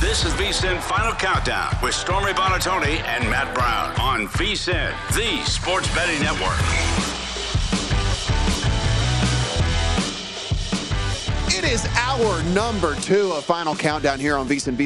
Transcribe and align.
This 0.00 0.24
is 0.24 0.32
VSIN 0.32 0.80
Final 0.80 1.12
Countdown 1.12 1.76
with 1.82 1.94
Stormy 1.94 2.32
Buonantony 2.32 3.02
and 3.02 3.28
Matt 3.28 3.54
Brown 3.54 3.94
on 4.00 4.28
VSIN, 4.28 4.94
the 5.14 5.44
sports 5.44 5.94
betting 5.94 6.22
network. 6.22 7.09
It 11.62 11.72
is 11.72 11.84
our 11.98 12.42
number 12.54 12.94
two 12.94 13.32
of 13.32 13.44
Final 13.44 13.74
Countdown 13.74 14.18
here 14.18 14.34
on 14.34 14.48
VSIN, 14.48 14.80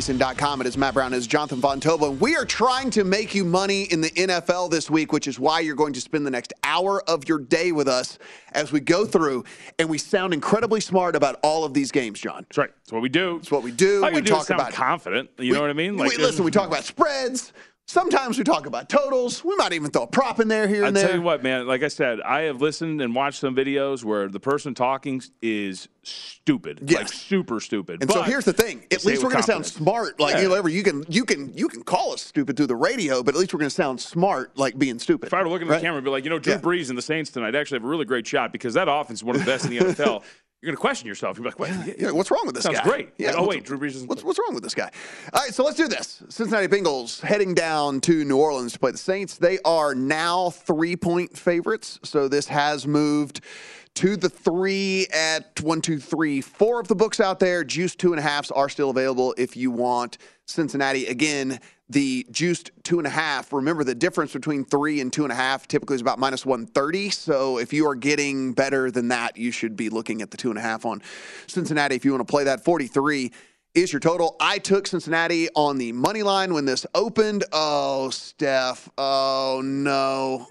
It 0.61 0.67
is 0.67 0.77
Matt 0.77 0.93
Brown, 0.93 1.15
it 1.15 1.17
is 1.17 1.29
Jonathan 1.29 1.61
Von 1.61 1.79
Tobel. 1.79 2.19
We 2.19 2.35
are 2.35 2.45
trying 2.45 2.91
to 2.91 3.05
make 3.05 3.33
you 3.33 3.45
money 3.45 3.85
in 3.85 4.01
the 4.01 4.11
NFL 4.11 4.73
this 4.73 4.91
week, 4.91 5.13
which 5.13 5.29
is 5.29 5.39
why 5.39 5.61
you're 5.61 5.77
going 5.77 5.93
to 5.93 6.01
spend 6.01 6.27
the 6.27 6.33
next 6.33 6.53
hour 6.65 7.01
of 7.09 7.29
your 7.29 7.39
day 7.39 7.71
with 7.71 7.87
us 7.87 8.19
as 8.55 8.73
we 8.73 8.81
go 8.81 9.07
through 9.07 9.45
and 9.79 9.89
we 9.89 9.99
sound 9.99 10.35
incredibly 10.35 10.81
smart 10.81 11.15
about 11.15 11.39
all 11.45 11.63
of 11.63 11.75
these 11.75 11.93
games, 11.93 12.19
John. 12.19 12.45
That's 12.49 12.59
right. 12.59 12.71
That's 12.75 12.93
what 12.93 13.03
we 13.03 13.09
do. 13.09 13.37
It's 13.37 13.53
what 13.53 13.63
we 13.63 13.71
do. 13.71 14.05
All 14.05 14.11
we 14.11 14.21
do 14.21 14.33
talk 14.33 14.51
about 14.51 14.73
confident. 14.73 15.31
You 15.39 15.51
we, 15.51 15.53
know 15.53 15.61
what 15.61 15.71
I 15.71 15.75
mean? 15.75 15.97
Like, 15.97 16.11
we, 16.11 16.17
listen, 16.17 16.45
we 16.45 16.51
talk 16.51 16.67
about 16.67 16.83
spreads. 16.83 17.53
Sometimes 17.87 18.39
we 18.39 18.45
talk 18.45 18.65
about 18.65 18.89
totals. 18.89 19.45
We 19.45 19.55
might 19.57 19.75
even 19.75 19.91
throw 19.91 20.05
a 20.05 20.07
prop 20.07 20.41
in 20.41 20.49
there 20.49 20.67
here 20.67 20.85
and 20.85 20.97
there. 20.97 21.03
I'll 21.03 21.07
there. 21.07 21.09
tell 21.09 21.17
you 21.19 21.23
what, 21.23 21.43
man. 21.43 21.67
Like 21.67 21.83
I 21.83 21.89
said, 21.89 22.21
I 22.23 22.43
have 22.43 22.63
listened 22.63 23.03
and 23.03 23.15
watched 23.15 23.39
some 23.39 23.55
videos 23.55 24.03
where 24.03 24.27
the 24.27 24.41
person 24.41 24.73
talking 24.75 25.23
is 25.43 25.89
stupid, 26.03 26.81
yes. 26.87 26.99
like 26.99 27.09
super 27.09 27.61
stupid. 27.61 28.01
And 28.01 28.09
but 28.09 28.15
so 28.15 28.23
here's 28.23 28.47
the 28.47 28.55
thing: 28.55 28.85
at 28.91 29.05
least 29.05 29.23
we're 29.23 29.29
going 29.29 29.43
to 29.43 29.47
sound 29.47 29.67
smart. 29.67 30.19
Like 30.19 30.37
yeah. 30.37 30.43
you 30.43 30.49
know, 30.49 30.67
you 30.67 30.83
can 30.83 31.05
you 31.11 31.27
can 31.27 31.53
you 31.53 31.69
can 31.69 31.83
call 31.83 32.15
us 32.15 32.23
stupid 32.23 32.57
through 32.57 32.69
the 32.69 32.77
radio, 32.77 33.23
but 33.23 33.35
at 33.35 33.39
least 33.39 33.53
we're 33.53 33.61
going 33.61 33.69
to 33.69 33.75
sound 33.75 34.01
smart, 34.01 34.57
like 34.57 34.79
being 34.79 34.99
stupid. 34.99 35.27
If 35.27 35.35
I 35.35 35.39
were 35.39 35.45
to 35.45 35.51
look 35.51 35.61
at 35.61 35.69
right? 35.69 35.77
the 35.77 35.83
camera 35.83 35.99
and 35.99 36.05
be 36.05 36.11
like, 36.11 36.25
you 36.25 36.31
know, 36.31 36.39
Drew 36.39 36.55
yeah. 36.55 36.61
Brees 36.61 36.89
and 36.89 36.97
the 36.97 37.03
Saints 37.03 37.31
tonight 37.31 37.55
actually 37.55 37.77
have 37.77 37.85
a 37.85 37.89
really 37.89 38.07
great 38.07 38.27
shot 38.27 38.51
because 38.51 38.73
that 38.75 38.89
offense 38.89 39.19
is 39.19 39.25
one 39.25 39.37
of 39.37 39.45
the 39.45 39.51
best 39.51 39.67
in 39.67 39.71
the 39.73 39.79
NFL. 39.79 40.23
you're 40.65 40.73
going 40.73 40.77
to 40.77 40.81
question 40.81 41.07
yourself. 41.07 41.37
You're 41.37 41.45
like, 41.45 41.59
wait, 41.59 41.97
yeah, 41.99 42.11
what's 42.11 42.31
wrong 42.31 42.45
with 42.47 42.55
this 42.55 42.65
sounds 42.65 42.79
guy? 42.79 42.85
great. 42.85 43.11
Yeah, 43.19 43.33
like, 43.33 43.39
oh, 43.39 43.47
wait, 43.47 43.65
Drew 43.65 43.79
Brees. 43.79 44.07
What's, 44.09 44.25
what's 44.25 44.39
wrong 44.39 44.55
with 44.55 44.63
this 44.63 44.75
guy? 44.75 44.91
All 45.35 45.43
right, 45.43 45.53
so 45.53 45.63
let's 45.63 45.77
do 45.77 45.89
this. 45.89 46.23
Cincinnati 46.31 46.69
Bengals 46.69 47.21
heading 47.21 47.53
down 47.53 48.01
to 48.01 48.25
New 48.25 48.39
Orleans 48.39 48.73
to 48.73 48.79
play 48.79 48.91
the 48.91 48.97
Saints. 48.97 49.37
They 49.37 49.59
are 49.67 49.95
now 49.95 50.49
three 50.49 50.97
point 50.97 51.37
favorites, 51.37 52.01
so 52.03 52.29
this 52.29 52.49
has 52.49 52.87
moved 52.87 53.43
to 53.97 54.17
the 54.17 54.31
three 54.31 55.07
at 55.13 55.61
one, 55.61 55.83
two, 55.83 55.99
three, 55.99 56.41
four 56.41 56.81
of 56.81 56.89
the 56.89 56.97
books 56.97 57.21
out 57.21 57.41
there. 57.41 57.63
Juice 57.63 57.95
two 57.95 58.15
and 58.15 58.19
a 58.19 58.23
halfs 58.23 58.51
are 58.51 58.71
still 58.71 58.89
available 58.89 59.35
if 59.37 59.59
you 59.59 59.71
want 59.71 60.17
Cincinnati. 60.47 61.05
Again, 61.07 61.61
the 61.89 62.27
juiced 62.31 62.71
two 62.83 62.99
and 62.99 63.07
a 63.07 63.11
half. 63.11 63.53
Remember, 63.53 63.85
the 63.85 63.95
difference 63.95 64.33
between 64.33 64.65
three 64.65 65.01
and 65.01 65.13
two 65.13 65.25
and 65.25 65.33
a 65.33 65.37
half 65.37 65.69
typically 65.69 65.97
is 65.97 66.01
about 66.01 66.19
minus 66.19 66.47
130. 66.47 67.11
So 67.11 67.59
if 67.59 67.73
you 67.73 67.87
are 67.87 67.95
getting 67.95 68.53
better 68.53 68.91
than 68.91 69.09
that, 69.09 69.37
you 69.37 69.51
should 69.51 69.77
be 69.77 69.91
looking 69.91 70.23
at 70.23 70.31
the 70.31 70.37
two 70.37 70.51
and 70.51 70.59
a 70.59 70.63
half 70.63 70.87
on 70.87 71.03
Cincinnati 71.47 71.95
if 71.95 72.05
you 72.05 72.13
want 72.13 72.27
to 72.27 72.31
play 72.31 72.45
that. 72.45 72.65
43 72.65 73.33
is 73.75 73.93
your 73.93 74.01
total. 74.01 74.37
I 74.41 74.59
took 74.59 74.87
Cincinnati 74.87 75.49
on 75.55 75.79
the 75.79 75.93
money 75.93 76.23
line 76.23 76.55
when 76.55 76.65
this 76.65 76.87
opened. 76.95 77.45
Oh, 77.53 78.11
Steph. 78.11 78.89
Oh, 78.97 79.61
no. 79.63 80.47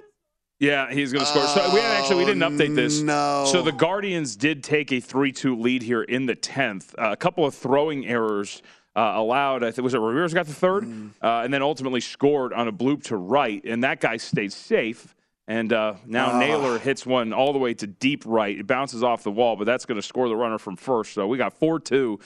Yeah, 0.60 0.92
he's 0.92 1.12
going 1.12 1.26
to 1.26 1.30
score. 1.30 1.46
So 1.48 1.74
we 1.74 1.82
actually 1.82 2.20
we 2.20 2.26
didn't 2.26 2.44
update 2.44 2.76
this. 2.76 3.02
Oh, 3.02 3.06
No. 3.06 3.46
So 3.52 3.62
the 3.62 3.72
Guardians 3.72 4.36
did 4.36 4.64
take 4.64 4.92
a 4.92 5.00
three-two 5.00 5.60
lead 5.60 5.84
here 5.84 6.04
in 6.04 6.26
the 6.26 6.36
tenth. 6.36 6.96
Uh, 6.98 7.12
a 7.12 7.18
couple 7.18 7.46
of 7.46 7.56
throwing 7.56 8.06
errors 8.06 8.62
uh, 8.96 9.14
allowed. 9.16 9.64
I 9.64 9.72
think 9.72 9.84
was 9.84 9.94
it 9.94 10.00
Ramirez 10.00 10.34
got 10.34 10.46
the 10.48 10.54
third, 10.54 10.84
mm. 10.84 11.12
uh, 11.22 11.42
and 11.44 11.54
then 11.54 11.62
ultimately 11.62 12.02
scored 12.02 12.54
on 12.54 12.68
a 12.68 12.72
bloop 12.74 13.04
to 13.06 13.18
right, 13.18 13.64
and 13.66 13.84
that 13.84 14.00
guy 14.00 14.18
stayed 14.18 14.54
safe. 14.54 15.16
And 15.48 15.74
uh, 15.74 15.96
now 16.06 16.32
Ah. 16.32 16.40
Naylor 16.40 16.80
hits 16.80 17.06
one 17.06 17.34
all 17.34 17.52
the 17.52 17.60
way 17.60 17.74
to 17.74 17.86
deep 17.88 18.24
right. 18.26 18.58
It 18.58 18.66
bounces 18.66 19.04
off 19.04 19.24
the 19.24 19.32
wall, 19.32 19.56
but 19.58 19.66
that's 19.66 19.86
going 19.86 19.98
to 19.98 20.02
score 20.02 20.30
the 20.30 20.36
runner 20.38 20.58
from 20.58 20.78
first. 20.78 21.14
So 21.14 21.28
we 21.28 21.38
got 21.38 21.52
four-two. 21.54 22.20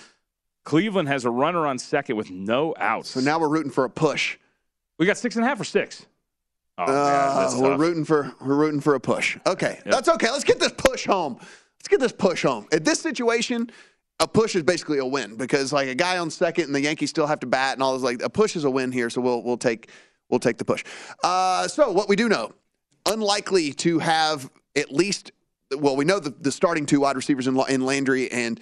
Cleveland 0.66 1.08
has 1.08 1.26
a 1.26 1.32
runner 1.32 1.66
on 1.66 1.80
second 1.80 2.16
with 2.16 2.30
no 2.30 2.76
outs. 2.78 3.10
So 3.10 3.20
now 3.22 3.40
we're 3.40 3.48
rooting 3.48 3.72
for 3.72 3.86
a 3.86 3.90
push. 3.90 4.38
we 5.00 5.06
got 5.06 5.18
six 5.18 5.36
and 5.36 5.46
a 5.46 5.48
half 5.48 5.60
or 5.60 5.64
six. 5.64 6.06
Oh, 6.78 6.86
man, 6.86 6.96
Uh, 6.96 7.52
we're 7.60 7.70
tough. 7.72 7.80
rooting 7.80 8.06
for 8.06 8.32
we're 8.40 8.56
rooting 8.56 8.82
for 8.82 8.94
a 8.94 9.00
push. 9.00 9.38
Okay, 9.48 9.80
that's 9.86 10.10
okay. 10.10 10.30
Let's 10.30 10.44
get 10.44 10.60
this 10.60 10.74
push 10.74 11.08
home. 11.08 11.38
Let's 11.80 11.88
get 11.88 12.00
this 12.00 12.12
push 12.12 12.44
home. 12.44 12.68
At 12.72 12.86
this 12.86 13.00
situation, 13.00 13.72
a 14.20 14.28
push 14.28 14.56
is 14.56 14.64
basically 14.64 14.98
a 14.98 15.06
win 15.06 15.36
because 15.36 15.72
like 15.72 15.88
a 15.88 15.96
guy 15.96 16.18
on 16.18 16.30
second 16.30 16.66
and 16.66 16.76
the 16.76 16.82
Yankees 16.82 17.10
still 17.10 17.28
have 17.28 17.40
to 17.42 17.48
bat 17.48 17.74
and 17.74 17.84
all 17.84 17.94
this. 17.94 18.04
Like 18.04 18.22
a 18.24 18.30
push 18.30 18.56
is 18.56 18.64
a 18.64 18.70
win 18.70 18.92
here, 18.92 19.10
so 19.10 19.22
we'll 19.22 19.44
we'll 19.44 19.58
take 19.58 19.90
we'll 20.30 20.40
take 20.40 20.58
the 20.58 20.66
push. 20.66 20.84
Uh, 21.24 21.68
so 21.68 21.92
what 21.92 22.10
we 22.10 22.16
do 22.16 22.28
know, 22.28 22.52
unlikely 23.06 23.74
to 23.74 24.00
have 24.00 24.50
at 24.76 24.92
least. 24.92 25.32
Well, 25.78 25.98
we 25.98 26.06
know 26.06 26.20
the, 26.22 26.30
the 26.30 26.50
starting 26.50 26.86
two 26.86 27.02
wide 27.02 27.18
receivers 27.18 27.46
in, 27.46 27.60
in 27.68 27.86
Landry 27.86 28.32
and 28.32 28.58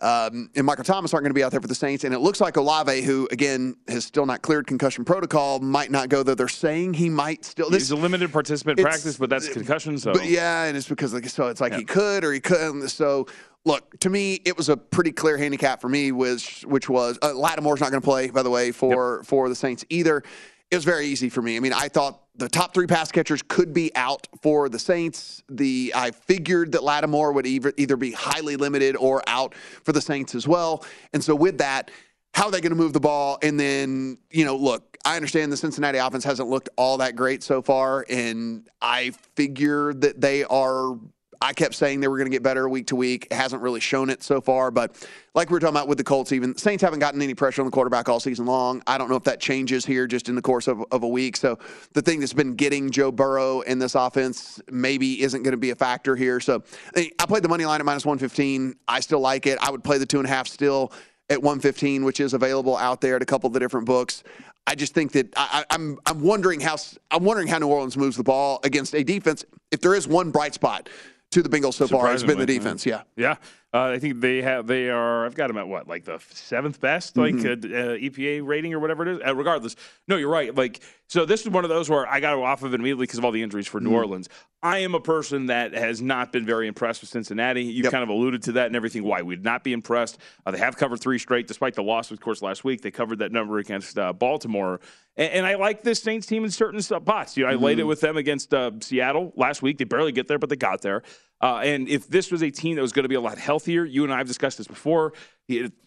um, 0.00 0.50
and 0.54 0.64
Michael 0.64 0.84
Thomas 0.84 1.12
aren't 1.12 1.24
going 1.24 1.30
to 1.30 1.34
be 1.34 1.42
out 1.42 1.50
there 1.50 1.60
for 1.60 1.66
the 1.66 1.74
Saints, 1.74 2.04
and 2.04 2.14
it 2.14 2.20
looks 2.20 2.40
like 2.40 2.56
Olave, 2.56 3.02
who 3.02 3.26
again 3.32 3.74
has 3.88 4.04
still 4.04 4.24
not 4.24 4.40
cleared 4.42 4.68
concussion 4.68 5.04
protocol, 5.04 5.58
might 5.58 5.90
not 5.90 6.10
go. 6.10 6.22
Though 6.22 6.36
they're 6.36 6.46
saying 6.46 6.94
he 6.94 7.10
might 7.10 7.44
still. 7.44 7.70
He's 7.70 7.90
a 7.90 7.96
limited 7.96 8.32
participant 8.32 8.78
practice, 8.78 9.16
but 9.16 9.30
that's 9.30 9.48
concussion. 9.48 9.98
So 9.98 10.12
But 10.12 10.26
yeah, 10.26 10.64
and 10.66 10.76
it's 10.76 10.88
because 10.88 11.12
like 11.12 11.28
so 11.28 11.48
it's 11.48 11.60
like 11.60 11.72
Yeah. 11.72 11.78
he 11.78 11.84
could 11.84 12.22
or 12.24 12.32
he 12.32 12.38
couldn't. 12.38 12.88
So 12.88 13.26
look, 13.64 13.98
to 14.00 14.10
me, 14.10 14.34
it 14.44 14.56
was 14.56 14.68
a 14.68 14.76
pretty 14.76 15.12
clear 15.12 15.36
handicap 15.36 15.80
for 15.80 15.88
me, 15.88 16.12
which 16.12 16.62
which 16.62 16.88
was 16.88 17.18
uh, 17.22 17.34
Lattimore's 17.34 17.80
not 17.80 17.90
going 17.90 18.02
to 18.02 18.04
play, 18.06 18.30
by 18.30 18.42
the 18.42 18.50
way, 18.50 18.72
for 18.72 19.22
for 19.24 19.48
the 19.48 19.54
Saints 19.54 19.84
either. 19.88 20.22
it 20.70 20.76
was 20.76 20.84
very 20.84 21.06
easy 21.06 21.28
for 21.28 21.42
me. 21.42 21.56
I 21.56 21.60
mean, 21.60 21.72
I 21.72 21.88
thought 21.88 22.20
the 22.36 22.48
top 22.48 22.74
three 22.74 22.86
pass 22.86 23.12
catchers 23.12 23.42
could 23.46 23.72
be 23.72 23.94
out 23.94 24.26
for 24.42 24.68
the 24.68 24.78
Saints. 24.78 25.42
The 25.48 25.92
I 25.94 26.10
figured 26.10 26.72
that 26.72 26.82
Lattimore 26.82 27.32
would 27.32 27.46
either 27.46 27.72
either 27.76 27.96
be 27.96 28.12
highly 28.12 28.56
limited 28.56 28.96
or 28.96 29.22
out 29.26 29.54
for 29.84 29.92
the 29.92 30.00
Saints 30.00 30.34
as 30.34 30.48
well. 30.48 30.84
And 31.12 31.22
so 31.22 31.34
with 31.34 31.58
that, 31.58 31.90
how 32.34 32.46
are 32.46 32.50
they 32.50 32.60
going 32.60 32.70
to 32.70 32.76
move 32.76 32.92
the 32.92 33.00
ball? 33.00 33.38
And 33.42 33.58
then 33.58 34.18
you 34.30 34.44
know, 34.44 34.56
look, 34.56 34.96
I 35.04 35.16
understand 35.16 35.52
the 35.52 35.56
Cincinnati 35.56 35.98
offense 35.98 36.24
hasn't 36.24 36.48
looked 36.48 36.70
all 36.76 36.98
that 36.98 37.14
great 37.14 37.42
so 37.42 37.62
far, 37.62 38.04
and 38.08 38.68
I 38.80 39.12
figure 39.36 39.94
that 39.94 40.20
they 40.20 40.44
are 40.44 40.98
I 41.44 41.52
kept 41.52 41.74
saying 41.74 42.00
they 42.00 42.08
were 42.08 42.16
going 42.16 42.24
to 42.24 42.34
get 42.34 42.42
better 42.42 42.66
week 42.70 42.86
to 42.86 42.96
week. 42.96 43.28
It 43.30 43.34
hasn't 43.34 43.60
really 43.60 43.78
shown 43.78 44.08
it 44.08 44.22
so 44.22 44.40
far, 44.40 44.70
but 44.70 45.06
like 45.34 45.50
we 45.50 45.52
were 45.52 45.60
talking 45.60 45.76
about 45.76 45.88
with 45.88 45.98
the 45.98 46.04
Colts, 46.04 46.32
even 46.32 46.56
Saints 46.56 46.82
haven't 46.82 47.00
gotten 47.00 47.20
any 47.20 47.34
pressure 47.34 47.60
on 47.60 47.66
the 47.66 47.70
quarterback 47.70 48.08
all 48.08 48.18
season 48.18 48.46
long. 48.46 48.82
I 48.86 48.96
don't 48.96 49.10
know 49.10 49.16
if 49.16 49.24
that 49.24 49.40
changes 49.40 49.84
here 49.84 50.06
just 50.06 50.30
in 50.30 50.36
the 50.36 50.42
course 50.42 50.68
of, 50.68 50.82
of 50.90 51.02
a 51.02 51.06
week. 51.06 51.36
So 51.36 51.58
the 51.92 52.00
thing 52.00 52.20
that's 52.20 52.32
been 52.32 52.54
getting 52.54 52.90
Joe 52.90 53.12
Burrow 53.12 53.60
in 53.60 53.78
this 53.78 53.94
offense 53.94 54.58
maybe 54.70 55.20
isn't 55.20 55.42
going 55.42 55.52
to 55.52 55.58
be 55.58 55.68
a 55.68 55.74
factor 55.74 56.16
here. 56.16 56.40
So 56.40 56.62
I 56.96 57.26
played 57.26 57.42
the 57.42 57.50
money 57.50 57.66
line 57.66 57.78
at 57.78 57.84
minus 57.84 58.06
115. 58.06 58.76
I 58.88 59.00
still 59.00 59.20
like 59.20 59.46
it. 59.46 59.58
I 59.60 59.70
would 59.70 59.84
play 59.84 59.98
the 59.98 60.06
two 60.06 60.20
and 60.20 60.26
a 60.26 60.30
half 60.30 60.48
still 60.48 60.92
at 61.28 61.42
115, 61.42 62.06
which 62.06 62.20
is 62.20 62.32
available 62.32 62.74
out 62.78 63.02
there 63.02 63.16
at 63.16 63.22
a 63.22 63.26
couple 63.26 63.48
of 63.48 63.52
the 63.52 63.60
different 63.60 63.84
books. 63.84 64.24
I 64.66 64.74
just 64.74 64.94
think 64.94 65.12
that 65.12 65.30
I, 65.36 65.62
I'm, 65.68 65.98
I'm 66.06 66.22
wondering 66.22 66.60
how 66.60 66.76
I'm 67.10 67.22
wondering 67.22 67.48
how 67.48 67.58
New 67.58 67.66
Orleans 67.66 67.98
moves 67.98 68.16
the 68.16 68.22
ball 68.22 68.60
against 68.64 68.94
a 68.94 69.04
defense. 69.04 69.44
If 69.70 69.82
there 69.82 69.94
is 69.94 70.08
one 70.08 70.30
bright 70.30 70.54
spot 70.54 70.88
to 71.30 71.42
the 71.42 71.48
Bengals 71.48 71.74
so 71.74 71.86
far 71.86 72.08
has 72.08 72.22
been 72.24 72.38
the 72.38 72.46
defense. 72.46 72.86
Yeah, 72.86 73.02
yeah. 73.16 73.36
Uh, 73.74 73.90
I 73.90 73.98
think 73.98 74.20
they 74.20 74.40
have. 74.40 74.68
They 74.68 74.88
are. 74.88 75.26
I've 75.26 75.34
got 75.34 75.48
them 75.48 75.58
at 75.58 75.66
what, 75.66 75.88
like 75.88 76.04
the 76.04 76.20
seventh 76.30 76.80
best, 76.80 77.16
like 77.16 77.34
mm-hmm. 77.34 77.74
uh, 77.74 77.76
uh, 77.76 77.96
EPA 77.96 78.46
rating 78.46 78.72
or 78.72 78.78
whatever 78.78 79.02
it 79.02 79.16
is. 79.16 79.20
Uh, 79.26 79.34
regardless, 79.34 79.74
no, 80.06 80.14
you're 80.14 80.30
right. 80.30 80.54
Like, 80.54 80.80
so 81.08 81.26
this 81.26 81.40
is 81.40 81.48
one 81.48 81.64
of 81.64 81.70
those 81.70 81.90
where 81.90 82.06
I 82.06 82.20
got 82.20 82.38
off 82.38 82.62
of 82.62 82.72
it 82.72 82.78
immediately 82.78 83.02
because 83.02 83.18
of 83.18 83.24
all 83.24 83.32
the 83.32 83.42
injuries 83.42 83.66
for 83.66 83.80
New 83.80 83.88
mm-hmm. 83.88 83.96
Orleans. 83.96 84.28
I 84.62 84.78
am 84.78 84.94
a 84.94 85.00
person 85.00 85.46
that 85.46 85.74
has 85.74 86.00
not 86.00 86.32
been 86.32 86.46
very 86.46 86.68
impressed 86.68 87.00
with 87.00 87.10
Cincinnati. 87.10 87.64
You 87.64 87.82
yep. 87.82 87.90
kind 87.90 88.04
of 88.04 88.10
alluded 88.10 88.44
to 88.44 88.52
that 88.52 88.68
and 88.68 88.76
everything. 88.76 89.02
Why 89.02 89.22
we'd 89.22 89.42
not 89.42 89.64
be 89.64 89.72
impressed. 89.72 90.18
Uh, 90.46 90.52
they 90.52 90.58
have 90.58 90.76
covered 90.76 91.00
three 91.00 91.18
straight, 91.18 91.48
despite 91.48 91.74
the 91.74 91.82
loss, 91.82 92.12
of 92.12 92.20
course, 92.20 92.42
last 92.42 92.62
week. 92.62 92.80
They 92.80 92.92
covered 92.92 93.18
that 93.18 93.32
number 93.32 93.58
against 93.58 93.98
uh, 93.98 94.12
Baltimore. 94.12 94.80
And, 95.16 95.32
and, 95.32 95.46
I 95.46 95.56
like 95.56 95.82
this 95.82 96.00
Saints 96.00 96.26
team 96.28 96.44
in 96.44 96.50
certain 96.50 96.80
spots. 96.80 97.36
You 97.36 97.42
know, 97.42 97.50
I 97.50 97.54
mm-hmm. 97.54 97.64
laid 97.64 97.78
it 97.78 97.82
mm-hmm. 97.82 97.88
with 97.88 98.00
them 98.00 98.16
against 98.16 98.54
Seattle 98.80 99.32
last 99.36 99.62
week. 99.62 99.78
They 99.78 99.84
barely 99.84 100.12
get 100.12 100.28
there, 100.28 100.38
but 100.38 100.48
they 100.48 100.56
got 100.56 100.80
there. 100.80 101.02
Uh, 101.44 101.58
and 101.58 101.90
if 101.90 102.08
this 102.08 102.30
was 102.30 102.42
a 102.42 102.50
team 102.50 102.74
that 102.74 102.80
was 102.80 102.92
going 102.92 103.02
to 103.02 103.08
be 103.08 103.16
a 103.16 103.20
lot 103.20 103.36
healthier, 103.36 103.84
you 103.84 104.02
and 104.02 104.10
I 104.10 104.16
have 104.16 104.26
discussed 104.26 104.56
this 104.56 104.66
before. 104.66 105.12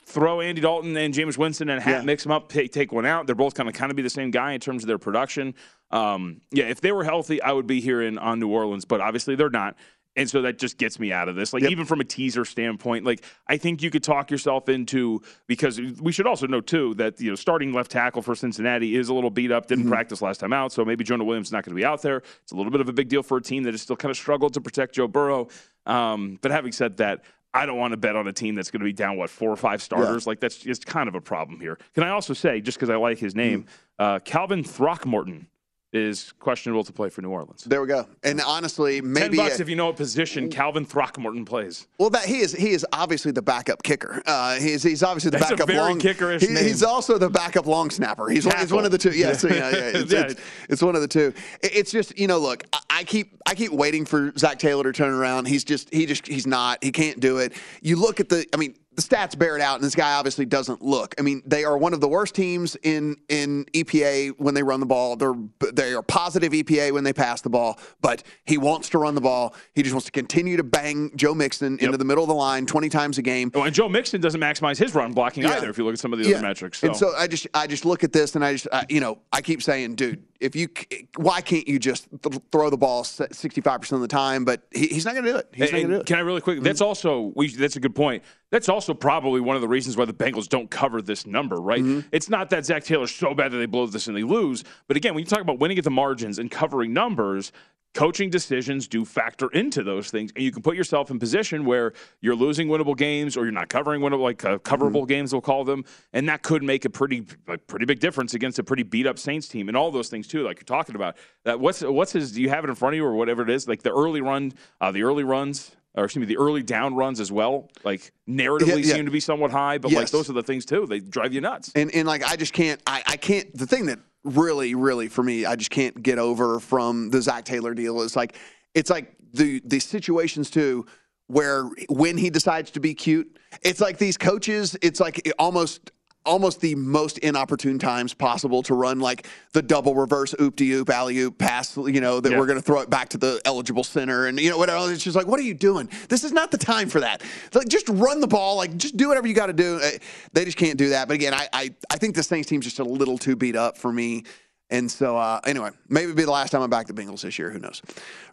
throw 0.06 0.40
Andy 0.40 0.62
Dalton 0.62 0.96
and 0.96 1.12
Jameis 1.12 1.36
Winston 1.36 1.68
and 1.70 1.84
yeah. 1.84 2.04
mix 2.04 2.22
them 2.22 2.32
up, 2.32 2.50
take, 2.50 2.72
take 2.72 2.92
one 2.92 3.08
out. 3.08 3.26
They're 3.26 3.34
both 3.34 3.56
kind 3.56 3.68
of 3.68 3.74
kind 3.74 3.90
of 3.90 3.96
be 3.96 4.04
the 4.04 4.10
same 4.12 4.30
guy 4.30 4.52
in 4.52 4.60
terms 4.60 4.84
of 4.84 4.88
their 4.88 5.00
production. 5.00 5.56
Um, 5.90 6.42
yeah, 6.52 6.66
if 6.66 6.82
they 6.82 6.92
were 6.92 7.04
healthy, 7.04 7.42
I 7.42 7.54
would 7.54 7.66
be 7.66 7.82
here 7.82 8.04
in 8.04 8.20
on 8.20 8.40
New 8.40 8.50
Orleans, 8.50 8.86
but 8.86 9.02
obviously 9.02 9.34
they're 9.36 9.50
not. 9.50 9.76
And 10.18 10.30
so 10.30 10.42
that 10.42 10.58
just 10.58 10.78
gets 10.80 11.00
me 11.00 11.14
out 11.14 11.30
of 11.30 11.36
this. 11.36 11.54
Like, 11.54 11.62
yep. 11.62 11.72
even 11.72 11.86
from 11.86 12.02
a 12.02 12.04
teaser 12.04 12.44
standpoint, 12.44 13.06
like, 13.06 13.24
I 13.48 13.56
think 13.56 13.84
you 13.84 13.92
could 13.92 14.04
talk 14.04 14.32
yourself 14.32 14.68
into, 14.68 15.22
because 15.46 15.80
we 15.80 16.12
should 16.12 16.26
also 16.26 16.48
know, 16.48 16.60
too, 16.60 16.96
that, 16.96 17.22
you 17.22 17.30
know, 17.30 17.36
starting 17.36 17.72
left 17.72 17.92
tackle 17.92 18.24
for 18.24 18.34
Cincinnati 18.36 18.96
is 18.96 19.10
a 19.10 19.14
little 19.14 19.30
beat 19.30 19.52
up, 19.52 19.68
didn't 19.68 19.84
mm-hmm. 19.84 19.94
practice 19.94 20.22
last 20.22 20.40
time 20.40 20.52
out. 20.52 20.74
So 20.74 20.84
maybe 20.84 21.04
Jonah 21.04 21.24
Williams 21.24 21.50
is 21.50 21.54
not 21.54 21.64
going 21.64 21.76
to 21.76 21.80
be 21.80 21.86
out 21.86 22.02
there. 22.02 22.18
It's 22.42 22.52
a 22.52 22.56
little 22.56 22.72
bit 22.72 22.82
of 22.82 22.90
a 22.90 22.94
big 22.94 23.10
deal 23.10 23.22
for 23.22 23.38
a 23.38 23.42
team 23.42 23.62
that 23.64 23.76
has 23.76 23.84
still 23.84 23.96
kind 23.96 24.10
of 24.10 24.18
struggled 24.18 24.56
to 24.56 24.62
protect 24.62 24.96
Joe 24.96 25.08
Burrow. 25.08 25.50
Um, 25.86 26.40
but 26.42 26.50
having 26.50 26.72
said 26.72 26.98
that, 26.98 27.24
I 27.54 27.68
don't 27.68 27.78
want 27.78 27.92
to 27.92 27.98
bet 27.98 28.16
on 28.16 28.28
a 28.28 28.34
team 28.34 28.56
that's 28.56 28.72
going 28.72 28.82
to 28.82 28.86
be 28.86 28.94
down 28.94 29.18
what 29.18 29.30
four 29.30 29.52
or 29.52 29.56
five 29.56 29.84
starters. 29.84 30.26
Yeah. 30.26 30.32
Like 30.32 30.40
that's 30.40 30.58
just 30.58 30.88
kind 30.88 31.08
of 31.08 31.14
a 31.14 31.22
problem 31.22 31.60
here. 31.60 31.78
Can 31.94 32.04
I 32.04 32.10
also 32.10 32.34
say, 32.34 32.60
just 32.60 32.78
because 32.78 32.90
I 32.90 32.96
like 32.96 33.20
his 33.20 33.36
name, 33.36 33.64
mm. 33.64 33.68
uh, 33.98 34.20
Calvin 34.20 34.64
Throckmorton 34.64 35.48
is 35.94 36.34
questionable 36.40 36.84
to 36.84 36.92
play 36.92 37.10
for 37.10 37.22
New 37.22 37.30
Orleans. 37.30 37.64
There 37.64 37.82
we 37.82 37.88
go. 37.88 38.08
And 38.24 38.42
honestly, 38.42 39.00
maybe 39.02 39.38
ten 39.38 39.46
bucks 39.46 39.60
a, 39.60 39.62
if 39.62 39.70
you 39.70 39.76
know 39.76 39.88
what 39.88 39.96
position 39.96 40.50
Calvin 40.50 40.86
Throckmorton 40.86 41.46
plays. 41.46 41.88
Well, 41.98 42.10
that 42.10 42.26
he 42.26 42.40
is 42.40 42.52
he 42.54 42.72
is 42.72 42.86
obviously 42.92 43.32
the 43.32 43.42
backup 43.42 43.84
kicker. 43.84 44.22
Uh, 44.26 44.56
he's 44.56 44.84
he's 44.84 45.02
obviously 45.02 45.32
the 45.32 45.38
That's 45.38 45.52
backup 45.52 45.70
long 45.70 46.00
kickerish 46.00 46.42
he. 46.42 46.54
He's 46.56 46.84
also 46.84 47.18
the 47.18 47.30
backup 47.30 47.66
long 47.66 47.90
snapper. 47.90 48.28
He's 48.28 48.46
one, 48.46 48.58
he's 48.58 48.74
one 48.74 48.86
of 48.86 48.92
the 48.92 48.98
two. 48.98 49.12
Yeah, 49.12 49.34
so, 49.34 49.48
yeah, 49.48 49.56
yeah, 49.56 49.78
it's, 49.78 50.14
yeah. 50.14 50.22
It's, 50.24 50.42
it's, 50.70 50.82
one 50.82 50.96
of 50.96 51.02
the 51.02 51.08
two. 51.08 51.34
It's 51.64 51.92
just 51.92 52.18
you 52.20 52.28
know, 52.28 52.40
look, 52.40 52.64
I 52.90 53.04
keep 53.06 53.38
I 53.46 53.56
keep 53.56 53.72
waiting 53.72 54.06
for 54.06 54.34
Zac 54.38 54.60
Taylor 54.60 54.84
to 54.84 54.92
turn 54.92 55.14
around. 55.14 55.48
He's 55.48 55.64
just 55.64 55.94
he 55.94 56.06
just 56.06 56.28
he's 56.28 56.46
not. 56.46 56.84
He 56.84 56.92
can't 56.92 57.20
do 57.20 57.38
it. 57.38 57.54
You 57.82 57.96
look 57.96 58.20
at 58.20 58.28
the. 58.28 58.46
I 58.54 58.58
mean 58.58 58.76
the 58.98 59.04
stats 59.04 59.38
bear 59.38 59.56
it 59.56 59.62
out, 59.62 59.76
and 59.76 59.84
this 59.84 59.94
guy 59.94 60.16
obviously 60.16 60.44
doesn't 60.44 60.82
look. 60.82 61.14
I 61.20 61.22
mean, 61.22 61.44
they 61.46 61.64
are 61.64 61.78
one 61.78 61.94
of 61.94 62.02
the 62.02 62.08
worst 62.08 62.34
teams 62.34 62.76
in 62.82 63.16
in 63.30 63.66
EPA 63.66 64.32
when 64.40 64.56
they 64.56 64.64
run 64.64 64.80
the 64.80 64.88
ball. 64.88 65.16
They're 65.16 65.36
they 65.72 65.94
are 65.94 66.02
positive 66.02 66.52
EPA 66.52 66.92
when 66.92 67.04
they 67.04 67.14
pass 67.14 67.42
the 67.42 67.50
ball, 67.52 67.80
but 68.02 68.24
he 68.46 68.58
wants 68.58 68.90
to 68.90 68.98
run 68.98 69.14
the 69.14 69.22
ball. 69.22 69.54
He 69.76 69.84
just 69.84 69.94
wants 69.94 70.08
to 70.08 70.12
continue 70.12 70.58
to 70.58 70.64
bang 70.64 71.12
Joe 71.16 71.36
Mixon 71.36 71.74
yep. 71.74 71.84
into 71.84 71.98
the 71.98 72.06
middle 72.06 72.24
of 72.24 72.28
the 72.28 72.34
line 72.34 72.66
twenty 72.66 72.90
times 72.90 73.20
a 73.20 73.22
game. 73.22 73.52
Oh, 73.54 73.62
and 73.62 73.74
Joe 73.74 73.88
Mixon 73.88 74.20
doesn't 74.20 74.42
maximize 74.42 74.80
his 74.80 74.96
run 74.96 75.14
blocking 75.14 75.44
yeah. 75.44 75.58
either. 75.58 75.70
If 75.70 75.78
you 75.78 75.86
look 75.86 75.94
at 75.94 76.00
some 76.00 76.12
of 76.12 76.18
the 76.18 76.26
yeah. 76.26 76.38
other 76.38 76.48
metrics, 76.48 76.80
so. 76.80 76.88
and 76.88 76.98
so 76.98 77.14
I 77.16 77.28
just 77.28 77.46
I 77.54 77.68
just 77.68 77.86
look 77.86 78.04
at 78.04 78.12
this 78.12 78.36
and 78.36 78.44
I 78.44 78.54
just 78.54 78.68
I, 78.74 78.88
you 78.90 79.00
know 79.00 79.20
I 79.32 79.42
keep 79.42 79.62
saying, 79.62 79.94
dude, 79.94 80.24
if 80.40 80.56
you 80.56 80.68
why 81.16 81.42
can't 81.42 81.68
you 81.68 81.80
just 81.80 82.08
th- 82.22 82.42
throw 82.52 82.70
the 82.70 82.78
ball 82.78 83.04
65% 83.04 83.92
of 83.92 84.02
the 84.02 84.08
time? 84.08 84.46
But 84.46 84.62
he, 84.72 84.88
he's 84.88 85.06
not 85.06 85.14
going 85.14 85.26
to 85.26 85.32
do 85.32 85.38
it. 85.38 85.50
He's 85.54 85.70
and, 85.70 85.72
not 85.72 85.78
going 85.78 85.88
to 85.90 85.96
do 85.96 86.02
it. 86.02 86.06
can 86.06 86.18
i 86.18 86.22
really 86.22 86.42
quick 86.42 86.62
that's 86.62 86.82
also 86.82 87.34
we, 87.36 87.50
that's 87.50 87.76
a 87.76 87.80
good 87.80 87.96
point. 87.96 88.24
That's 88.50 88.70
also 88.70 88.94
probably 88.94 89.42
one 89.42 89.58
of 89.58 89.62
the 89.62 89.68
reasons 89.68 89.98
why 89.98 90.06
the 90.06 90.14
bengals 90.14 90.48
don't 90.48 90.70
cover 90.70 91.02
this 91.02 91.26
number 91.26 91.58
right? 91.58 91.82
Mm-hmm. 91.82 92.08
it's 92.12 92.30
not 92.30 92.50
that 92.52 92.66
Zac 92.66 92.84
taylor's 92.84 93.14
so 93.14 93.34
bad 93.34 93.52
that 93.52 93.58
they 93.58 93.66
blow 93.66 93.86
this 93.86 94.08
and 94.08 94.16
they 94.16 94.24
lose 94.24 94.64
but 94.88 94.98
again 94.98 95.14
when 95.14 95.24
you 95.24 95.28
talk 95.28 95.42
about 95.42 95.60
winning 95.60 95.78
at 95.78 95.84
the 95.84 95.92
margins 95.92 96.40
and 96.40 96.50
covering 96.50 96.94
numbers 96.94 97.52
coaching 97.98 98.30
decisions 98.30 98.88
do 98.88 99.04
factor 99.04 99.50
into 99.54 99.82
those 99.82 100.12
things 100.12 100.32
and 100.36 100.46
you 100.46 100.52
can 100.52 100.62
put 100.62 100.76
yourself 100.76 101.10
in 101.10 101.18
position 101.18 101.66
where 101.66 101.94
you're 102.22 102.36
losing 102.36 102.68
winnable 102.68 102.96
games 102.96 103.36
or 103.36 103.44
you're 103.44 103.52
not 103.52 103.70
covering 103.70 104.02
winnable 104.02 104.22
like 104.22 104.46
uh, 104.46 104.60
coverable 104.60 104.98
mm-hmm. 104.98 105.08
games 105.08 105.34
we'll 105.34 105.42
call 105.42 105.64
them 105.64 105.84
and 106.14 106.30
that 106.30 106.44
could 106.44 106.62
make 106.62 106.86
a 106.86 106.92
pretty 106.92 107.26
a 107.48 107.58
pretty 107.58 107.86
big 107.86 108.00
difference 108.00 108.36
against 108.36 108.60
a 108.60 108.64
pretty 108.64 108.84
beat 108.84 109.08
up 109.08 109.18
saints 109.18 109.48
team 109.48 109.68
and 109.68 109.76
all 109.76 109.90
those 109.90 110.10
things 110.10 110.28
too 110.28 110.44
like 110.44 110.58
you're 110.58 110.78
talking 110.78 110.94
about 110.94 111.18
that 111.44 111.60
what's 111.60 111.82
what's 111.82 112.12
his 112.12 112.34
do 112.34 112.40
you 112.44 112.50
have 112.50 112.64
it 112.64 112.70
in 112.70 112.76
front 112.76 112.94
of 112.94 112.98
you 112.98 113.04
or 113.04 113.16
whatever 113.16 113.42
it 113.42 113.50
is 113.50 113.68
like 113.68 113.82
the 113.82 113.92
early 113.92 114.22
run 114.22 114.54
uh, 114.80 114.92
the 114.92 115.02
early 115.02 115.24
runs 115.24 115.72
or 115.96 116.04
excuse 116.06 116.20
me, 116.20 116.28
the 116.28 116.38
early 116.38 116.62
down 116.62 116.94
runs 116.94 117.20
as 117.20 117.32
well, 117.32 117.72
like 117.84 118.12
narratively 118.30 118.68
yeah, 118.68 118.76
yeah. 118.76 118.94
seem 118.94 119.06
to 119.06 119.12
be 119.12 119.20
somewhat 119.20 119.50
high, 119.50 119.80
but 119.80 119.90
yes. 119.90 119.98
like 119.98 120.10
those 120.12 120.30
are 120.30 120.34
the 120.34 120.44
things 120.44 120.64
too. 120.64 120.86
They 120.86 121.00
drive 121.00 121.34
you 121.34 121.42
nuts. 121.42 121.72
And 121.74 121.90
and 121.96 122.08
like 122.08 122.24
I 122.24 122.36
just 122.36 122.54
can't 122.54 122.80
I, 122.86 123.02
I 123.08 123.18
can't 123.18 123.52
the 123.58 123.66
thing 123.66 123.88
that 123.88 123.98
really, 124.28 124.76
really 124.76 125.08
for 125.08 125.24
me, 125.24 125.46
I 125.46 125.56
just 125.56 125.72
can't 125.72 126.02
get 126.02 126.20
over 126.20 126.60
from 126.60 127.10
the 127.10 127.22
Zac 127.22 127.46
Taylor 127.46 127.74
deal. 127.74 128.02
It's 128.02 128.16
like 128.16 128.36
it's 128.74 128.90
like 128.90 129.16
the 129.34 129.62
the 129.66 129.80
situations 129.80 130.50
too 130.50 130.86
where 131.28 131.70
when 131.90 132.18
he 132.18 132.30
decides 132.30 132.72
to 132.72 132.80
be 132.80 132.94
cute, 132.94 133.38
it's 133.62 133.82
like 133.82 133.98
these 133.98 134.18
coaches, 134.18 134.78
it's 134.82 135.00
like 135.00 135.30
almost 135.38 135.92
almost 136.28 136.62
the 136.62 136.76
most 136.76 137.18
inopportune 137.20 137.80
times 137.80 138.14
possible 138.14 138.62
to 138.64 138.74
run 138.74 139.00
like 139.00 139.28
the 139.54 139.62
double 139.62 139.96
reverse 139.96 140.36
oop 140.40 140.56
de 140.56 140.72
oop 140.74 140.90
alley 140.90 141.18
oop 141.20 141.38
pass, 141.38 141.76
you 141.78 142.02
know, 142.02 142.20
that 142.20 142.32
yeah. 142.32 142.38
we're 142.38 142.46
going 142.46 142.60
to 142.60 142.64
throw 142.64 142.82
it 142.82 142.90
back 142.90 143.10
to 143.10 143.18
the 143.18 143.42
eligible 143.46 143.84
center. 143.84 144.28
And, 144.28 144.40
you 144.40 144.50
know, 144.50 144.58
whatever. 144.58 144.92
It's 144.92 145.04
just 145.04 145.16
like, 145.16 145.28
what 145.28 145.40
are 145.40 145.44
you 145.44 145.54
doing? 145.54 145.90
This 146.10 146.24
is 146.24 146.32
not 146.32 146.52
the 146.52 146.58
time 146.58 146.90
for 146.90 147.00
that. 147.00 147.24
Like, 147.54 147.68
just 147.68 147.90
run 147.90 148.20
the 148.20 148.28
ball. 148.28 148.58
Like, 148.58 148.78
just 148.78 148.98
do 148.98 149.08
whatever 149.08 149.28
you 149.28 149.34
got 149.34 149.48
to 149.48 149.54
do. 149.54 149.80
Uh, 149.82 149.90
they 150.34 150.46
just 150.46 150.58
can't 150.58 150.78
do 150.78 150.90
that. 150.90 151.08
But 151.08 151.16
again, 151.16 151.34
I, 151.34 151.48
I, 151.54 151.74
I 151.90 151.98
think 151.98 152.16
this 152.16 152.28
Saints 152.28 152.50
team's 152.50 152.66
just 152.66 152.80
a 152.80 152.84
little 152.84 153.18
too 153.18 153.36
beat 153.36 153.56
up 153.56 153.78
for 153.78 153.92
me. 153.92 154.24
And 154.70 154.92
so, 154.92 155.16
uh, 155.16 155.40
anyway, 155.46 155.70
maybe 155.88 156.12
be 156.12 156.24
the 156.24 156.32
last 156.32 156.52
time 156.52 156.62
I 156.62 156.68
back 156.68 156.88
the 156.88 156.94
Bengals 156.94 157.22
this 157.22 157.40
year. 157.40 157.50
Who 157.50 157.60
knows? 157.60 157.82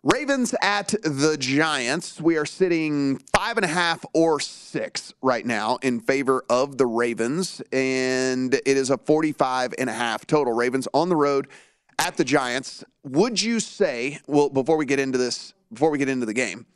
Ravens 0.03 0.53
at 0.63 0.89
the 1.03 1.37
Giants. 1.39 2.21
We 2.21 2.37
are 2.37 2.45
sitting 2.45 3.19
five 3.33 3.57
and 3.57 3.65
a 3.65 3.69
half 3.69 4.05
or 4.13 4.41
six 4.41 5.15
right 5.23 5.47
now 5.47 5.79
in 5.83 6.01
favor 6.01 6.45
of 6.51 6.77
the 6.77 6.87
Ravens. 6.87 7.63
And 7.73 8.53
it 8.53 8.67
is 8.67 8.91
a 8.91 8.99
45 8.99 9.75
and 9.79 9.89
a 9.89 9.93
half 9.93 10.27
total. 10.27 10.53
Ravens 10.53 10.89
on 10.93 11.09
the 11.09 11.17
road 11.17 11.47
at 12.01 12.17
the 12.17 12.25
Giants. 12.25 12.83
Would 13.05 13.41
you 13.41 13.61
say, 13.61 14.19
well, 14.27 14.49
before 14.49 14.77
we 14.77 14.87
get 14.87 14.99
into 14.99 15.19
this, 15.19 15.55
before 15.73 15.91
we 15.91 15.99
get 15.99 16.09
into 16.09 16.27
the 16.27 16.35
game, 16.35 16.67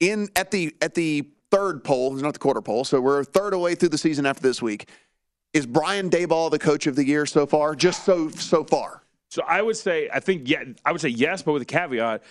in 0.00 0.28
at 0.36 0.50
the 0.50 0.74
at 0.80 0.94
the 0.94 1.28
third 1.50 1.84
poll, 1.84 2.12
it's 2.14 2.22
not 2.22 2.32
the 2.32 2.38
quarter 2.38 2.60
poll, 2.60 2.84
so 2.84 3.00
we're 3.00 3.24
third 3.24 3.54
away 3.54 3.74
through 3.74 3.90
the 3.90 3.98
season 3.98 4.26
after 4.26 4.42
this 4.42 4.60
week 4.60 4.88
is 5.56 5.66
Brian 5.66 6.10
Daboll 6.10 6.50
the 6.50 6.58
coach 6.58 6.86
of 6.86 6.96
the 6.96 7.04
year 7.04 7.24
so 7.24 7.46
far? 7.46 7.74
Just 7.74 8.04
so 8.04 8.28
so 8.28 8.62
far. 8.62 9.02
So 9.30 9.42
I 9.48 9.62
would 9.62 9.76
say 9.76 10.08
I 10.12 10.20
think 10.20 10.48
yeah 10.48 10.64
I 10.84 10.92
would 10.92 11.00
say 11.00 11.08
yes, 11.08 11.42
but 11.42 11.52
with 11.52 11.62
a 11.62 11.66
caveat. 11.66 12.22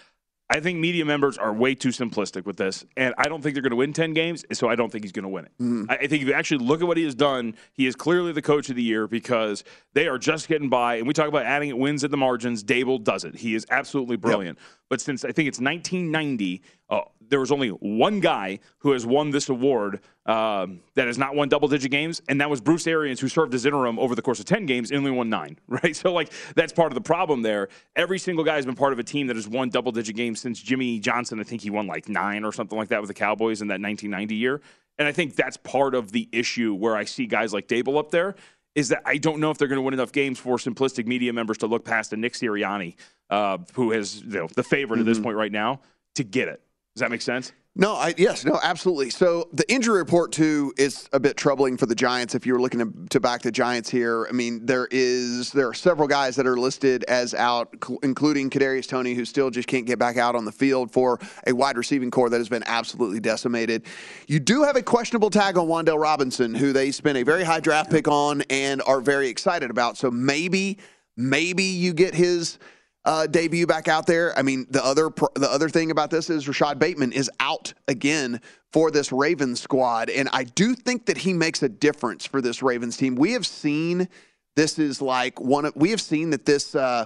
I 0.48 0.60
think 0.60 0.78
media 0.78 1.04
members 1.06 1.40
are 1.40 1.52
way 1.52 1.74
too 1.74 1.90
simplistic 1.90 2.46
with 2.46 2.56
this, 2.56 2.86
and 2.96 3.16
I 3.18 3.24
don't 3.24 3.42
think 3.42 3.56
they're 3.56 3.64
going 3.64 3.72
to 3.72 3.78
win 3.78 3.94
ten 3.94 4.14
games. 4.14 4.46
So 4.54 4.70
I 4.70 4.76
don't 4.76 4.92
think 4.92 5.04
he's 5.04 5.12
going 5.12 5.24
to 5.24 5.30
win 5.30 5.46
it. 5.46 5.52
Mm. 5.60 5.88
I, 5.90 5.96
I 5.96 6.08
think 6.08 6.22
if 6.22 6.28
you 6.28 6.34
actually 6.34 6.64
look 6.64 6.82
at 6.82 6.88
what 6.88 6.98
he 6.98 7.04
has 7.04 7.16
done, 7.16 7.56
he 7.74 7.88
is 7.88 7.96
clearly 7.96 8.32
the 8.32 8.44
coach 8.44 8.70
of 8.70 8.76
the 8.76 8.84
year 8.84 9.08
because 9.08 9.64
they 9.94 10.08
are 10.08 10.20
just 10.20 10.48
getting 10.48 10.70
by. 10.70 10.98
And 10.98 11.08
we 11.08 11.16
talk 11.16 11.28
about 11.28 11.48
adding 11.48 11.76
wins 11.80 12.04
at 12.04 12.12
the 12.12 12.18
margins. 12.18 12.64
Daboll 12.64 13.04
does 13.04 13.24
it. 13.24 13.36
He 13.36 13.56
is 13.56 13.66
absolutely 13.72 14.18
brilliant. 14.18 14.60
Yep. 14.60 14.68
But 14.88 15.02
since 15.02 15.26
I 15.26 15.32
think 15.32 15.48
it's 15.48 15.60
1990 15.60 16.62
uh, 16.90 17.02
there 17.30 17.40
was 17.40 17.52
only 17.52 17.70
one 17.70 18.20
guy 18.20 18.60
who 18.80 18.92
has 18.92 19.06
won 19.06 19.32
this 19.32 19.50
award 19.50 20.00
um, 20.26 20.82
that 20.94 21.08
has 21.08 21.18
not 21.18 21.36
won 21.36 21.50
double 21.50 21.68
digit 21.68 21.92
games, 21.92 22.22
and 22.28 22.40
that 22.42 22.50
was 22.50 22.62
Bruce 22.62 22.86
Arians, 22.88 23.20
who 23.20 23.28
served 23.28 23.54
as 23.54 23.66
interim 23.66 23.98
over 23.98 24.16
the 24.16 24.22
course 24.22 24.40
of 24.40 24.46
10 24.46 24.66
games 24.66 24.92
and 24.92 25.00
only 25.00 25.12
won 25.12 25.30
nine, 25.30 25.58
right? 25.68 25.96
So, 25.96 26.14
like, 26.14 26.32
that's 26.56 26.74
part 26.74 26.92
of 26.92 26.96
the 26.96 27.02
problem 27.02 27.42
there. 27.42 27.70
Every 27.96 28.20
single 28.20 28.44
guy 28.44 28.56
has 28.56 28.66
been 28.66 28.76
part 28.76 28.94
of 28.94 29.00
a 29.00 29.04
team 29.04 29.28
that 29.28 29.36
has 29.36 29.48
won 29.48 29.70
double 29.70 29.92
digit 29.92 30.16
games 30.16 30.40
since 30.40 30.62
Jimmy 30.62 31.00
Johnson. 31.00 31.40
I 31.40 31.44
think 31.44 31.62
he 31.62 31.70
won 31.70 31.88
like 31.88 32.08
nine 32.10 32.44
or 32.44 32.52
something 32.52 32.78
like 32.78 32.90
that 32.90 33.02
with 33.02 33.08
the 33.08 33.16
Cowboys 33.16 33.62
in 33.62 33.68
that 33.70 33.82
1990 33.82 34.36
year. 34.36 34.62
And 34.98 35.08
I 35.08 35.12
think 35.12 35.36
that's 35.36 35.58
part 35.58 35.94
of 35.94 36.12
the 36.12 36.30
issue 36.32 36.74
where 36.74 36.96
I 36.96 37.04
see 37.04 37.26
guys 37.26 37.54
like 37.54 37.68
Daboll 37.68 37.98
up 37.98 38.12
there 38.12 38.36
is 38.76 38.90
that 38.90 39.02
I 39.06 39.18
don't 39.18 39.40
know 39.40 39.52
if 39.52 39.58
they're 39.58 39.68
going 39.68 39.78
to 39.78 39.82
win 39.82 39.94
enough 39.94 40.12
games 40.12 40.38
for 40.38 40.58
simplistic 40.58 41.06
media 41.06 41.34
members 41.34 41.58
to 41.60 41.68
look 41.68 41.86
past 41.86 42.14
a 42.14 42.18
Nick 42.18 42.34
Sirianni, 42.34 42.96
uh, 43.30 43.58
who 43.74 43.92
is 43.92 44.22
you 44.22 44.40
know, 44.40 44.48
the 44.48 44.64
favorite 44.64 44.98
mm-hmm. 44.98 45.02
at 45.02 45.06
this 45.06 45.20
point 45.20 45.38
right 45.38 45.52
now, 45.52 45.80
to 46.16 46.24
get 46.24 46.48
it. 46.48 46.62
Does 46.96 47.02
that 47.02 47.12
make 47.12 47.22
sense? 47.22 47.52
No, 47.78 47.96
I, 47.96 48.14
yes, 48.16 48.46
no, 48.46 48.58
absolutely. 48.64 49.10
So 49.10 49.50
the 49.52 49.70
injury 49.70 49.98
report 49.98 50.32
too 50.32 50.74
is 50.78 51.10
a 51.12 51.20
bit 51.20 51.36
troubling 51.36 51.76
for 51.76 51.88
the 51.88 51.96
Giants. 51.96 52.34
If 52.34 52.46
you 52.46 52.54
were 52.54 52.62
looking 52.62 52.80
to, 52.80 52.94
to 53.10 53.20
back 53.20 53.42
the 53.42 53.52
Giants 53.52 53.90
here, 53.90 54.26
I 54.30 54.32
mean, 54.32 54.66
there 54.66 54.88
is 54.92 55.52
there 55.52 55.68
are 55.68 55.74
several 55.74 56.08
guys 56.08 56.38
that 56.38 56.48
are 56.48 56.56
listed 56.56 57.04
as 57.10 57.34
out, 57.34 57.76
including 58.02 58.50
Kadarius 58.50 58.88
Toney, 58.88 59.14
who 59.14 59.26
still 59.26 59.50
just 59.50 59.68
can't 59.68 59.86
get 59.86 60.00
back 60.00 60.16
out 60.16 60.36
on 60.36 60.46
the 60.46 60.54
field 60.54 60.90
for 60.90 61.20
a 61.48 61.52
wide 61.52 61.76
receiving 61.76 62.10
corps 62.12 62.30
that 62.30 62.38
has 62.38 62.48
been 62.48 62.64
absolutely 62.66 63.20
decimated. 63.20 63.84
You 64.28 64.40
do 64.40 64.64
have 64.64 64.78
a 64.78 64.82
questionable 64.82 65.30
tag 65.30 65.58
on 65.58 65.68
Wan'Dale 65.68 66.02
Robinson, 66.02 66.56
who 66.56 66.72
they 66.72 66.92
spent 66.92 67.18
a 67.18 67.24
very 67.24 67.44
high 67.44 67.60
draft 67.60 67.92
pick 67.92 68.08
on 68.08 68.42
and 68.50 68.82
are 68.84 69.02
very 69.02 69.28
excited 69.28 69.70
about. 69.70 69.98
So 69.98 70.10
maybe, 70.10 70.78
maybe 71.18 71.64
you 71.64 71.94
get 71.94 72.16
his 72.16 72.58
uh, 73.06 73.28
debut 73.28 73.68
back 73.68 73.88
out 73.88 74.08
there. 74.08 74.38
I 74.38 74.42
mean, 74.42 74.66
the 74.70 74.84
other 74.84 75.10
the 75.36 75.50
other 75.50 75.70
thing 75.70 75.92
about 75.92 76.10
this 76.10 76.30
is 76.30 76.46
Rashad 76.46 76.80
Bateman 76.80 77.12
is 77.12 77.30
out 77.40 77.74
again 77.88 78.42
for 78.74 78.92
this 78.92 79.12
Ravens 79.12 79.62
squad, 79.62 80.10
and 80.10 80.28
I 80.34 80.44
do 80.44 80.74
think 80.74 81.06
that 81.06 81.18
he 81.18 81.34
makes 81.34 81.62
a 81.64 81.70
difference 81.70 82.26
for 82.26 82.42
this 82.42 82.62
Ravens 82.62 82.98
team. 82.98 83.16
We 83.16 83.34
have 83.34 83.46
seen 83.46 84.08
this 84.56 84.80
is 84.80 85.02
like 85.02 85.40
one 85.40 85.66
of 85.66 85.76
we 85.76 85.92
have 85.92 86.02
seen 86.02 86.32
that 86.32 86.46
this. 86.46 86.76
Uh, 86.76 87.06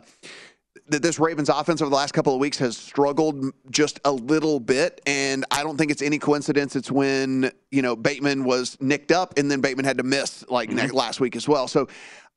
that 0.87 1.03
this 1.03 1.19
Ravens 1.19 1.49
offense 1.49 1.83
over 1.83 1.89
the 1.89 1.95
last 1.95 2.13
couple 2.13 2.33
of 2.33 2.39
weeks 2.39 2.57
has 2.57 2.75
struggled 2.75 3.45
just 3.69 3.99
a 4.05 4.11
little 4.11 4.59
bit, 4.59 4.99
and 5.05 5.45
I 5.51 5.61
don't 5.61 5.77
think 5.77 5.91
it's 5.91 6.01
any 6.01 6.17
coincidence. 6.17 6.75
It's 6.75 6.89
when 6.89 7.51
you 7.69 7.83
know 7.83 7.95
Bateman 7.95 8.43
was 8.43 8.75
nicked 8.81 9.11
up, 9.11 9.37
and 9.37 9.51
then 9.51 9.61
Bateman 9.61 9.85
had 9.85 9.99
to 9.99 10.03
miss 10.03 10.43
like 10.49 10.71
mm-hmm. 10.71 10.95
last 10.95 11.19
week 11.19 11.35
as 11.35 11.47
well. 11.47 11.67
So 11.67 11.87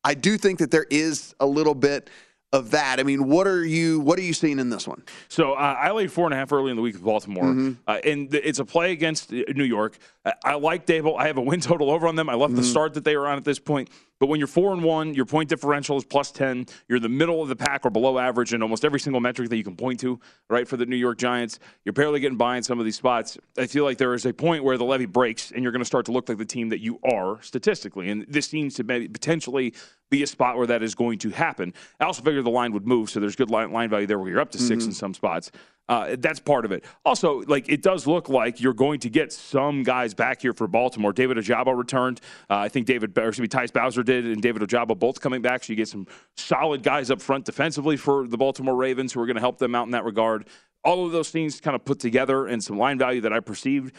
I 0.04 0.12
do 0.12 0.37
think 0.37 0.59
that 0.59 0.71
there 0.71 0.87
is 0.90 1.35
a 1.40 1.47
little 1.47 1.75
bit 1.75 2.11
of 2.52 2.71
that. 2.73 3.00
I 3.00 3.02
mean, 3.02 3.28
what 3.28 3.47
are 3.47 3.64
you 3.64 4.00
what 4.00 4.18
are 4.18 4.23
you 4.23 4.35
seeing 4.35 4.59
in 4.59 4.68
this 4.68 4.87
one? 4.87 5.02
So 5.28 5.54
uh, 5.54 5.76
I 5.78 5.90
laid 5.92 6.12
four 6.12 6.26
and 6.26 6.35
a 6.35 6.37
half 6.37 6.52
early 6.52 6.71
in 6.71 6.76
the 6.76 6.82
week 6.82 6.94
with 6.94 7.02
Baltimore, 7.02 7.44
mm-hmm. 7.44 7.73
uh, 7.87 7.99
and 8.04 8.32
it's 8.35 8.59
a 8.59 8.64
play 8.64 8.92
against 8.92 9.32
uh, 9.32 9.42
New 9.54 9.64
York. 9.64 9.97
I, 10.25 10.35
I 10.44 10.54
like 10.54 10.87
Daboll. 10.87 11.18
I 11.18 11.26
have 11.26 11.38
a 11.38 11.42
win 11.42 11.61
total 11.61 11.90
over 11.90 12.06
on 12.06 12.14
them. 12.14 12.28
I 12.28 12.35
love 12.35 12.50
mm-hmm. 12.50 12.61
the 12.61 12.64
start 12.64 12.94
that 12.94 13.04
they 13.04 13.14
are 13.14 13.26
on 13.26 13.38
at 13.38 13.44
this 13.44 13.59
point. 13.59 13.88
But 14.21 14.28
when 14.28 14.38
you're 14.38 14.47
four 14.47 14.73
and 14.73 14.85
one, 14.85 15.14
your 15.14 15.25
point 15.25 15.49
differential 15.49 15.97
is 15.97 16.04
plus 16.04 16.30
ten. 16.30 16.66
You're 16.88 16.97
in 16.97 17.02
the 17.02 17.09
middle 17.09 17.42
of 17.42 17.49
the 17.49 17.56
pack 17.56 17.85
or 17.85 17.90
below 17.90 18.18
average 18.18 18.54
in 18.54 18.62
almost 18.62 18.85
every 18.85 19.00
single 19.00 19.21
metric 19.21 19.49
that 19.49 19.56
you 19.56 19.64
can 19.64 19.75
point 19.75 19.99
to. 20.00 20.21
Right 20.49 20.68
for 20.68 20.76
the 20.76 20.87
New 20.87 20.97
York 20.97 21.18
Giants, 21.18 21.59
you're 21.85 21.92
barely 21.94 22.21
getting 22.21 22.38
by 22.38 22.59
in 22.59 22.62
some 22.62 22.78
of 22.78 22.85
these 22.85 22.97
spots. 22.97 23.38
I 23.59 23.66
feel 23.66 23.85
like 23.85 23.99
there 23.99 24.14
is 24.14 24.26
a 24.26 24.32
point 24.32 24.62
where 24.62 24.76
the 24.76 24.85
levee 24.85 25.06
breaks, 25.06 25.50
and 25.50 25.62
you're 25.62 25.73
going 25.73 25.80
to 25.80 25.87
start 25.87 26.04
to 26.06 26.12
look 26.12 26.28
like 26.28 26.38
the 26.38 26.44
team 26.44 26.68
that 26.68 26.80
you 26.80 27.00
are 27.02 27.40
statistically. 27.42 28.11
And 28.11 28.26
this 28.28 28.47
seems 28.47 28.75
to 28.75 28.85
be 28.85 29.09
potentially 29.09 29.75
be 30.12 30.23
a 30.23 30.26
spot 30.26 30.57
where 30.57 30.66
that 30.69 30.83
is 30.83 30.95
going 30.95 31.19
to 31.19 31.31
happen. 31.31 31.73
I 31.99 32.04
also 32.04 32.23
figured 32.23 32.45
the 32.45 32.50
line 32.50 32.73
would 32.73 32.87
move, 32.87 33.11
so 33.11 33.19
there's 33.19 33.35
good 33.35 33.50
line, 33.50 33.73
line 33.73 33.88
value 33.88 34.07
there 34.07 34.19
where 34.19 34.28
you're 34.28 34.40
up 34.40 34.52
to 34.52 34.59
6 34.59 34.69
mm-hmm. 34.69 34.90
in 34.90 34.95
some 34.95 35.14
spots. 35.14 35.50
Uh, 35.88 36.14
that's 36.19 36.38
part 36.38 36.64
of 36.64 36.71
it. 36.71 36.85
Also, 37.04 37.40
like 37.49 37.69
it 37.69 37.83
does 37.83 38.07
look 38.07 38.28
like 38.28 38.61
you're 38.61 38.73
going 38.75 39.00
to 39.00 39.11
get 39.11 39.33
some 39.33 39.83
guys 39.83 40.14
back 40.14 40.40
here 40.40 40.52
for 40.52 40.69
Baltimore. 40.69 41.12
David 41.12 41.38
Ojabo 41.38 41.76
returned. 41.76 42.21
Uh, 42.49 42.57
I 42.59 42.69
think 42.69 42.87
David, 42.87 43.19
or 43.19 43.28
excuse 43.28 43.42
me, 43.42 43.49
Tyus 43.49 43.73
Bowser 43.73 44.02
did, 44.02 44.25
and 44.25 44.40
David 44.40 44.62
Ojabo 44.62 44.97
both 44.97 45.21
coming 45.21 45.42
back. 45.42 45.64
So 45.64 45.73
you 45.73 45.76
get 45.76 45.88
some 45.88 46.07
solid 46.37 46.83
guys 46.83 47.11
up 47.11 47.21
front 47.21 47.47
defensively 47.47 47.97
for 47.97 48.28
the 48.28 48.37
Baltimore 48.37 48.76
Ravens 48.76 49.12
who 49.12 49.21
are 49.21 49.26
going 49.26 49.37
to 49.37 49.40
help 49.40 49.59
them 49.59 49.75
out 49.75 49.87
in 49.87 49.90
that 49.90 50.04
regard. 50.04 50.47
All 50.85 51.04
of 51.04 51.12
those 51.12 51.31
things 51.31 51.61
kind 51.61 51.75
of 51.75 51.85
put 51.85 51.99
together 51.99 52.47
and 52.47 52.62
some 52.62 52.78
line 52.78 52.99
value 52.99 53.23
that 53.23 53.33
I 53.33 53.40
perceived. 53.40 53.95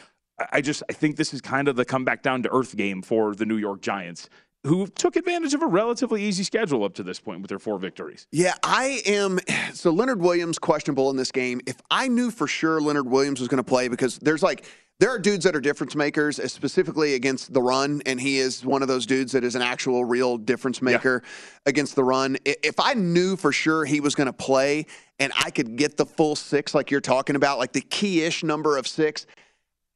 I 0.52 0.62
just 0.62 0.84
I 0.90 0.94
think 0.94 1.18
this 1.18 1.34
is 1.34 1.42
kind 1.42 1.68
of 1.68 1.76
the 1.76 1.86
come 1.86 2.06
back 2.06 2.24
down 2.24 2.44
to 2.44 2.54
earth 2.54 2.76
game 2.76 3.02
for 3.02 3.36
the 3.36 3.46
New 3.46 3.58
York 3.58 3.82
Giants 3.82 4.30
who 4.66 4.88
took 4.88 5.16
advantage 5.16 5.54
of 5.54 5.62
a 5.62 5.68
relatively 5.68 6.24
easy 6.24 6.44
schedule 6.44 6.84
up 6.84 6.94
to 6.96 7.04
this 7.04 7.20
point 7.20 7.42
with 7.42 7.50
their 7.50 7.60
four 7.60 7.78
victories. 7.78 8.28
Yeah, 8.32 8.56
I 8.64 9.02
am. 9.06 9.40
So 9.74 9.90
Leonard 9.90 10.22
Williams 10.22 10.60
questionable 10.60 11.10
in 11.10 11.18
this 11.18 11.32
game. 11.32 11.60
If 11.66 11.82
I 11.90 12.08
knew 12.08 12.30
for 12.30 12.48
sure 12.48 12.80
Leonard 12.80 13.08
Williams 13.08 13.40
was 13.40 13.50
going 13.50 13.58
to 13.58 13.64
play, 13.64 13.88
because 13.88 14.20
there's 14.20 14.44
like 14.44 14.66
there 15.00 15.10
are 15.10 15.20
dudes 15.20 15.44
that 15.46 15.56
are 15.56 15.60
difference 15.60 15.96
makers, 15.96 16.40
uh, 16.40 16.48
specifically 16.48 17.16
against 17.16 17.54
the 17.54 17.62
run, 17.62 18.02
and 18.06 18.22
he 18.22 18.38
is 18.38 18.64
one 18.64 18.82
of 18.82 18.88
those 18.88 19.06
dudes 19.06 19.32
that 19.32 19.44
is 19.44 19.56
an 19.56 19.62
actual 19.62 20.06
real 20.06 20.38
difference 20.38 20.82
maker 20.82 21.22
yeah. 21.24 21.60
against 21.66 21.96
the 21.96 22.04
run. 22.04 22.38
If 22.46 22.80
I 22.80 22.94
knew 22.94 23.36
for 23.36 23.52
sure 23.52 23.84
he 23.84 24.00
was 24.00 24.16
going 24.16 24.28
to 24.28 24.34
play 24.34 24.86
and 25.20 25.34
I 25.44 25.50
could 25.50 25.76
get 25.76 25.98
the 25.98 26.06
full 26.06 26.36
six, 26.36 26.76
like 26.76 26.92
you're 26.92 27.02
talking 27.02 27.36
about, 27.36 27.58
like 27.58 27.74
the 27.74 27.82
key-ish 27.82 28.44
number 28.44 28.78
of 28.78 28.88
six, 28.88 29.26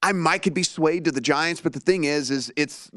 I 0.03 0.11
might 0.11 0.43
could 0.43 0.53
be 0.53 0.63
swayed 0.63 1.05
to 1.05 1.11
the 1.11 1.21
Giants, 1.21 1.59
but 1.59 1.73
the 1.73 1.79
thing 1.79 2.03
is, 2.03 2.29
is 2.29 2.51
it's 2.55 2.91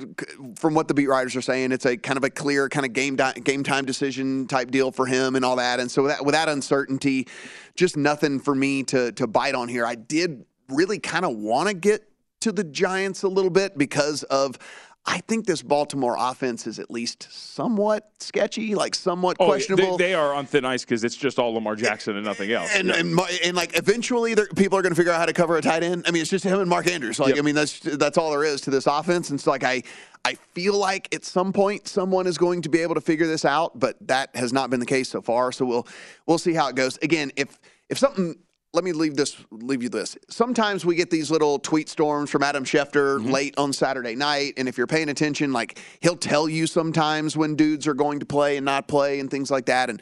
from 0.57 0.75
what 0.75 0.87
the 0.87 0.93
beat 0.95 1.09
writers 1.09 1.35
are 1.35 1.41
saying, 1.41 1.73
it's 1.73 1.87
a 1.87 1.97
kind 1.97 2.19
of 2.19 2.25
a 2.25 2.31
clear 2.31 2.69
kind 2.69 2.85
of 2.85 2.93
game 2.93 3.17
di- 3.17 3.33
game 3.33 3.63
time 3.63 3.87
decision 3.87 4.47
type 4.47 4.71
deal 4.71 4.93
for 4.93 5.07
him 5.07 5.35
and 5.35 5.45
all 5.45 5.57
that. 5.57 5.81
And 5.81 5.91
so 5.91 6.07
that, 6.09 6.25
with 6.25 6.35
that 6.35 6.49
uncertainty, 6.49 7.27
just 7.75 7.97
nothing 7.97 8.39
for 8.39 8.55
me 8.55 8.83
to 8.85 9.13
to 9.13 9.27
bite 9.27 9.55
on 9.55 9.69
here. 9.69 9.87
I 9.87 9.95
did 9.95 10.45
really 10.69 10.99
kind 10.99 11.25
of 11.25 11.37
want 11.37 11.69
to 11.69 11.75
get 11.75 12.07
to 12.41 12.53
the 12.53 12.65
Giants 12.65 13.23
a 13.23 13.29
little 13.29 13.51
bit 13.51 13.77
because 13.77 14.23
of 14.25 14.59
I 15.07 15.19
think 15.21 15.47
this 15.47 15.63
Baltimore 15.63 16.15
offense 16.19 16.67
is 16.67 16.79
at 16.79 16.91
least 16.91 17.27
somewhat 17.31 18.11
sketchy, 18.19 18.75
like 18.75 18.95
somewhat 18.95 19.39
oh, 19.41 19.47
questionable. 19.47 19.97
They, 19.97 20.09
they, 20.09 20.15
are 20.15 20.35
on 20.35 20.45
thin 20.45 20.65
ice 20.67 20.85
because 20.85 21.05
it's 21.05 21.17
just 21.17 21.39
all 21.39 21.55
Lamar 21.55 21.75
Jackson 21.75 22.17
and 22.17 22.25
nothing 22.25 22.53
else. 22.53 22.71
And, 22.75 22.89
yeah. 22.89 22.97
and, 22.97 23.19
and, 23.45 23.57
like 23.57 23.77
eventually, 23.79 24.37
people 24.57 24.79
are 24.79 24.83
going 24.83 24.93
to 24.93 24.97
figure 24.97 25.11
out 25.11 25.19
how 25.19 25.27
to 25.27 25.33
cover 25.33 25.57
a 25.57 25.63
tight 25.63 25.83
end. 25.83 26.05
I 26.07 26.11
mean, 26.11 26.21
it's 26.21 26.31
just 26.31 26.45
him 26.45 26.61
and 26.61 26.69
Mark 26.69 26.87
Andrews. 26.87 27.19
Like, 27.19 27.31
yep. 27.31 27.39
I 27.39 27.43
mean, 27.43 27.55
that's 27.55 27.81
that's 27.81 28.19
all 28.19 28.31
there 28.31 28.45
is 28.45 28.61
to 28.63 28.71
this 28.71 28.87
offense. 28.87 29.31
And 29.31 29.41
so, 29.41 29.51
like, 29.51 29.65
I 29.65 29.83
I 30.25 30.35
feel 30.35 30.77
like 30.77 31.13
at 31.15 31.25
some 31.25 31.53
point 31.53 31.89
someone 31.89 32.27
is 32.27 32.37
going 32.37 32.61
to 32.63 32.69
be 32.69 32.81
able 32.81 32.95
to 32.95 33.01
figure 33.01 33.27
this 33.27 33.47
out, 33.47 33.79
but 33.79 33.97
that 34.07 34.37
has 34.37 34.53
not 34.53 34.69
been 34.69 34.81
the 34.81 34.87
case 34.87 35.09
so 35.09 35.23
far. 35.23 35.51
So 35.51 35.65
we'll 35.65 35.89
we'll 36.27 36.39
see 36.39 36.53
how 36.53 36.69
it 36.69 36.77
goes. 36.77 36.99
Again, 36.99 37.33
if 37.37 37.59
if 37.89 37.99
something 37.99 38.37
let 38.73 38.85
me 38.85 38.93
leave 38.93 39.17
this 39.17 39.37
leave 39.51 39.83
you 39.83 39.89
this. 39.89 40.17
Sometimes 40.29 40.85
we 40.85 40.95
get 40.95 41.11
these 41.11 41.31
little 41.31 41.59
tweet 41.59 41.89
storms 41.89 42.31
from 42.31 42.43
Adam 42.43 42.65
Schefter 42.65 43.19
mm-hmm. 43.19 43.31
late 43.31 43.55
on 43.59 43.73
Saturday 43.73 44.15
night, 44.15 44.55
and 44.57 44.69
if 44.69 44.79
you're 44.79 44.87
paying 44.87 45.09
attention, 45.09 45.53
like 45.53 45.81
he'll 46.01 46.17
tell 46.17 46.49
you 46.49 46.67
sometimes 46.67 47.37
when 47.37 47.57
dudes 47.57 47.87
are 47.87 47.95
going 47.95 48.21
to 48.21 48.27
play 48.27 48.57
and 48.57 48.65
not 48.65 48.87
play 48.87 49.21
and 49.21 49.31
things 49.31 49.51
like 49.51 49.67
that. 49.67 49.91
And 49.91 50.01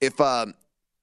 if 0.00 0.20
um, 0.20 0.54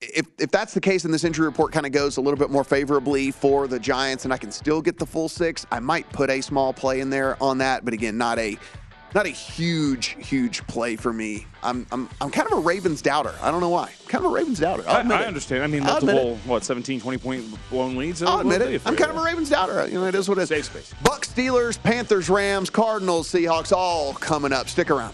if 0.02 0.28
if 0.38 0.52
that's 0.52 0.74
the 0.74 0.82
case, 0.82 1.06
and 1.06 1.14
this 1.14 1.24
injury 1.24 1.46
report 1.46 1.72
kind 1.72 1.86
of 1.86 1.92
goes 1.92 2.18
a 2.18 2.22
little 2.22 2.38
bit 2.38 2.50
more 2.50 2.64
favorably 2.64 3.32
for 3.32 3.68
the 3.68 3.80
Giants, 3.80 4.26
and 4.26 4.34
I 4.34 4.38
can 4.38 4.52
still 4.52 4.82
get 4.82 4.98
the 4.98 5.06
full 5.06 5.30
six, 5.30 5.66
I 5.72 5.80
might 5.80 6.12
put 6.12 6.30
a 6.30 6.42
small 6.42 6.74
play 6.74 7.00
in 7.00 7.10
there 7.10 7.42
on 7.42 7.58
that. 7.60 7.86
But 7.86 7.94
again, 7.94 8.18
not 8.18 8.38
a 8.38 8.58
not 9.14 9.26
a 9.26 9.30
huge, 9.30 10.18
huge 10.20 10.66
play 10.68 10.96
for 10.96 11.14
me. 11.14 11.46
I'm, 11.64 11.88
I'm, 11.92 12.10
I'm 12.22 12.30
kind 12.30 12.52
of 12.52 12.58
a 12.58 12.62
Ravens 12.62 13.02
doubter. 13.02 13.34
I 13.42 13.52
don't 13.52 13.62
know 13.62 13.70
why. 13.70 13.86
I'm 13.86 14.08
kind 14.08 14.26
of 14.26 14.32
a 14.32 14.34
Ravens 14.34 14.60
doubter. 14.60 14.84
I, 14.88 15.02
I, 15.02 15.26
understand. 15.26 15.64
I 15.64 15.68
mean, 15.68 15.84
multiple, 15.84 16.36
what, 16.46 16.64
17, 16.64 17.00
20 17.02 17.18
point 17.18 17.70
blown 17.70 17.96
leads? 17.96 18.22
I'll 18.22 18.40
admit 18.40 18.62
it. 18.62 18.82
I'm 18.86 18.96
kind 18.96 19.12
of 19.12 19.18
a 19.18 19.22
Ravens 19.24 19.50
doubter. 19.50 19.88
You 19.88 19.96
know, 19.96 20.06
it 20.06 20.16
is 20.16 20.28
what 20.30 20.38
it 20.38 20.42
is. 20.42 20.50
Safe 20.50 20.66
space. 20.66 20.94
Bucks, 21.04 21.32
Steelers, 21.32 21.82
Panthers, 21.82 22.30
Rams, 22.30 22.70
Cardinals, 22.70 23.32
Seahawks, 23.32 23.72
all 23.72 24.14
coming 24.14 24.54
up. 24.54 24.68
Stick 24.70 24.92
around. 24.92 25.14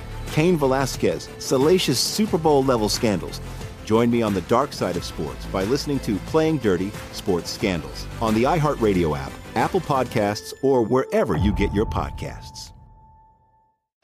Cain 0.31 0.57
Velasquez, 0.57 1.29
salacious 1.37 1.99
Super 1.99 2.37
Bowl 2.37 2.63
level 2.63 2.89
scandals. 2.89 3.39
Join 3.85 4.09
me 4.09 4.21
on 4.21 4.33
the 4.33 4.41
dark 4.41 4.73
side 4.73 4.97
of 4.97 5.03
sports 5.03 5.45
by 5.47 5.63
listening 5.65 5.99
to 5.99 6.15
Playing 6.27 6.57
Dirty 6.57 6.91
Sports 7.11 7.49
Scandals 7.49 8.05
on 8.21 8.33
the 8.33 8.43
iHeartRadio 8.43 9.17
app, 9.17 9.31
Apple 9.55 9.81
Podcasts, 9.81 10.53
or 10.63 10.83
wherever 10.83 11.35
you 11.35 11.53
get 11.53 11.73
your 11.73 11.85
podcasts. 11.85 12.71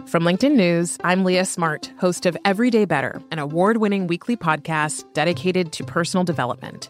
From 0.06 0.24
LinkedIn 0.24 0.56
News, 0.56 0.98
I'm 1.04 1.26
Leah 1.26 1.44
Smart, 1.44 1.92
host 2.00 2.26
of 2.26 2.38
Everyday 2.46 2.86
Better, 2.86 3.22
an 3.32 3.40
award 3.40 3.78
winning 3.78 4.08
weekly 4.08 4.38
podcast 4.38 5.04
dedicated 5.14 5.74
to 5.74 5.84
personal 5.84 6.24
development. 6.24 6.90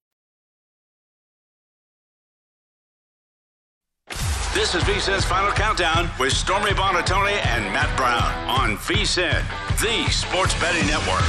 This 4.53 4.75
is 4.75 4.83
VSIN's 4.83 5.23
Final 5.23 5.49
Countdown 5.53 6.09
with 6.19 6.33
Stormy 6.33 6.71
Buonantony 6.71 7.39
and 7.45 7.63
Matt 7.71 7.95
Brown 7.95 8.49
on 8.49 8.75
VSIN, 8.79 9.41
the 9.79 10.11
sports 10.11 10.53
betting 10.59 10.85
network. 10.87 11.21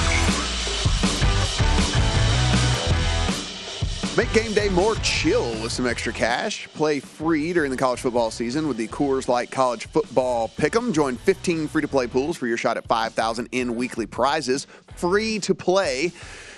Make 4.16 4.32
game 4.32 4.52
day 4.52 4.68
more 4.70 4.96
chill 4.96 5.52
with 5.62 5.70
some 5.70 5.86
extra 5.86 6.12
cash. 6.12 6.66
Play 6.74 6.98
free 6.98 7.52
during 7.52 7.70
the 7.70 7.76
college 7.76 8.00
football 8.00 8.32
season 8.32 8.66
with 8.66 8.76
the 8.76 8.88
Coors 8.88 9.28
Light 9.28 9.52
College 9.52 9.86
Football 9.86 10.48
Pick'em. 10.58 10.92
Join 10.92 11.16
15 11.16 11.68
free-to-play 11.68 12.08
pools 12.08 12.36
for 12.36 12.48
your 12.48 12.56
shot 12.56 12.76
at 12.76 12.88
5,000 12.88 13.48
in 13.52 13.76
weekly 13.76 14.04
prizes. 14.04 14.66
Free 14.96 15.38
to 15.38 15.54
play. 15.54 16.10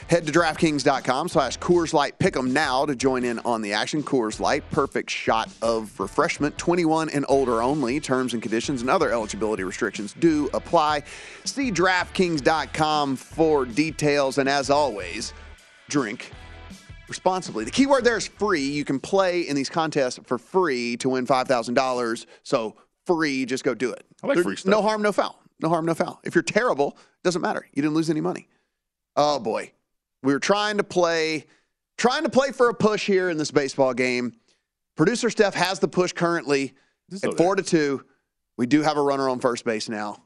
Head 0.08 0.26
to 0.26 0.32
DraftKings.com 0.32 1.28
slash 1.28 1.58
Coors 1.58 1.94
Light 1.94 2.18
Pick'em 2.18 2.50
now 2.52 2.84
to 2.84 2.94
join 2.94 3.24
in 3.24 3.38
on 3.40 3.62
the 3.62 3.72
action. 3.72 4.02
Coors 4.02 4.38
Light, 4.38 4.68
perfect 4.70 5.10
shot 5.10 5.48
of 5.62 5.98
refreshment. 5.98 6.56
21 6.58 7.08
and 7.08 7.24
older 7.28 7.62
only. 7.62 8.00
Terms 8.00 8.34
and 8.34 8.42
conditions 8.42 8.82
and 8.82 8.90
other 8.90 9.10
eligibility 9.10 9.64
restrictions 9.64 10.14
do 10.20 10.50
apply. 10.52 11.04
See 11.44 11.70
DraftKings.com 11.72 13.16
for 13.16 13.64
details. 13.64 14.36
And 14.38 14.48
as 14.48 14.68
always, 14.68 15.32
drink 15.88 16.30
responsibly. 17.08 17.64
The 17.64 17.70
key 17.70 17.86
word 17.86 18.04
there 18.04 18.18
is 18.18 18.26
free. 18.26 18.62
You 18.62 18.84
can 18.84 19.00
play 19.00 19.42
in 19.42 19.56
these 19.56 19.70
contests 19.70 20.20
for 20.24 20.36
free 20.36 20.98
to 20.98 21.08
win 21.08 21.26
$5,000. 21.26 22.26
So 22.42 22.76
free, 23.06 23.46
just 23.46 23.64
go 23.64 23.74
do 23.74 23.90
it. 23.90 24.04
I 24.22 24.26
like 24.26 24.38
free 24.38 24.56
stuff. 24.56 24.70
No 24.70 24.82
harm, 24.82 25.00
no 25.00 25.12
foul. 25.12 25.40
No 25.60 25.70
harm, 25.70 25.86
no 25.86 25.94
foul. 25.94 26.20
If 26.24 26.34
you're 26.34 26.42
terrible, 26.42 26.96
doesn't 27.22 27.40
matter. 27.40 27.66
You 27.72 27.82
didn't 27.82 27.94
lose 27.94 28.10
any 28.10 28.20
money. 28.20 28.48
Oh 29.16 29.38
boy. 29.38 29.72
We 30.24 30.32
were 30.32 30.40
trying 30.40 30.78
to 30.78 30.84
play 30.84 31.44
trying 31.96 32.24
to 32.24 32.28
play 32.30 32.50
for 32.50 32.68
a 32.70 32.74
push 32.74 33.06
here 33.06 33.30
in 33.30 33.36
this 33.38 33.50
baseball 33.52 33.94
game. 33.94 34.32
Producer 34.96 35.30
Steph 35.30 35.54
has 35.54 35.78
the 35.78 35.86
push 35.88 36.12
currently 36.12 36.72
at 37.22 37.36
4 37.36 37.56
to 37.56 37.62
2. 37.62 38.04
We 38.56 38.66
do 38.66 38.82
have 38.82 38.96
a 38.96 39.02
runner 39.02 39.28
on 39.28 39.38
first 39.40 39.64
base 39.64 39.88
now. 39.88 40.22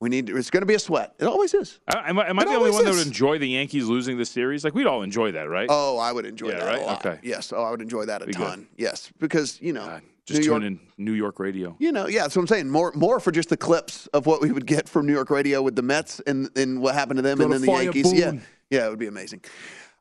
We 0.00 0.08
need 0.08 0.28
it's 0.30 0.50
going 0.50 0.62
to 0.62 0.66
be 0.66 0.74
a 0.74 0.78
sweat. 0.80 1.14
It 1.20 1.26
always 1.26 1.54
is. 1.54 1.78
I, 1.88 2.10
am 2.10 2.18
I, 2.18 2.28
am 2.28 2.38
I 2.38 2.44
the 2.44 2.50
only 2.54 2.72
one 2.72 2.84
that 2.84 2.92
would 2.94 3.06
enjoy 3.06 3.38
the 3.38 3.48
Yankees 3.48 3.86
losing 3.86 4.18
this 4.18 4.30
series? 4.30 4.64
Like 4.64 4.74
we'd 4.74 4.86
all 4.86 5.02
enjoy 5.02 5.32
that, 5.32 5.48
right? 5.48 5.68
Oh, 5.70 5.96
I 5.98 6.10
would 6.12 6.26
enjoy 6.26 6.48
Yeah, 6.50 6.58
that 6.58 6.66
right? 6.66 6.82
a 6.82 6.84
lot. 6.84 7.06
Okay. 7.06 7.20
Yes. 7.22 7.52
Oh, 7.52 7.62
I 7.62 7.70
would 7.70 7.80
enjoy 7.80 8.04
that 8.06 8.20
a 8.20 8.26
Be 8.26 8.32
good. 8.32 8.42
ton. 8.44 8.68
Yes, 8.76 9.10
because 9.20 9.60
you 9.60 9.72
know, 9.72 9.82
uh, 9.84 10.00
Just 10.26 10.40
New 10.40 10.46
York, 10.46 10.62
in 10.64 10.80
New 10.98 11.12
York 11.12 11.38
radio. 11.38 11.76
You 11.78 11.92
know, 11.92 12.08
yeah, 12.08 12.22
that's 12.22 12.34
what 12.34 12.42
I'm 12.42 12.48
saying. 12.48 12.68
More, 12.68 12.90
more 12.96 13.20
for 13.20 13.30
just 13.30 13.48
the 13.48 13.56
clips 13.56 14.08
of 14.08 14.26
what 14.26 14.40
we 14.42 14.50
would 14.50 14.66
get 14.66 14.88
from 14.88 15.06
New 15.06 15.12
York 15.12 15.30
radio 15.30 15.62
with 15.62 15.76
the 15.76 15.82
Mets 15.82 16.18
and, 16.26 16.50
and 16.56 16.82
what 16.82 16.96
happened 16.96 17.18
to 17.18 17.22
them, 17.22 17.38
Go 17.38 17.44
and 17.44 17.52
to 17.52 17.58
then 17.60 17.66
the 17.66 17.82
Yankees. 17.84 18.02
Boone. 18.12 18.16
yeah, 18.16 18.32
it 18.86 18.90
would 18.90 18.98
be 18.98 19.06
amazing. 19.06 19.42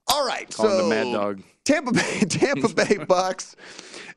All 0.08 0.26
right, 0.26 0.50
Call 0.54 0.68
so 0.68 0.78
the 0.84 0.90
Mad 0.90 1.12
Dog. 1.14 1.44
Tampa 1.64 1.92
Bay, 1.92 2.20
Tampa 2.30 2.70
Bay 2.74 2.98
Bucks, 3.08 3.56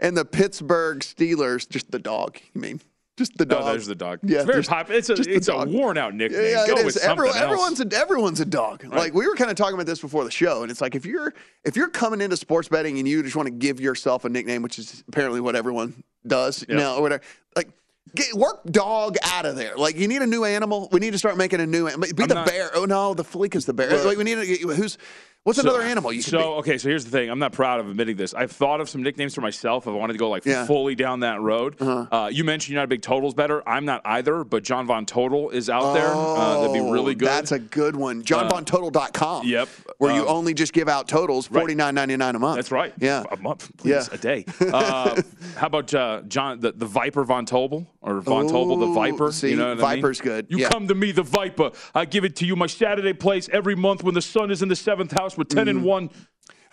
and 0.00 0.16
the 0.16 0.24
Pittsburgh 0.24 1.00
Steelers. 1.00 1.68
Just 1.68 1.90
the 1.90 1.98
dog. 1.98 2.38
You 2.54 2.60
mean 2.60 2.80
just 3.16 3.36
the 3.36 3.44
No, 3.46 3.56
dog? 3.60 3.66
there's 3.66 3.86
the 3.86 3.94
dog. 3.94 4.18
Yeah, 4.24 4.38
it's 4.38 4.46
very 4.46 4.58
just- 4.58 4.70
popular. 4.70 4.98
It's 4.98 5.08
a 5.10 5.14
just 5.14 5.28
it's 5.28 5.48
a 5.48 5.64
worn 5.66 5.98
out 5.98 6.14
nickname. 6.14 6.42
Yeah, 6.42 6.66
Go 6.66 6.72
it 6.78 6.86
is. 6.86 6.96
else. 6.96 7.28
everyone's 7.36 7.80
a, 7.80 7.86
everyone's 7.96 8.40
a 8.40 8.44
dog. 8.46 8.82
Like 8.84 9.14
we 9.14 9.26
were 9.28 9.36
kind 9.36 9.50
of 9.50 9.56
talking 9.56 9.74
about 9.74 9.86
this 9.86 10.00
before 10.00 10.24
the 10.24 10.30
show, 10.32 10.62
and 10.62 10.70
it's 10.70 10.80
like 10.80 10.94
if 10.96 11.04
you're 11.06 11.32
if 11.64 11.76
you're 11.76 11.90
coming 11.90 12.20
into 12.20 12.36
sports 12.36 12.68
betting 12.68 12.98
and 12.98 13.06
you 13.06 13.22
just 13.22 13.36
want 13.36 13.46
to 13.46 13.54
give 13.54 13.78
yourself 13.78 14.24
a 14.24 14.28
nickname, 14.28 14.62
which 14.62 14.78
is 14.78 15.04
apparently 15.06 15.40
what 15.40 15.54
everyone 15.54 16.02
does 16.26 16.64
Yeah. 16.68 16.76
now 16.76 16.96
or 16.96 17.02
whatever, 17.02 17.22
like. 17.56 17.68
Get, 18.14 18.34
work 18.34 18.62
dog 18.70 19.16
out 19.24 19.44
of 19.46 19.56
there. 19.56 19.76
Like 19.76 19.96
you 19.96 20.06
need 20.08 20.22
a 20.22 20.26
new 20.26 20.44
animal. 20.44 20.88
We 20.92 21.00
need 21.00 21.12
to 21.12 21.18
start 21.18 21.36
making 21.36 21.60
a 21.60 21.66
new. 21.66 21.86
Be 21.86 21.92
I'm 22.22 22.28
the 22.28 22.34
not- 22.34 22.46
bear. 22.46 22.70
Oh 22.74 22.84
no, 22.84 23.14
the 23.14 23.24
fleek 23.24 23.54
is 23.56 23.64
the 23.66 23.72
bear. 23.74 23.88
Right. 23.90 24.04
Like 24.04 24.18
we 24.18 24.24
need 24.24 24.36
to, 24.36 24.44
who's 24.74 24.98
What's 25.42 25.60
So- 25.60 25.68
another 25.68 25.82
animal 25.82 26.10
you 26.10 26.22
So 26.22 26.38
be? 26.38 26.44
okay, 26.60 26.78
so 26.78 26.88
here's 26.88 27.04
the 27.04 27.10
thing. 27.10 27.28
I'm 27.28 27.38
not 27.38 27.52
proud 27.52 27.78
of 27.78 27.86
admitting 27.90 28.16
this. 28.16 28.32
I've 28.32 28.50
thought 28.50 28.80
of 28.80 28.88
some 28.88 29.02
nicknames 29.02 29.34
for 29.34 29.42
myself. 29.42 29.86
If 29.86 29.88
I 29.92 29.96
wanted 29.96 30.14
to 30.14 30.18
go 30.18 30.30
like 30.30 30.46
Yeah. 30.46 30.64
fully 30.64 30.94
down 30.94 31.20
that 31.20 31.38
road. 31.38 31.76
Uh-huh. 31.78 32.06
Uh, 32.10 32.28
you 32.28 32.44
mentioned 32.44 32.72
you're 32.72 32.80
not 32.80 32.84
a 32.84 32.88
big 32.88 33.02
totals 33.02 33.34
bettor. 33.34 33.62
I'm 33.68 33.84
not 33.84 34.00
either, 34.06 34.42
but 34.42 34.62
John 34.62 34.86
Von 34.86 35.04
Total 35.04 35.50
is 35.50 35.68
out 35.68 35.92
there. 35.92 36.08
Uh, 36.14 36.60
that'd 36.60 36.72
be 36.72 36.80
really 36.80 37.12
Oh, 37.12 37.16
good. 37.16 37.28
That's 37.28 37.52
a 37.52 37.58
good 37.58 37.94
one. 37.94 38.20
Uh, 38.20 38.22
JohnVonTotal.com. 38.22 39.46
Yep. 39.46 39.68
Where 39.98 40.14
you 40.14 40.22
Um, 40.22 40.28
only 40.28 40.54
just 40.54 40.72
give 40.72 40.88
out 40.88 41.08
totals, 41.08 41.46
forty 41.46 41.74
nine 41.74 41.94
ninety 41.94 42.16
nine 42.16 42.34
a 42.36 42.38
month. 42.38 42.56
That's 42.56 42.70
right. 42.70 42.94
Yeah. 42.98 43.24
a 43.30 43.36
month, 43.36 43.70
please, 43.76 43.90
Yeah. 43.90 44.06
a 44.12 44.16
day. 44.16 44.44
Uh, 44.60 45.20
how 45.56 45.66
about 45.66 45.92
uh, 45.94 46.22
John, 46.26 46.58
the, 46.60 46.72
the 46.72 46.86
Viper 46.86 47.22
Von 47.22 47.44
Tobel 47.44 47.86
or 48.04 48.20
Von 48.20 48.46
Tobel, 48.46 48.78
the 48.78 48.86
Viper? 48.92 49.32
see, 49.32 49.50
you 49.50 49.56
know 49.56 49.74
what 49.74 49.84
I 49.84 49.94
mean? 49.94 50.02
Viper's 50.02 50.20
good, 50.20 50.46
You 50.50 50.58
yeah. 50.58 50.68
come 50.68 50.86
to 50.88 50.94
me, 50.94 51.10
the 51.10 51.22
Viper. 51.22 51.70
I 51.94 52.04
give 52.04 52.24
it 52.24 52.36
to 52.36 52.46
you, 52.46 52.54
my 52.54 52.66
Saturday 52.66 53.14
place 53.14 53.48
every 53.52 53.74
month 53.74 54.02
when 54.04 54.14
the 54.14 54.22
sun 54.22 54.50
is 54.50 54.62
in 54.62 54.68
the 54.68 54.76
seventh 54.76 55.12
house 55.12 55.36
with 55.38 55.48
10 55.48 55.66
Mm-hmm. 55.66 55.68
and 55.78 55.84
one. 55.84 56.10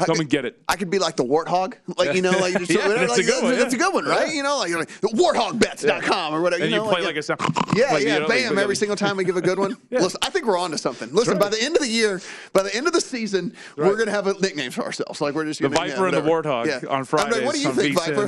Come 0.05 0.19
and 0.19 0.29
get 0.29 0.45
it. 0.45 0.61
I 0.67 0.75
could 0.75 0.89
be 0.89 0.99
like 0.99 1.15
the 1.15 1.23
warthog, 1.23 1.75
like 1.97 2.15
you 2.15 2.21
know, 2.21 2.31
like, 2.31 2.57
just, 2.57 2.71
Yeah, 2.71 2.87
whatever, 2.87 3.07
that's 3.07 3.17
like, 3.17 3.21
a 3.21 3.23
good 3.23 3.43
one, 3.43 3.55
That's 3.55 3.73
a 3.73 3.77
good 3.77 3.93
one, 3.93 4.05
right? 4.05 4.27
Yeah. 4.27 4.33
You 4.33 4.43
know, 4.43 4.57
like, 4.57 4.73
like 4.75 4.89
warthogbets.com 5.13 6.33
or 6.33 6.41
whatever. 6.41 6.63
And 6.63 6.71
you 6.71 6.83
you, 6.83 6.89
play 6.89 7.01
like, 7.01 7.15
like 7.15 7.15
a 7.17 7.23
sound. 7.23 7.39
Yeah, 7.75 7.85
like, 7.93 8.03
you 8.03 8.07
yeah, 8.07 8.19
know, 8.19 8.27
bam! 8.27 8.57
every 8.57 8.75
single 8.75 8.95
time 8.95 9.17
we 9.17 9.23
give 9.23 9.37
a 9.37 9.41
good 9.41 9.59
one. 9.59 9.77
Listen, 9.89 10.19
I 10.21 10.29
think 10.29 10.45
we're 10.45 10.57
on 10.57 10.71
to 10.71 10.77
something. 10.77 11.13
Listen, 11.13 11.37
by 11.37 11.49
the 11.49 11.61
end 11.61 11.75
of 11.75 11.81
the 11.81 11.87
year, 11.87 12.21
by 12.53 12.63
the 12.63 12.75
end 12.75 12.87
of 12.87 12.93
the 12.93 13.01
season, 13.01 13.53
we're 13.75 13.97
gonna 13.97 14.11
have 14.11 14.27
a 14.27 14.33
nickname 14.39 14.71
for 14.71 14.83
ourselves. 14.83 15.21
Like 15.21 15.35
we're 15.35 15.45
just 15.45 15.61
The 15.61 15.69
yeah, 15.69 15.75
Viper 15.75 16.07
and 16.07 16.17
the. 16.17 16.21
Warthog 16.21 16.67
yeah. 16.67 16.87
on 16.87 17.05
I'm 17.11 17.31
like, 17.31 17.43
what 17.43 17.55
do 17.55 17.61
you 17.61 17.71
think, 17.73 17.95
Viper? 17.95 18.27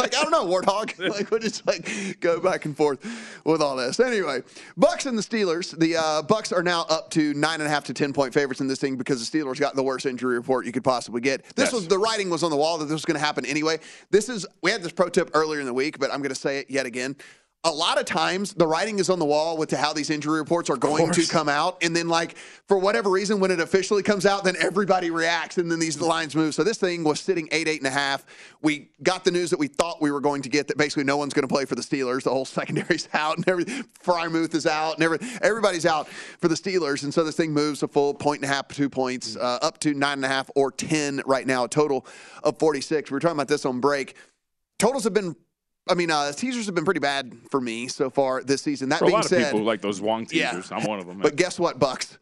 Like, 0.00 0.16
I 0.16 0.22
don't 0.22 0.30
know, 0.30 0.46
Warthog. 0.46 0.98
like 0.98 1.30
we'll 1.30 1.40
just 1.40 1.66
like 1.66 2.18
go 2.20 2.40
back 2.40 2.64
and 2.64 2.76
forth 2.76 3.04
with 3.44 3.60
all 3.60 3.76
this. 3.76 4.00
Anyway, 4.00 4.42
Bucks 4.76 5.06
and 5.06 5.16
the 5.16 5.22
Steelers. 5.22 5.78
The 5.78 5.96
uh, 5.96 6.22
Bucks 6.22 6.52
are 6.52 6.62
now 6.62 6.86
up 6.88 7.10
to 7.10 7.34
nine 7.34 7.60
and 7.60 7.68
a 7.68 7.70
half 7.70 7.84
to 7.84 7.94
ten 7.94 8.12
point 8.12 8.34
favorites 8.34 8.60
in 8.60 8.68
this 8.68 8.78
thing 8.78 8.96
because 8.96 9.28
the 9.28 9.38
Steelers 9.38 9.60
got 9.60 9.74
the 9.76 9.82
worst 9.82 10.06
injury 10.06 10.34
report 10.34 10.66
you 10.66 10.72
could 10.72 10.84
possibly 10.90 11.20
get. 11.20 11.44
This 11.54 11.66
Yes. 11.66 11.72
was 11.72 11.86
the 11.86 11.98
writing 11.98 12.30
was 12.30 12.42
on 12.42 12.50
the 12.50 12.56
wall 12.56 12.76
that 12.78 12.86
this 12.86 12.94
was 12.94 13.04
going 13.04 13.18
to 13.18 13.24
happen 13.24 13.46
anyway. 13.46 13.78
This 14.10 14.28
is 14.28 14.44
we 14.60 14.72
had 14.72 14.82
this 14.82 14.90
pro 14.90 15.08
tip 15.08 15.30
earlier 15.34 15.60
in 15.60 15.66
the 15.66 15.72
week, 15.72 16.00
but 16.00 16.12
I'm 16.12 16.18
going 16.20 16.34
to 16.34 16.40
say 16.40 16.58
it 16.58 16.68
yet 16.68 16.84
again. 16.84 17.14
A 17.62 17.70
lot 17.70 17.98
of 17.98 18.06
times 18.06 18.54
the 18.54 18.66
writing 18.66 18.98
is 18.98 19.10
on 19.10 19.18
the 19.18 19.26
wall 19.26 19.58
with 19.58 19.70
how 19.70 19.92
these 19.92 20.08
injury 20.08 20.38
reports 20.38 20.70
are 20.70 20.78
going 20.78 21.12
to 21.12 21.26
come 21.26 21.46
out, 21.46 21.76
and 21.82 21.94
then 21.94 22.08
like 22.08 22.38
for 22.66 22.78
whatever 22.78 23.10
reason, 23.10 23.38
when 23.38 23.50
it 23.50 23.60
officially 23.60 24.02
comes 24.02 24.24
out, 24.24 24.44
then 24.44 24.56
everybody 24.58 25.10
reacts, 25.10 25.58
and 25.58 25.70
then 25.70 25.78
these 25.78 26.00
lines 26.00 26.34
move. 26.34 26.54
So 26.54 26.64
this 26.64 26.78
thing 26.78 27.04
was 27.04 27.20
sitting 27.20 27.50
eight, 27.52 27.68
eight 27.68 27.78
and 27.78 27.86
a 27.86 27.90
half. 27.90 28.24
We 28.62 28.88
got 29.02 29.24
the 29.24 29.30
news 29.30 29.50
that 29.50 29.58
we 29.58 29.66
thought 29.66 30.00
we 30.00 30.10
were 30.10 30.22
going 30.22 30.40
to 30.40 30.48
get 30.48 30.68
that 30.68 30.78
basically 30.78 31.04
no 31.04 31.18
one's 31.18 31.34
going 31.34 31.46
to 31.46 31.52
play 31.52 31.66
for 31.66 31.74
the 31.74 31.82
Steelers. 31.82 32.22
The 32.22 32.30
whole 32.30 32.44
secondary's 32.46 33.10
out, 33.12 33.36
and 33.36 33.46
every 33.46 33.66
Freiermuth 33.66 34.54
is 34.54 34.66
out, 34.66 34.94
and 34.94 35.02
every, 35.02 35.18
everybody's 35.42 35.84
out 35.84 36.08
for 36.08 36.48
the 36.48 36.54
Steelers, 36.54 37.02
and 37.02 37.12
so 37.12 37.24
this 37.24 37.36
thing 37.36 37.52
moves 37.52 37.82
a 37.82 37.88
full 37.88 38.14
point 38.14 38.40
and 38.40 38.50
a 38.50 38.54
half, 38.54 38.68
two 38.68 38.88
points, 38.88 39.36
uh, 39.36 39.58
up 39.60 39.78
to 39.80 39.92
nine 39.92 40.14
and 40.14 40.24
a 40.24 40.28
half 40.28 40.50
or 40.54 40.72
ten 40.72 41.20
right 41.26 41.46
now, 41.46 41.64
a 41.64 41.68
total 41.68 42.06
of 42.42 42.58
forty 42.58 42.80
six. 42.80 43.10
We 43.10 43.16
were 43.16 43.20
talking 43.20 43.36
about 43.36 43.48
this 43.48 43.66
on 43.66 43.80
break. 43.80 44.16
Totals 44.78 45.04
have 45.04 45.12
been. 45.12 45.36
I 45.90 45.94
mean, 45.94 46.10
uh, 46.10 46.32
teasers 46.32 46.66
have 46.66 46.74
been 46.74 46.84
pretty 46.84 47.00
bad 47.00 47.34
for 47.50 47.60
me 47.60 47.88
so 47.88 48.08
far 48.10 48.42
this 48.42 48.62
season. 48.62 48.88
That 48.90 49.00
For 49.00 49.04
a 49.04 49.08
being 49.08 49.14
lot 49.16 49.24
of 49.24 49.28
said, 49.30 49.44
people 49.52 49.64
like 49.66 49.80
those 49.82 50.00
Wong 50.00 50.26
Yeah. 50.30 50.50
teasers. 50.50 50.70
I'm 50.72 50.84
one 50.84 50.98
of 51.00 51.06
them. 51.06 51.16
man. 51.18 51.22
but 51.22 51.36
guess 51.36 51.58
what, 51.58 51.78
Bucks? 51.78 52.18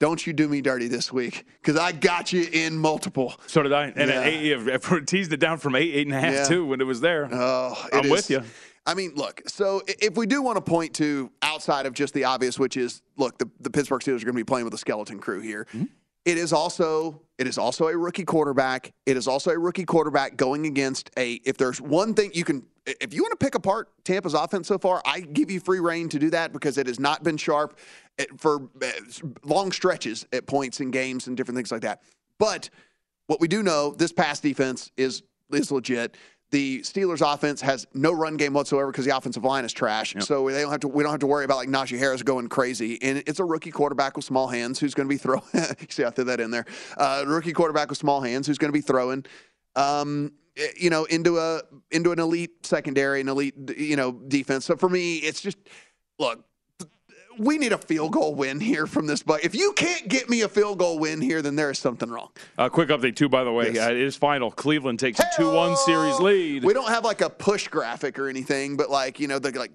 Don't 0.00 0.24
you 0.24 0.32
do 0.32 0.48
me 0.48 0.60
dirty 0.60 0.86
this 0.86 1.12
week 1.12 1.44
because 1.60 1.76
I 1.76 1.90
got 1.90 2.32
you 2.32 2.46
in 2.52 2.78
multiple. 2.78 3.34
So 3.48 3.62
did 3.64 3.72
I. 3.72 3.86
And 3.96 4.08
Yeah. 4.10 4.20
at 4.20 4.26
eight, 4.28 4.52
if, 4.52 4.68
if 4.90 5.06
teased 5.06 5.32
it 5.32 5.40
down 5.40 5.58
from 5.58 5.74
eight, 5.74 5.92
eight 5.92 6.06
and 6.06 6.14
a 6.16 6.20
half 6.20 6.32
Yeah. 6.34 6.44
too 6.44 6.64
when 6.66 6.80
it 6.80 6.84
was 6.84 7.00
there. 7.00 7.28
Oh, 7.32 7.76
I'm 7.92 8.04
is- 8.04 8.10
with 8.10 8.30
you. 8.30 8.42
I 8.86 8.94
mean, 8.94 9.12
look. 9.16 9.42
So 9.46 9.82
if 9.86 10.16
we 10.16 10.24
do 10.24 10.40
want 10.40 10.56
to 10.56 10.62
point 10.62 10.94
to 10.94 11.30
outside 11.42 11.84
of 11.84 11.92
just 11.92 12.14
the 12.14 12.24
obvious, 12.24 12.58
which 12.58 12.74
is 12.78 13.02
look, 13.18 13.36
the, 13.36 13.46
the 13.60 13.68
Pittsburgh 13.68 14.00
Steelers 14.00 14.22
are 14.22 14.24
going 14.24 14.28
to 14.28 14.32
be 14.32 14.44
playing 14.44 14.64
with 14.64 14.72
a 14.72 14.78
skeleton 14.78 15.18
crew 15.18 15.40
here. 15.40 15.66
Mm-hmm. 15.74 15.84
It 16.28 16.36
is 16.36 16.52
also 16.52 17.22
it 17.38 17.46
is 17.46 17.56
also 17.56 17.88
a 17.88 17.96
rookie 17.96 18.26
quarterback. 18.26 18.92
It 19.06 19.16
is 19.16 19.26
also 19.26 19.50
a 19.50 19.58
rookie 19.58 19.86
quarterback 19.86 20.36
going 20.36 20.66
against 20.66 21.10
a. 21.16 21.40
If 21.46 21.56
there's 21.56 21.80
one 21.80 22.12
thing 22.12 22.32
you 22.34 22.44
can, 22.44 22.66
if 22.84 23.14
you 23.14 23.22
want 23.22 23.30
to 23.30 23.42
pick 23.42 23.54
apart 23.54 23.88
Tampa's 24.04 24.34
offense 24.34 24.68
so 24.68 24.76
far, 24.76 25.00
I 25.06 25.20
give 25.20 25.50
you 25.50 25.58
free 25.58 25.80
rein 25.80 26.10
to 26.10 26.18
do 26.18 26.28
that 26.28 26.52
because 26.52 26.76
it 26.76 26.86
has 26.86 27.00
not 27.00 27.24
been 27.24 27.38
sharp 27.38 27.78
for 28.36 28.68
uh, 28.82 28.90
long 29.42 29.72
stretches 29.72 30.26
at 30.34 30.46
points 30.46 30.80
in 30.80 30.90
games 30.90 31.28
and 31.28 31.36
different 31.36 31.56
things 31.56 31.72
like 31.72 31.80
that. 31.80 32.02
But 32.38 32.68
what 33.26 33.40
we 33.40 33.48
do 33.48 33.62
know, 33.62 33.94
this 33.96 34.12
pass 34.12 34.38
defense 34.38 34.92
is 34.98 35.22
is 35.50 35.72
legit. 35.72 36.14
The 36.50 36.80
Steelers' 36.80 37.20
offense 37.20 37.60
has 37.60 37.86
no 37.92 38.12
run 38.12 38.36
game 38.36 38.54
whatsoever 38.54 38.90
because 38.90 39.04
the 39.04 39.14
offensive 39.14 39.44
line 39.44 39.64
is 39.64 39.72
trash. 39.72 40.14
So 40.20 40.48
they 40.50 40.62
don't 40.62 40.70
have 40.70 40.80
to. 40.80 40.88
We 40.88 41.02
don't 41.02 41.12
have 41.12 41.20
to 41.20 41.26
worry 41.26 41.44
about 41.44 41.58
like 41.58 41.68
Najee 41.68 41.98
Harris 41.98 42.22
going 42.22 42.48
crazy. 42.48 43.00
And 43.02 43.22
it's 43.26 43.38
a 43.38 43.44
rookie 43.44 43.70
quarterback 43.70 44.16
with 44.16 44.24
small 44.24 44.48
hands 44.48 44.78
who's 44.78 44.94
going 44.94 45.08
to 45.08 45.12
be 45.12 45.18
throwing. 45.18 45.42
see, 45.90 46.04
I 46.04 46.10
threw 46.10 46.24
that 46.24 46.40
in 46.40 46.50
there. 46.50 46.64
Uh, 46.96 47.24
rookie 47.26 47.52
quarterback 47.52 47.90
with 47.90 47.98
small 47.98 48.22
hands 48.22 48.46
who's 48.46 48.58
going 48.58 48.72
to 48.72 48.76
be 48.76 48.80
throwing. 48.80 49.26
Um, 49.76 50.32
eh, 50.56 50.68
you 50.76 50.88
know, 50.88 51.04
into 51.04 51.38
a 51.38 51.60
into 51.90 52.12
an 52.12 52.18
elite 52.18 52.64
secondary, 52.64 53.20
an 53.20 53.28
elite 53.28 53.54
you 53.76 53.96
know 53.96 54.12
defense. 54.12 54.64
So 54.64 54.76
for 54.76 54.88
me, 54.88 55.16
it's 55.16 55.42
just 55.42 55.58
look. 56.18 56.44
We 57.38 57.58
need 57.58 57.72
a 57.72 57.78
field 57.78 58.12
goal 58.12 58.34
win 58.34 58.60
here 58.60 58.86
from 58.86 59.06
this, 59.06 59.22
but 59.22 59.44
if 59.44 59.54
you 59.54 59.72
can't 59.72 60.08
get 60.08 60.28
me 60.28 60.42
a 60.42 60.48
field 60.48 60.78
goal 60.78 60.98
win 60.98 61.20
here, 61.20 61.40
then 61.42 61.56
there 61.56 61.70
is 61.70 61.78
something 61.78 62.10
wrong. 62.10 62.30
Uh, 62.56 62.68
quick 62.68 62.88
update 62.88 63.16
too, 63.16 63.28
by 63.28 63.44
the 63.44 63.52
way. 63.52 63.72
Yes. 63.72 63.88
Uh, 63.88 63.92
it 63.92 63.98
is 63.98 64.16
final. 64.16 64.50
Cleveland 64.50 64.98
takes 64.98 65.20
a 65.20 65.28
two-one 65.36 65.76
series 65.76 66.18
lead. 66.18 66.64
We 66.64 66.74
don't 66.74 66.88
have 66.88 67.04
like 67.04 67.20
a 67.20 67.30
push 67.30 67.68
graphic 67.68 68.18
or 68.18 68.28
anything, 68.28 68.76
but 68.76 68.90
like 68.90 69.20
you 69.20 69.28
know, 69.28 69.38
the 69.38 69.52
like 69.52 69.72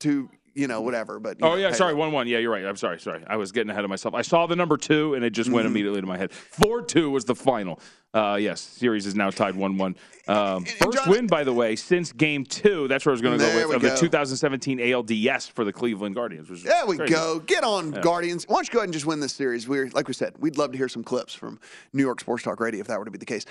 to 0.00 0.28
you 0.54 0.66
know 0.66 0.80
whatever. 0.80 1.18
But 1.20 1.38
Oh 1.42 1.50
know, 1.50 1.54
yeah, 1.56 1.72
sorry, 1.72 1.94
one 1.94 2.12
one. 2.12 2.26
Yeah, 2.28 2.38
you're 2.38 2.50
right. 2.52 2.64
I'm 2.64 2.76
sorry, 2.76 3.00
sorry. 3.00 3.22
I 3.26 3.36
was 3.36 3.52
getting 3.52 3.70
ahead 3.70 3.84
of 3.84 3.90
myself. 3.90 4.14
I 4.14 4.22
saw 4.22 4.46
the 4.46 4.56
number 4.56 4.76
two, 4.76 5.14
and 5.14 5.24
it 5.24 5.30
just 5.30 5.50
went 5.50 5.66
Mhm. 5.66 5.70
immediately 5.70 6.00
to 6.00 6.06
my 6.06 6.16
head. 6.16 6.32
Four 6.32 6.82
two 6.82 7.10
was 7.10 7.24
the 7.24 7.34
final. 7.34 7.80
Uh, 8.12 8.36
yes, 8.40 8.60
series 8.60 9.06
is 9.06 9.16
now 9.16 9.28
tied 9.30 9.56
one 9.56 9.76
one. 9.76 9.96
Um, 10.28 10.64
first 10.64 11.06
win, 11.08 11.26
by 11.26 11.42
the 11.42 11.52
way, 11.52 11.74
since 11.74 12.12
game 12.12 12.44
two. 12.44 12.86
That's 12.86 13.04
where 13.04 13.10
I 13.10 13.14
was 13.14 13.20
going 13.20 13.38
to 13.38 13.44
go 13.44 13.66
with 13.66 13.76
of 13.76 13.82
go. 13.82 13.88
the 13.90 13.96
2017 13.96 14.78
ALDS 14.78 15.48
for 15.50 15.64
the 15.64 15.72
Cleveland 15.72 16.14
Guardians. 16.14 16.48
Which 16.48 16.62
There 16.62 16.86
we 16.86 16.96
crazy. 16.96 17.12
go. 17.12 17.40
Get 17.40 17.64
on, 17.64 17.92
Yeah. 17.92 18.00
Guardians. 18.00 18.44
Why 18.46 18.54
don't 18.56 18.68
you 18.68 18.72
go 18.72 18.78
ahead 18.78 18.86
and 18.88 18.92
just 18.94 19.04
win 19.06 19.18
this 19.18 19.32
series? 19.32 19.66
We're 19.68 19.88
like 19.90 20.06
we 20.06 20.14
said, 20.14 20.34
we'd 20.38 20.56
love 20.56 20.70
to 20.72 20.78
hear 20.78 20.88
some 20.88 21.02
clips 21.02 21.34
from 21.34 21.58
New 21.92 22.04
York 22.04 22.20
Sports 22.20 22.44
Talk 22.44 22.60
Radio 22.60 22.80
if 22.80 22.86
that 22.86 22.98
were 23.00 23.04
to 23.04 23.10
be 23.10 23.18
the 23.18 23.26
case. 23.26 23.44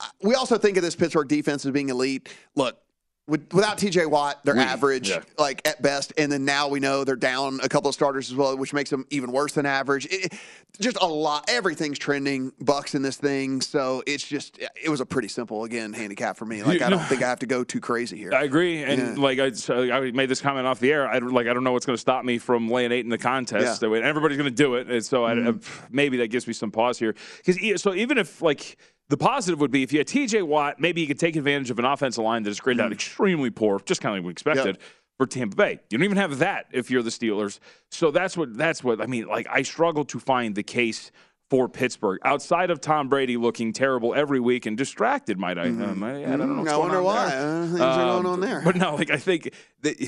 Uh, 0.00 0.06
we 0.22 0.34
also 0.36 0.56
think 0.58 0.76
of 0.76 0.84
this 0.84 0.94
Pittsburgh 0.94 1.26
defense 1.28 1.66
as 1.66 1.72
being 1.72 1.88
elite. 1.88 2.28
Look. 2.54 2.78
With, 3.26 3.54
without 3.54 3.78
TJ 3.78 4.06
Watt, 4.10 4.44
they're 4.44 4.54
We- 4.54 4.60
average, 4.60 5.08
yeah. 5.08 5.20
like 5.38 5.66
at 5.66 5.80
best, 5.80 6.12
and 6.18 6.30
then 6.30 6.44
now 6.44 6.68
we 6.68 6.78
know 6.78 7.04
they're 7.04 7.16
down 7.16 7.58
a 7.62 7.68
couple 7.70 7.88
of 7.88 7.94
starters 7.94 8.30
as 8.30 8.36
well, 8.36 8.54
which 8.58 8.74
makes 8.74 8.90
them 8.90 9.06
even 9.08 9.32
worse 9.32 9.54
than 9.54 9.64
average. 9.64 10.04
It- 10.06 10.26
it- 10.26 10.32
just 10.80 10.98
a 11.00 11.06
lot, 11.06 11.44
everything's 11.48 11.98
trending 12.00 12.52
Bucks 12.60 12.96
in 12.96 13.00
this 13.02 13.16
thing, 13.16 13.60
so 13.60 14.02
it's 14.08 14.26
just 14.26 14.58
it 14.82 14.88
was 14.90 15.00
a 15.00 15.06
pretty 15.06 15.28
simple 15.28 15.62
again 15.64 15.92
handicap 15.92 16.36
for 16.36 16.44
me. 16.44 16.62
Like 16.64 16.80
You 16.80 16.86
I 16.86 16.90
don't 16.90 16.98
know- 16.98 17.04
think 17.06 17.22
I 17.22 17.28
have 17.28 17.38
to 17.38 17.46
go 17.46 17.62
too 17.64 17.78
crazy 17.80 18.18
here. 18.18 18.34
I 18.34 18.42
agree, 18.42 18.82
and 18.82 19.16
Yeah. 19.16 19.22
like 19.22 19.38
I, 19.38 19.52
so 19.52 19.82
I 19.90 20.10
made 20.10 20.28
this 20.28 20.40
comment 20.40 20.66
off 20.66 20.80
the 20.80 20.92
air. 20.92 21.08
I 21.08 21.18
like 21.18 21.46
I 21.46 21.54
don't 21.54 21.62
know 21.64 21.70
what's 21.72 21.86
going 21.86 21.94
to 21.96 22.00
stop 22.00 22.24
me 22.24 22.38
from 22.38 22.68
laying 22.68 22.90
eight 22.92 23.04
in 23.04 23.08
the 23.08 23.16
contest. 23.16 23.82
Yeah. 23.82 23.88
And 23.94 24.04
Everybody's 24.04 24.36
going 24.36 24.50
to 24.50 24.54
do 24.54 24.74
it, 24.74 24.88
and 24.88 25.02
so 25.04 25.24
I, 25.24 25.34
Mhm. 25.34 25.62
maybe 25.90 26.16
that 26.18 26.28
gives 26.28 26.46
me 26.48 26.52
some 26.52 26.72
pause 26.72 26.98
here. 26.98 27.14
Because 27.46 27.80
so 27.80 27.94
even 27.94 28.18
if 28.18 28.42
like 28.42 28.76
the 29.08 29.16
positive 29.16 29.60
would 29.60 29.70
be 29.70 29.82
if 29.82 29.92
you 29.92 29.98
had 30.00 30.06
T.J. 30.06 30.42
Watt, 30.42 30.80
maybe 30.80 31.00
you 31.00 31.06
could 31.06 31.18
take 31.18 31.36
advantage 31.36 31.70
of 31.70 31.78
an 31.78 31.84
offensive 31.84 32.24
line 32.24 32.42
that 32.44 32.50
is 32.50 32.60
graded 32.60 32.80
out 32.84 32.92
extremely 32.92 33.50
poor, 33.50 33.78
just 33.80 34.00
kind 34.00 34.16
of 34.16 34.22
like 34.22 34.26
we 34.26 34.32
expected. 34.32 34.78
For 35.16 35.26
Tampa 35.26 35.54
Bay, 35.54 35.78
you 35.90 35.96
don't 35.98 36.04
even 36.04 36.16
have 36.16 36.38
that 36.40 36.66
if 36.72 36.90
you're 36.90 37.00
the 37.02 37.10
Steelers. 37.10 37.60
So 37.92 38.10
that's 38.10 38.36
what 38.36 38.56
that's 38.56 38.82
what 38.82 39.00
I 39.00 39.06
mean. 39.06 39.28
Like 39.28 39.46
I 39.48 39.62
struggle 39.62 40.04
to 40.06 40.18
find 40.18 40.56
the 40.56 40.64
case 40.64 41.12
for 41.50 41.68
Pittsburgh 41.68 42.18
outside 42.24 42.70
of 42.70 42.80
Tom 42.80 43.08
Brady 43.08 43.36
looking 43.36 43.72
terrible 43.72 44.12
every 44.12 44.40
week 44.40 44.66
and 44.66 44.76
distracted. 44.76 45.38
Might 45.38 45.56
I? 45.56 45.68
Um, 45.68 46.02
I, 46.02 46.24
I 46.24 46.36
don't 46.36 46.38
know. 46.40 46.46
Mm, 46.46 46.58
what's 46.62 46.72
I 46.72 46.76
wonder 46.78 46.96
on 46.98 47.04
why. 47.04 47.26
Uh, 47.26 47.66
things 47.66 47.80
are 47.80 47.96
going 47.96 48.26
Um, 48.26 48.32
on 48.32 48.40
there. 48.40 48.62
But 48.64 48.74
no, 48.74 48.96
like 48.96 49.10
I 49.10 49.18
think 49.18 49.52
that 49.82 50.00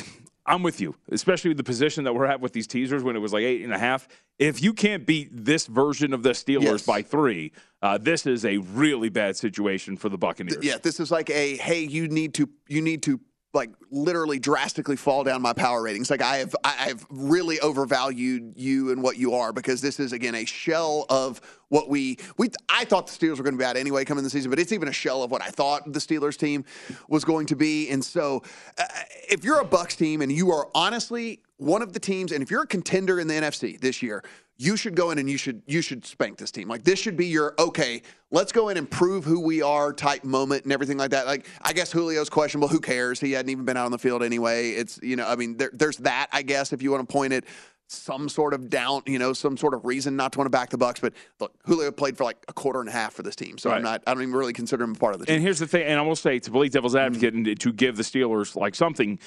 I'm 0.46 0.62
with 0.62 0.80
you, 0.80 0.94
especially 1.10 1.48
with 1.48 1.56
the 1.56 1.64
position 1.64 2.04
that 2.04 2.14
we're 2.14 2.26
at 2.26 2.40
with 2.40 2.52
these 2.52 2.66
teasers 2.66 3.02
when 3.02 3.16
it 3.16 3.18
was 3.18 3.32
like 3.32 3.42
eight 3.42 3.62
and 3.62 3.72
a 3.72 3.78
half. 3.78 4.06
If 4.38 4.62
you 4.62 4.72
can't 4.72 5.04
beat 5.06 5.28
this 5.32 5.66
version 5.66 6.12
of 6.12 6.22
the 6.22 6.30
Steelers 6.30 6.62
Yes. 6.62 6.86
by 6.86 7.02
three, 7.02 7.52
uh, 7.82 7.98
this 7.98 8.26
is 8.26 8.44
a 8.44 8.58
really 8.58 9.08
bad 9.08 9.36
situation 9.36 9.96
for 9.96 10.08
the 10.08 10.18
Buccaneers. 10.18 10.58
Yeah, 10.62 10.78
this 10.82 11.00
is 11.00 11.10
like 11.10 11.30
a 11.30 11.56
hey, 11.56 11.80
you 11.80 12.08
need 12.08 12.34
to 12.34 12.48
you 12.68 12.80
need 12.82 13.02
to 13.04 13.20
like 13.56 13.70
literally 13.90 14.38
drastically 14.38 14.94
fall 14.94 15.24
down 15.24 15.42
my 15.42 15.52
power 15.52 15.82
ratings. 15.82 16.10
Like 16.10 16.22
I 16.22 16.36
have 16.36 16.54
I 16.62 16.72
have 16.72 17.04
really 17.10 17.58
overvalued 17.58 18.52
you 18.54 18.92
and 18.92 19.02
what 19.02 19.16
you 19.16 19.34
are 19.34 19.52
because 19.52 19.80
this 19.80 19.98
is 19.98 20.12
again 20.12 20.36
a 20.36 20.44
shell 20.44 21.06
of 21.08 21.40
what 21.68 21.88
we 21.88 22.18
we 22.38 22.50
I 22.68 22.84
thought 22.84 23.08
the 23.08 23.12
Steelers 23.12 23.38
were 23.38 23.42
going 23.42 23.54
to 23.54 23.58
be 23.58 23.64
out 23.64 23.76
anyway 23.76 24.04
coming 24.04 24.22
the 24.22 24.30
season, 24.30 24.50
but 24.50 24.60
it's 24.60 24.72
even 24.72 24.86
a 24.86 24.92
shell 24.92 25.24
of 25.24 25.32
what 25.32 25.42
I 25.42 25.48
thought 25.48 25.92
the 25.92 25.98
Steelers 25.98 26.36
team 26.36 26.64
was 27.08 27.24
going 27.24 27.46
to 27.46 27.56
be. 27.56 27.88
And 27.88 28.04
so, 28.04 28.44
uh, 28.78 28.84
if 29.28 29.42
you're 29.42 29.60
a 29.60 29.64
Bucks 29.64 29.96
team 29.96 30.22
and 30.22 30.30
you 30.30 30.52
are 30.52 30.68
honestly 30.74 31.40
one 31.56 31.82
of 31.82 31.92
the 31.92 32.00
teams, 32.00 32.32
and 32.32 32.42
if 32.42 32.50
you're 32.50 32.62
a 32.62 32.66
contender 32.66 33.18
in 33.18 33.26
the 33.26 33.34
NFC 33.34 33.80
this 33.80 34.02
year, 34.02 34.22
you 34.58 34.76
should 34.76 34.94
go 34.94 35.10
in 35.10 35.18
and 35.18 35.28
you 35.28 35.36
should 35.36 35.62
you 35.66 35.82
should 35.82 36.04
spank 36.04 36.38
this 36.38 36.50
team. 36.50 36.68
Like 36.68 36.82
this 36.82 36.98
should 36.98 37.16
be 37.16 37.26
your 37.26 37.54
okay. 37.58 38.02
Let's 38.30 38.52
go 38.52 38.70
in 38.70 38.76
and 38.76 38.90
prove 38.90 39.24
who 39.24 39.40
we 39.40 39.62
are 39.62 39.92
type 39.92 40.24
moment 40.24 40.64
and 40.64 40.72
everything 40.72 40.96
like 40.96 41.10
that. 41.10 41.26
Like 41.26 41.46
I 41.62 41.72
guess 41.72 41.92
Julio's 41.92 42.30
questionable. 42.30 42.68
Who 42.68 42.80
cares? 42.80 43.20
He 43.20 43.32
hadn't 43.32 43.50
even 43.50 43.64
been 43.64 43.76
out 43.76 43.86
on 43.86 43.92
the 43.92 43.98
field 43.98 44.22
anyway. 44.22 44.70
It's 44.70 44.98
you 45.02 45.16
know 45.16 45.26
I 45.26 45.36
mean 45.36 45.56
there, 45.56 45.70
there's 45.72 45.98
that 45.98 46.28
I 46.32 46.42
guess 46.42 46.72
if 46.72 46.82
you 46.82 46.90
want 46.90 47.06
to 47.08 47.12
point 47.12 47.32
it 47.32 47.44
some 47.88 48.28
sort 48.28 48.52
of 48.52 48.68
down, 48.68 49.02
you 49.06 49.18
know, 49.18 49.32
some 49.32 49.56
sort 49.56 49.74
of 49.74 49.84
reason 49.84 50.16
not 50.16 50.32
to 50.32 50.38
want 50.38 50.46
to 50.46 50.50
back 50.50 50.70
the 50.70 50.78
Bucks. 50.78 51.00
But 51.00 51.12
look, 51.38 51.54
Julio 51.64 51.90
played 51.92 52.16
for 52.16 52.24
like 52.24 52.36
a 52.48 52.52
quarter 52.52 52.80
and 52.80 52.88
a 52.88 52.92
half 52.92 53.12
for 53.12 53.22
this 53.22 53.36
team, 53.36 53.58
so 53.58 53.70
I'm 53.70 53.82
not. 53.82 54.02
I 54.06 54.14
don't 54.14 54.22
even 54.22 54.34
really 54.34 54.52
consider 54.52 54.84
him 54.84 54.92
a 54.92 54.94
part 54.94 55.14
of 55.14 55.20
the 55.20 55.26
team. 55.26 55.36
And 55.36 55.42
here's 55.42 55.58
the 55.58 55.66
thing, 55.66 55.84
and 55.84 55.98
I 55.98 56.02
will 56.02 56.16
say 56.16 56.38
to 56.38 56.50
play 56.50 56.68
devil's 56.68 56.94
mm-hmm. 56.94 57.06
advocate 57.06 57.34
and 57.34 57.60
to 57.60 57.72
give 57.72 57.96
the 57.96 58.02
Steelers 58.02 58.56
like 58.56 58.74
something. 58.74 59.18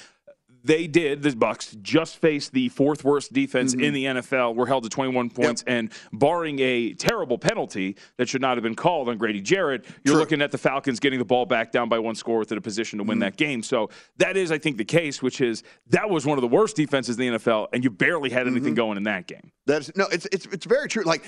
They 0.62 0.86
did. 0.86 1.22
The 1.22 1.34
Bucks 1.34 1.76
just 1.80 2.18
faced 2.18 2.52
the 2.52 2.68
fourth 2.68 3.02
worst 3.04 3.32
defense 3.32 3.74
Mm-hmm. 3.74 3.84
in 3.84 3.94
the 3.94 4.04
NFL. 4.04 4.54
Were 4.54 4.66
held 4.66 4.84
to 4.84 4.90
21 4.90 5.30
points, 5.30 5.64
and 5.66 5.90
barring 6.12 6.58
a 6.60 6.92
terrible 6.94 7.38
penalty 7.38 7.96
that 8.18 8.28
should 8.28 8.40
not 8.42 8.56
have 8.56 8.62
been 8.62 8.74
called 8.74 9.08
on 9.08 9.16
Grady 9.18 9.40
Jarrett, 9.40 9.86
you're 10.04 10.16
looking 10.16 10.42
at 10.42 10.50
the 10.50 10.58
Falcons 10.58 11.00
getting 11.00 11.18
the 11.18 11.24
ball 11.24 11.46
back 11.46 11.72
down 11.72 11.88
by 11.88 11.98
one 11.98 12.14
score 12.14 12.38
within 12.38 12.58
a 12.58 12.60
position 12.60 12.98
to 12.98 13.04
win 13.04 13.16
Mm-hmm. 13.16 13.20
that 13.22 13.36
game. 13.36 13.62
So 13.62 13.90
that 14.18 14.36
is, 14.36 14.52
I 14.52 14.58
think, 14.58 14.76
the 14.76 14.84
case. 14.84 15.22
Which 15.22 15.40
is 15.40 15.62
that 15.88 16.10
was 16.10 16.26
one 16.26 16.36
of 16.36 16.42
the 16.42 16.48
worst 16.48 16.76
defenses 16.76 17.18
in 17.18 17.32
the 17.32 17.38
NFL, 17.38 17.68
and 17.72 17.82
you 17.82 17.90
barely 17.90 18.28
had 18.30 18.46
Mm-hmm. 18.46 18.56
anything 18.56 18.74
going 18.74 18.96
in 18.96 19.04
that 19.04 19.26
game. 19.26 19.52
That's 19.66 19.94
no, 19.96 20.06
it's 20.12 20.26
it's 20.32 20.46
it's 20.46 20.66
very 20.66 20.88
true. 20.88 21.04
Like, 21.04 21.24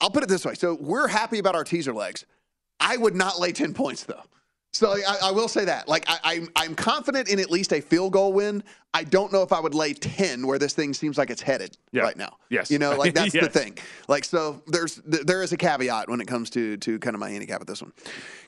I'll 0.00 0.10
put 0.10 0.22
it 0.22 0.28
this 0.28 0.44
way: 0.44 0.54
so 0.54 0.76
we're 0.80 1.08
happy 1.08 1.38
about 1.38 1.54
our 1.54 1.64
teaser 1.64 1.92
legs. 1.92 2.24
I 2.78 2.96
would 2.96 3.14
not 3.16 3.38
lay 3.40 3.52
ten 3.52 3.74
points 3.74 4.04
though. 4.04 4.22
So 4.72 4.92
I, 4.92 5.16
I 5.24 5.30
will 5.32 5.48
say 5.48 5.64
that. 5.64 5.88
Like, 5.88 6.04
I, 6.08 6.18
I'm 6.22 6.48
I'm 6.54 6.74
confident 6.76 7.28
in 7.28 7.40
at 7.40 7.50
least 7.50 7.72
a 7.72 7.80
field 7.80 8.12
goal 8.12 8.32
win. 8.32 8.62
I 8.94 9.02
don't 9.04 9.32
know 9.32 9.42
if 9.42 9.52
I 9.52 9.58
would 9.60 9.74
lay 9.74 9.92
ten 9.94 10.46
where 10.46 10.58
this 10.60 10.74
thing 10.74 10.94
seems 10.94 11.18
like 11.18 11.28
it's 11.28 11.42
headed 11.42 11.76
Yeah. 11.90 12.02
right 12.02 12.16
now. 12.16 12.36
Yes. 12.50 12.70
you 12.70 12.78
know, 12.78 12.96
like 12.96 13.12
that's 13.14 13.32
the 13.32 13.48
thing. 13.48 13.76
Like, 14.06 14.24
so 14.24 14.62
there's 14.68 14.96
there 15.04 15.42
is 15.42 15.52
a 15.52 15.56
caveat 15.56 16.08
when 16.08 16.20
it 16.20 16.28
comes 16.28 16.50
to 16.50 16.76
to 16.78 16.98
kind 17.00 17.14
of 17.14 17.20
my 17.20 17.30
handicap 17.30 17.58
with 17.58 17.66
this 17.68 17.82
one. 17.82 17.92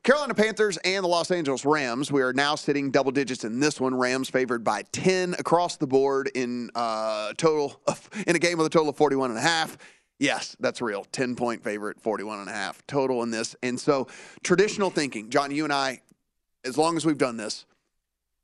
Carolina 0.04 0.35
Panthers 0.35 0.76
and 0.78 1.02
the 1.02 1.08
Los 1.08 1.30
Angeles 1.32 1.64
Rams. 1.64 2.12
We 2.12 2.22
are 2.22 2.32
now 2.32 2.54
sitting 2.54 2.92
double 2.92 3.11
digits 3.11 3.42
in 3.42 3.58
this 3.58 3.80
one. 3.80 3.92
Rams 3.94 4.30
favored 4.30 4.62
by 4.62 4.82
ten 4.92 5.35
across 5.40 5.76
the 5.76 5.88
board 5.88 6.30
in 6.37 6.70
uh, 6.76 7.32
total 7.37 7.80
of, 7.88 8.08
in 8.28 8.37
a 8.37 8.38
game 8.38 8.58
with 8.58 8.66
a 8.68 8.70
total 8.70 8.90
of 8.90 8.96
41 8.96 9.30
and 9.30 9.38
a 9.38 9.42
half. 9.42 9.76
Yes, 10.20 10.56
that's 10.61 10.80
real. 10.80 11.04
10 11.11 11.35
point 11.35 11.64
favorite, 11.64 12.00
41 12.00 12.38
and 12.40 12.48
a 12.48 12.52
half 12.52 12.80
total 12.87 13.24
in 13.24 13.32
this. 13.32 13.56
And 13.64 13.78
so 13.80 14.06
traditional 14.44 14.88
thinking, 14.88 15.30
John, 15.30 15.50
you 15.50 15.64
and 15.64 15.72
I, 15.72 16.00
as 16.64 16.79
long 16.79 16.96
as 16.96 17.05
we've 17.05 17.18
done 17.18 17.37
this, 17.37 17.64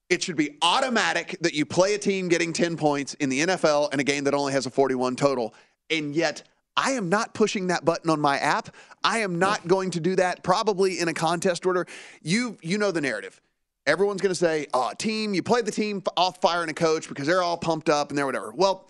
it 0.08 0.22
should 0.22 0.36
be 0.36 0.56
automatic 0.62 1.36
that 1.42 1.54
you 1.54 1.66
play 1.66 1.94
a 1.94 1.98
team 1.98 2.28
getting 2.28 2.52
10 2.52 2.76
points 2.76 3.14
in 3.14 3.28
the 3.28 3.40
NFL 3.40 3.92
in 3.92 4.00
a 4.00 4.04
game 4.04 4.24
that 4.24 4.34
only 4.34 4.52
has 4.52 4.66
a 4.66 4.70
41 4.70 5.16
total. 5.16 5.54
And 5.90 6.14
yet, 6.14 6.42
I 6.76 6.92
am 6.92 7.08
not 7.08 7.34
pushing 7.34 7.66
that 7.66 7.84
button 7.84 8.08
on 8.08 8.20
my 8.20 8.38
app. 8.38 8.74
I 9.02 9.18
am 9.18 9.38
not 9.38 9.66
going 9.66 9.90
to 9.90 10.00
do 10.00 10.16
that 10.16 10.42
probably 10.42 11.00
in 11.00 11.08
a 11.08 11.14
contest 11.14 11.66
order. 11.66 11.86
You 12.22 12.56
you 12.62 12.78
know 12.78 12.92
the 12.92 13.00
narrative. 13.00 13.40
Everyone's 13.86 14.20
going 14.20 14.30
to 14.30 14.38
say, 14.38 14.68
"Oh, 14.72 14.92
team, 14.96 15.34
you 15.34 15.42
play 15.42 15.60
the 15.60 15.72
team 15.72 16.02
off 16.16 16.40
firing 16.40 16.70
a 16.70 16.74
coach 16.74 17.08
because 17.08 17.26
they're 17.26 17.42
all 17.42 17.56
pumped 17.56 17.88
up 17.88 18.10
and 18.10 18.18
they're 18.18 18.26
whatever." 18.26 18.52
Well, 18.54 18.88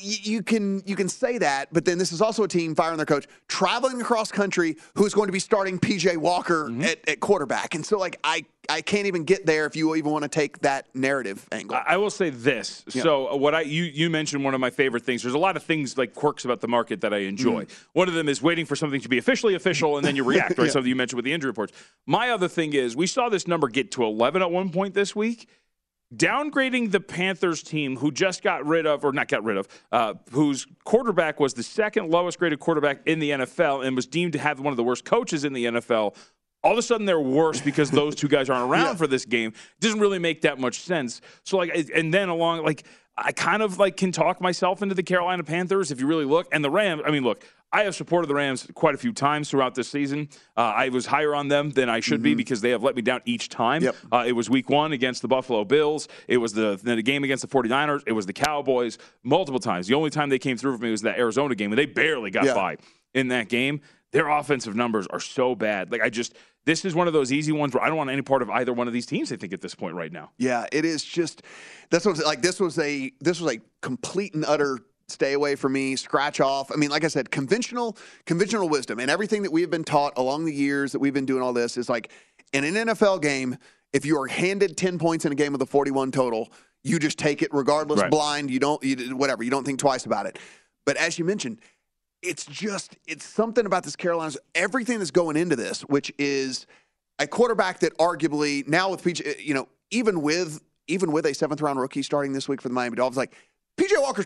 you 0.00 0.42
can 0.42 0.82
you 0.86 0.96
can 0.96 1.08
say 1.08 1.38
that, 1.38 1.68
but 1.72 1.84
then 1.84 1.98
this 1.98 2.12
is 2.12 2.20
also 2.20 2.44
a 2.44 2.48
team 2.48 2.74
firing 2.74 2.96
their 2.96 3.06
coach, 3.06 3.26
traveling 3.48 4.00
across 4.00 4.30
country, 4.32 4.76
who's 4.94 5.14
going 5.14 5.26
to 5.28 5.32
be 5.32 5.38
starting 5.38 5.78
PJ 5.78 6.16
Walker 6.16 6.70
at, 6.82 7.08
at 7.08 7.20
quarterback, 7.20 7.74
and 7.74 7.84
so 7.84 7.98
like 7.98 8.18
I 8.24 8.44
I 8.68 8.80
can't 8.80 9.06
even 9.06 9.24
get 9.24 9.44
there 9.44 9.66
if 9.66 9.74
you 9.74 9.94
even 9.96 10.12
want 10.12 10.22
to 10.22 10.28
take 10.28 10.60
that 10.60 10.86
narrative 10.94 11.46
angle. 11.52 11.76
I 11.76 11.94
I 11.94 11.96
will 11.96 12.10
say 12.10 12.30
this. 12.30 12.84
Yeah. 12.92 13.02
So 13.02 13.32
uh, 13.32 13.36
what 13.36 13.54
I 13.54 13.62
you 13.62 13.82
you 13.84 14.08
mentioned 14.10 14.44
one 14.44 14.54
of 14.54 14.60
my 14.60 14.70
favorite 14.70 15.04
things. 15.04 15.22
There's 15.22 15.34
a 15.34 15.38
lot 15.38 15.56
of 15.56 15.62
things 15.62 15.98
like 15.98 16.14
quirks 16.14 16.44
about 16.44 16.60
the 16.60 16.68
market 16.68 17.00
that 17.00 17.12
I 17.12 17.18
enjoy. 17.18 17.66
One 17.92 18.08
of 18.08 18.14
them 18.14 18.28
is 18.28 18.40
waiting 18.42 18.66
for 18.66 18.76
something 18.76 19.00
to 19.00 19.08
be 19.08 19.18
officially 19.18 19.54
official 19.54 19.96
and 19.96 20.06
then 20.06 20.16
you 20.16 20.24
react. 20.32 20.58
Right, 20.58 20.66
Yeah. 20.66 20.70
something 20.72 20.88
you 20.88 20.96
mentioned 20.96 21.16
with 21.16 21.24
the 21.24 21.32
injury 21.32 21.50
reports. 21.50 21.72
My 22.06 22.30
other 22.30 22.48
thing 22.48 22.72
is 22.72 22.94
we 22.96 23.06
saw 23.06 23.28
this 23.28 23.46
number 23.48 23.68
get 23.68 23.90
to 23.92 24.04
11 24.04 24.42
at 24.42 24.50
one 24.50 24.70
point 24.70 24.94
this 24.94 25.14
week. 25.16 25.48
Downgrading 26.14 26.90
the 26.90 27.00
Panthers 27.00 27.62
team, 27.62 27.96
who 27.96 28.10
just 28.10 28.42
got 28.42 28.66
rid 28.66 28.86
of, 28.86 29.04
or 29.04 29.12
not 29.12 29.28
got 29.28 29.44
rid 29.44 29.56
of, 29.56 29.68
uh, 29.92 30.14
whose 30.30 30.66
quarterback 30.84 31.40
was 31.40 31.54
the 31.54 31.62
second 31.62 32.10
lowest 32.10 32.38
graded 32.38 32.60
quarterback 32.60 33.00
in 33.06 33.18
the 33.18 33.30
NFL 33.30 33.86
and 33.86 33.96
was 33.96 34.06
deemed 34.06 34.34
to 34.34 34.38
have 34.38 34.60
one 34.60 34.72
of 34.72 34.76
the 34.76 34.84
worst 34.84 35.04
coaches 35.04 35.44
in 35.44 35.52
the 35.52 35.64
NFL. 35.64 36.14
All 36.64 36.72
of 36.72 36.78
a 36.78 36.82
sudden, 36.82 37.06
they're 37.06 37.18
worse 37.18 37.60
because 37.60 37.90
those 37.90 38.14
two 38.14 38.28
guys 38.28 38.50
aren't 38.50 38.70
around 38.70 38.96
for 38.96 39.06
this 39.06 39.24
game. 39.24 39.52
doesn't 39.80 40.00
really 40.00 40.18
make 40.18 40.42
that 40.42 40.60
much 40.60 40.80
sense. 40.80 41.20
So, 41.44 41.56
like, 41.56 41.74
and 41.94 42.12
then 42.12 42.28
along, 42.28 42.62
like, 42.64 42.84
I 43.16 43.32
kind 43.32 43.62
of 43.62 43.78
like 43.78 43.96
can 43.96 44.10
talk 44.10 44.40
myself 44.40 44.82
into 44.82 44.94
the 44.94 45.02
Carolina 45.02 45.44
Panthers 45.44 45.90
if 45.90 46.00
you 46.00 46.06
really 46.06 46.24
look. 46.24 46.48
And 46.52 46.64
the 46.64 46.70
Rams, 46.70 47.02
I 47.04 47.10
mean, 47.10 47.22
look, 47.24 47.44
I 47.70 47.84
have 47.84 47.94
supported 47.94 48.26
the 48.28 48.34
Rams 48.34 48.66
quite 48.74 48.94
a 48.94 48.98
few 48.98 49.12
times 49.12 49.50
throughout 49.50 49.74
this 49.74 49.88
season. 49.88 50.28
Uh, 50.56 50.60
I 50.60 50.88
was 50.90 51.06
higher 51.06 51.34
on 51.34 51.48
them 51.48 51.70
than 51.70 51.88
I 51.88 52.00
should 52.00 52.22
be 52.22 52.34
because 52.34 52.60
they 52.60 52.70
have 52.70 52.82
let 52.82 52.96
me 52.96 53.02
down 53.02 53.20
each 53.24 53.48
time. 53.48 53.82
Uh, 54.10 54.24
it 54.26 54.32
was 54.32 54.48
week 54.50 54.68
one 54.70 54.92
against 54.92 55.22
the 55.22 55.28
Buffalo 55.28 55.64
Bills. 55.64 56.08
It 56.28 56.36
was 56.38 56.52
the, 56.52 56.78
the 56.82 57.02
game 57.02 57.24
against 57.24 57.42
the 57.42 57.48
49ers. 57.48 58.02
It 58.06 58.12
was 58.12 58.26
the 58.26 58.32
Cowboys 58.34 58.98
multiple 59.22 59.60
times. 59.60 59.86
The 59.86 59.94
only 59.94 60.10
time 60.10 60.28
they 60.28 60.38
came 60.38 60.56
through 60.56 60.76
for 60.76 60.82
me 60.82 60.90
was 60.90 61.02
that 61.02 61.18
Arizona 61.18 61.54
game, 61.54 61.72
and 61.72 61.78
they 61.78 61.86
barely 61.86 62.30
got 62.30 62.44
Yeah. 62.44 62.54
by 62.54 62.76
in 63.14 63.28
that 63.28 63.48
game. 63.48 63.80
Their 64.12 64.28
offensive 64.28 64.76
numbers 64.76 65.06
are 65.06 65.20
so 65.20 65.54
bad. 65.54 65.90
Like, 65.90 66.02
I 66.02 66.10
just, 66.10 66.34
this 66.66 66.84
is 66.84 66.94
one 66.94 67.06
of 67.06 67.12
those 67.12 67.32
easy 67.32 67.52
ones 67.52 67.74
where 67.74 67.82
I 67.82 67.88
don't 67.88 67.96
want 67.96 68.10
any 68.10 68.22
part 68.22 68.42
of 68.42 68.50
either 68.50 68.72
one 68.72 68.86
of 68.86 68.92
these 68.92 69.06
teams, 69.06 69.32
I 69.32 69.36
think, 69.36 69.52
at 69.52 69.60
this 69.62 69.74
point 69.74 69.94
right 69.94 70.12
now. 70.12 70.30
Yeah, 70.36 70.66
it 70.70 70.84
is 70.84 71.02
just 71.02 71.42
that's 71.90 72.04
what 72.04 72.18
like 72.24 72.42
this 72.42 72.60
was 72.60 72.78
a 72.78 73.10
this 73.20 73.40
was 73.40 73.54
a 73.54 73.60
complete 73.80 74.34
and 74.34 74.44
utter 74.44 74.78
stay 75.08 75.32
away 75.32 75.56
from 75.56 75.72
me, 75.72 75.96
scratch 75.96 76.40
off. 76.40 76.70
I 76.72 76.76
mean, 76.76 76.90
like 76.90 77.04
I 77.04 77.08
said, 77.08 77.30
conventional 77.30 77.96
conventional 78.26 78.68
wisdom 78.68 79.00
and 79.00 79.10
everything 79.10 79.42
that 79.42 79.50
we 79.50 79.60
have 79.62 79.70
been 79.70 79.84
taught 79.84 80.12
along 80.16 80.44
the 80.44 80.54
years 80.54 80.92
that 80.92 80.98
we've 81.00 81.14
been 81.14 81.26
doing 81.26 81.42
all 81.42 81.52
this 81.52 81.76
is 81.76 81.88
like 81.88 82.10
in 82.52 82.64
an 82.64 82.74
NFL 82.74 83.22
game, 83.22 83.56
if 83.92 84.04
you 84.06 84.20
are 84.20 84.26
handed 84.26 84.76
10 84.76 84.98
points 84.98 85.24
in 85.24 85.32
a 85.32 85.34
game 85.34 85.52
with 85.52 85.62
a 85.62 85.66
41 85.66 86.12
total, 86.12 86.52
you 86.84 86.98
just 86.98 87.18
take 87.18 87.42
it 87.42 87.48
regardless 87.52 88.00
Right. 88.00 88.10
blind, 88.10 88.50
you 88.50 88.58
don't 88.60 88.82
you 88.84 89.16
whatever, 89.16 89.42
you 89.42 89.50
don't 89.50 89.64
think 89.64 89.78
twice 89.80 90.06
about 90.06 90.26
it. 90.26 90.38
But 90.84 90.96
as 90.96 91.18
you 91.18 91.24
mentioned, 91.24 91.60
it's 92.22 92.46
just 92.46 92.96
it's 93.06 93.24
something 93.24 93.66
about 93.66 93.82
this 93.82 93.96
Carolinas 93.96 94.38
everything 94.54 94.98
that's 94.98 95.10
going 95.10 95.36
into 95.36 95.56
this, 95.56 95.82
which 95.82 96.12
is 96.18 96.66
a 97.18 97.26
quarterback 97.26 97.80
that 97.80 97.96
arguably 97.98 98.66
now 98.66 98.90
with 98.90 99.02
PJ, 99.02 99.26
eh, 99.26 99.34
you 99.38 99.54
know, 99.54 99.68
even 99.90 100.22
with 100.22 100.62
even 100.88 101.12
with 101.12 101.26
a 101.26 101.34
seventh 101.34 101.60
round 101.60 101.80
rookie 101.80 102.02
starting 102.02 102.32
this 102.32 102.48
week 102.48 102.62
for 102.62 102.68
the 102.68 102.74
Miami 102.74 102.96
Dolphins, 102.96 103.16
like 103.16 103.34
PJ 103.78 104.00
Walker 104.00 104.24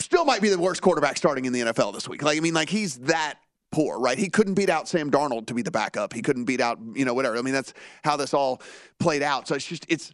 still 0.00 0.24
might 0.24 0.42
be 0.42 0.48
the 0.48 0.58
worst 0.58 0.82
quarterback 0.82 1.16
starting 1.16 1.44
in 1.44 1.52
the 1.52 1.60
NFL 1.60 1.92
this 1.94 2.08
week. 2.08 2.22
Like 2.22 2.36
I 2.36 2.40
mean, 2.40 2.54
like 2.54 2.68
he's 2.68 2.96
that 3.00 3.38
poor, 3.72 3.98
right? 3.98 4.18
He 4.18 4.28
couldn't 4.28 4.54
beat 4.54 4.70
out 4.70 4.88
Sam 4.88 5.10
Darnold 5.10 5.46
to 5.46 5.54
be 5.54 5.62
the 5.62 5.70
backup. 5.70 6.12
He 6.12 6.22
couldn't 6.22 6.44
beat 6.44 6.60
out 6.60 6.78
you 6.94 7.04
know 7.04 7.14
whatever. 7.14 7.36
I 7.36 7.42
mean, 7.42 7.54
that's 7.54 7.74
how 8.02 8.16
this 8.16 8.32
all 8.32 8.62
played 8.98 9.22
out. 9.22 9.48
So 9.48 9.54
it's 9.54 9.66
just 9.66 9.84
it's. 9.88 10.12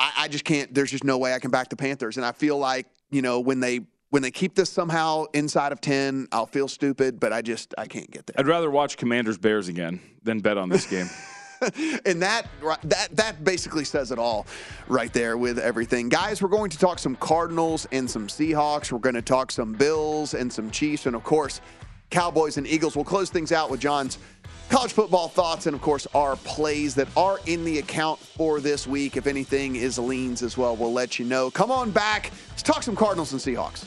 I, 0.00 0.12
I 0.18 0.28
just 0.28 0.44
can't. 0.44 0.74
There's 0.74 0.90
just 0.90 1.04
no 1.04 1.18
way 1.18 1.34
I 1.34 1.38
can 1.38 1.50
back 1.50 1.68
the 1.68 1.76
Panthers, 1.76 2.16
and 2.16 2.26
I 2.26 2.32
feel 2.32 2.58
like 2.58 2.86
you 3.10 3.22
know 3.22 3.40
when 3.40 3.60
they 3.60 3.80
when 4.14 4.22
they 4.22 4.30
keep 4.30 4.54
this 4.54 4.70
somehow 4.70 5.24
inside 5.32 5.72
of 5.72 5.80
ten, 5.80 6.28
I'll 6.30 6.46
feel 6.46 6.68
stupid, 6.68 7.18
but 7.18 7.32
I 7.32 7.42
just 7.42 7.74
I 7.76 7.88
can't 7.88 8.08
get 8.12 8.24
there. 8.28 8.36
I'd 8.38 8.46
rather 8.46 8.70
watch 8.70 8.96
Commanders 8.96 9.36
Bears 9.36 9.66
again 9.66 9.98
than 10.22 10.38
bet 10.38 10.56
on 10.56 10.68
this 10.68 10.86
game. 10.86 11.10
and 12.06 12.22
that 12.22 12.46
that 12.84 13.08
that 13.10 13.42
basically 13.42 13.84
says 13.84 14.12
it 14.12 14.18
all 14.20 14.46
right 14.86 15.12
there 15.12 15.36
with 15.36 15.58
everything. 15.58 16.08
Guys 16.08 16.40
we're 16.40 16.48
going 16.48 16.70
to 16.70 16.78
talk 16.78 17.00
some 17.00 17.16
cardinals 17.16 17.88
and 17.90 18.08
some 18.08 18.28
seahawks. 18.28 18.92
We're 18.92 19.00
going 19.00 19.16
to 19.16 19.22
talk 19.22 19.50
some 19.50 19.72
bills 19.72 20.34
and 20.34 20.52
some 20.52 20.70
chiefs. 20.70 21.06
And 21.06 21.16
of 21.16 21.24
course 21.24 21.60
cowboys 22.10 22.56
and 22.56 22.68
eagles. 22.68 22.94
We'll 22.94 23.04
close 23.04 23.30
things 23.30 23.50
out 23.50 23.68
with 23.68 23.80
john's 23.80 24.18
college 24.68 24.92
football 24.92 25.26
thoughts 25.26 25.66
and 25.66 25.74
of 25.74 25.82
course 25.82 26.06
our 26.14 26.36
plays 26.36 26.94
that 26.94 27.08
are 27.16 27.40
in 27.46 27.64
the 27.64 27.80
account 27.80 28.20
for 28.20 28.60
this 28.60 28.86
week. 28.86 29.16
If 29.16 29.26
anything 29.26 29.74
is 29.74 29.98
leans 29.98 30.44
as 30.44 30.56
well 30.56 30.76
we'll 30.76 30.92
let 30.92 31.18
you 31.18 31.24
know. 31.24 31.50
Come 31.50 31.72
on 31.72 31.90
back 31.90 32.30
let's 32.50 32.62
talk 32.62 32.84
some 32.84 32.94
cardinals 32.94 33.32
and 33.32 33.40
seahawks 33.40 33.86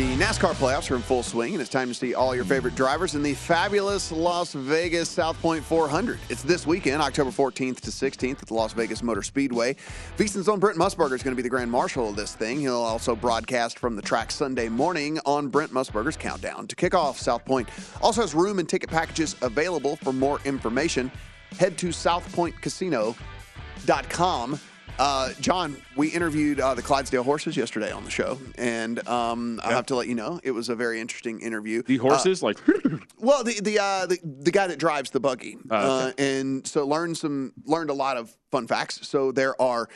The 0.00 0.16
NASCAR 0.16 0.54
playoffs 0.54 0.90
are 0.90 0.96
in 0.96 1.02
full 1.02 1.22
swing, 1.22 1.52
and 1.52 1.60
it's 1.60 1.68
time 1.68 1.88
to 1.88 1.94
see 1.94 2.14
all 2.14 2.34
your 2.34 2.46
favorite 2.46 2.74
drivers 2.74 3.14
in 3.14 3.22
the 3.22 3.34
fabulous 3.34 4.10
Las 4.10 4.54
Vegas 4.54 5.10
South 5.10 5.38
Point 5.42 5.62
400. 5.62 6.18
It's 6.30 6.42
this 6.42 6.66
weekend, 6.66 7.02
October 7.02 7.30
14th 7.30 7.80
to 7.80 7.90
16th 7.90 8.40
at 8.40 8.48
the 8.48 8.54
Las 8.54 8.72
Vegas 8.72 9.02
Motor 9.02 9.22
Speedway. 9.22 9.76
VSiN's 10.16 10.48
own 10.48 10.58
Brent 10.58 10.78
Musburger 10.78 11.16
is 11.16 11.22
going 11.22 11.32
to 11.32 11.36
be 11.36 11.42
the 11.42 11.50
grand 11.50 11.70
marshal 11.70 12.08
of 12.08 12.16
this 12.16 12.34
thing. 12.34 12.60
He'll 12.60 12.76
also 12.76 13.14
broadcast 13.14 13.78
from 13.78 13.94
the 13.94 14.00
track 14.00 14.30
Sunday 14.30 14.70
morning 14.70 15.18
on 15.26 15.48
Brent 15.48 15.70
Musburger's 15.70 16.16
Countdown 16.16 16.66
to 16.68 16.74
kick 16.74 16.94
off. 16.94 17.18
South 17.18 17.44
Point 17.44 17.68
also 18.00 18.22
has 18.22 18.34
room 18.34 18.58
and 18.58 18.66
ticket 18.66 18.88
packages 18.88 19.36
available. 19.42 19.96
For 19.96 20.14
more 20.14 20.40
information, 20.46 21.12
head 21.58 21.76
to 21.76 21.88
southpointcasino.com. 21.88 24.60
Uh, 24.98 25.32
John, 25.40 25.76
we 25.96 26.08
interviewed 26.08 26.60
uh, 26.60 26.74
the 26.74 26.82
Clydesdale 26.82 27.22
horses 27.22 27.56
yesterday 27.56 27.90
on 27.90 28.04
the 28.04 28.10
show, 28.10 28.38
and 28.56 29.06
um, 29.08 29.58
I 29.64 29.72
have 29.72 29.86
to 29.86 29.94
let 29.94 30.08
you 30.08 30.14
know 30.14 30.40
it 30.42 30.50
was 30.50 30.68
a 30.68 30.74
very 30.74 31.00
interesting 31.00 31.40
interview. 31.40 31.82
The 31.82 31.96
horses, 31.96 32.42
like, 32.42 32.58
well, 33.18 33.42
the 33.42 33.58
the, 33.60 33.78
uh, 33.78 34.06
the 34.06 34.18
the 34.22 34.50
guy 34.50 34.66
that 34.66 34.78
drives 34.78 35.10
the 35.10 35.20
buggy, 35.20 35.56
Oh, 35.70 35.76
uh, 35.76 36.12
and 36.18 36.66
so 36.66 36.86
learned 36.86 37.16
some 37.16 37.52
learned 37.64 37.88
a 37.90 37.94
lot 37.94 38.16
of 38.18 38.34
fun 38.50 38.66
facts. 38.66 39.06
So 39.08 39.32
there 39.32 39.60
are. 39.60 39.88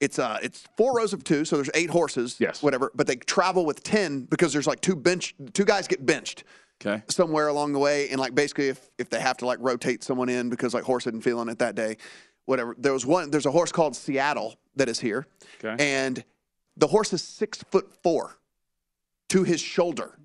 It's 0.00 0.18
uh 0.18 0.38
it's 0.42 0.64
four 0.78 0.94
rows 0.96 1.12
of 1.12 1.24
two, 1.24 1.44
so 1.44 1.56
there's 1.56 1.68
eight 1.74 1.90
horses, 1.90 2.36
yes, 2.38 2.62
whatever. 2.62 2.90
But 2.94 3.06
they 3.06 3.16
travel 3.16 3.66
with 3.66 3.82
ten 3.82 4.22
because 4.24 4.50
there's 4.52 4.66
like 4.66 4.80
two 4.80 4.96
bench, 4.96 5.34
two 5.52 5.66
guys 5.66 5.86
get 5.88 6.06
benched, 6.06 6.44
okay, 6.80 7.02
somewhere 7.08 7.48
along 7.48 7.74
the 7.74 7.78
way, 7.78 8.08
and 8.08 8.18
like 8.18 8.34
basically 8.34 8.68
if 8.68 8.88
if 8.98 9.10
they 9.10 9.20
have 9.20 9.36
to 9.38 9.46
like 9.46 9.58
rotate 9.60 10.02
someone 10.02 10.30
in 10.30 10.48
because 10.48 10.72
like 10.72 10.84
horse 10.84 11.06
isn't 11.06 11.20
feeling 11.22 11.50
it 11.50 11.58
that 11.58 11.74
day, 11.74 11.98
whatever. 12.46 12.74
There 12.78 12.92
was 12.92 13.06
one. 13.06 13.30
There's 13.30 13.46
a 13.46 13.50
horse 13.50 13.72
called 13.72 13.96
Seattle 13.96 14.56
that 14.76 14.88
is 14.88 15.00
here, 15.00 15.26
Okay. 15.62 15.82
and 15.84 16.24
the 16.76 16.86
horse 16.86 17.12
is 17.12 17.22
six 17.22 17.62
foot 17.70 17.88
four 18.02 18.36
to 19.30 19.42
his 19.44 19.60
shoulder, 19.60 20.18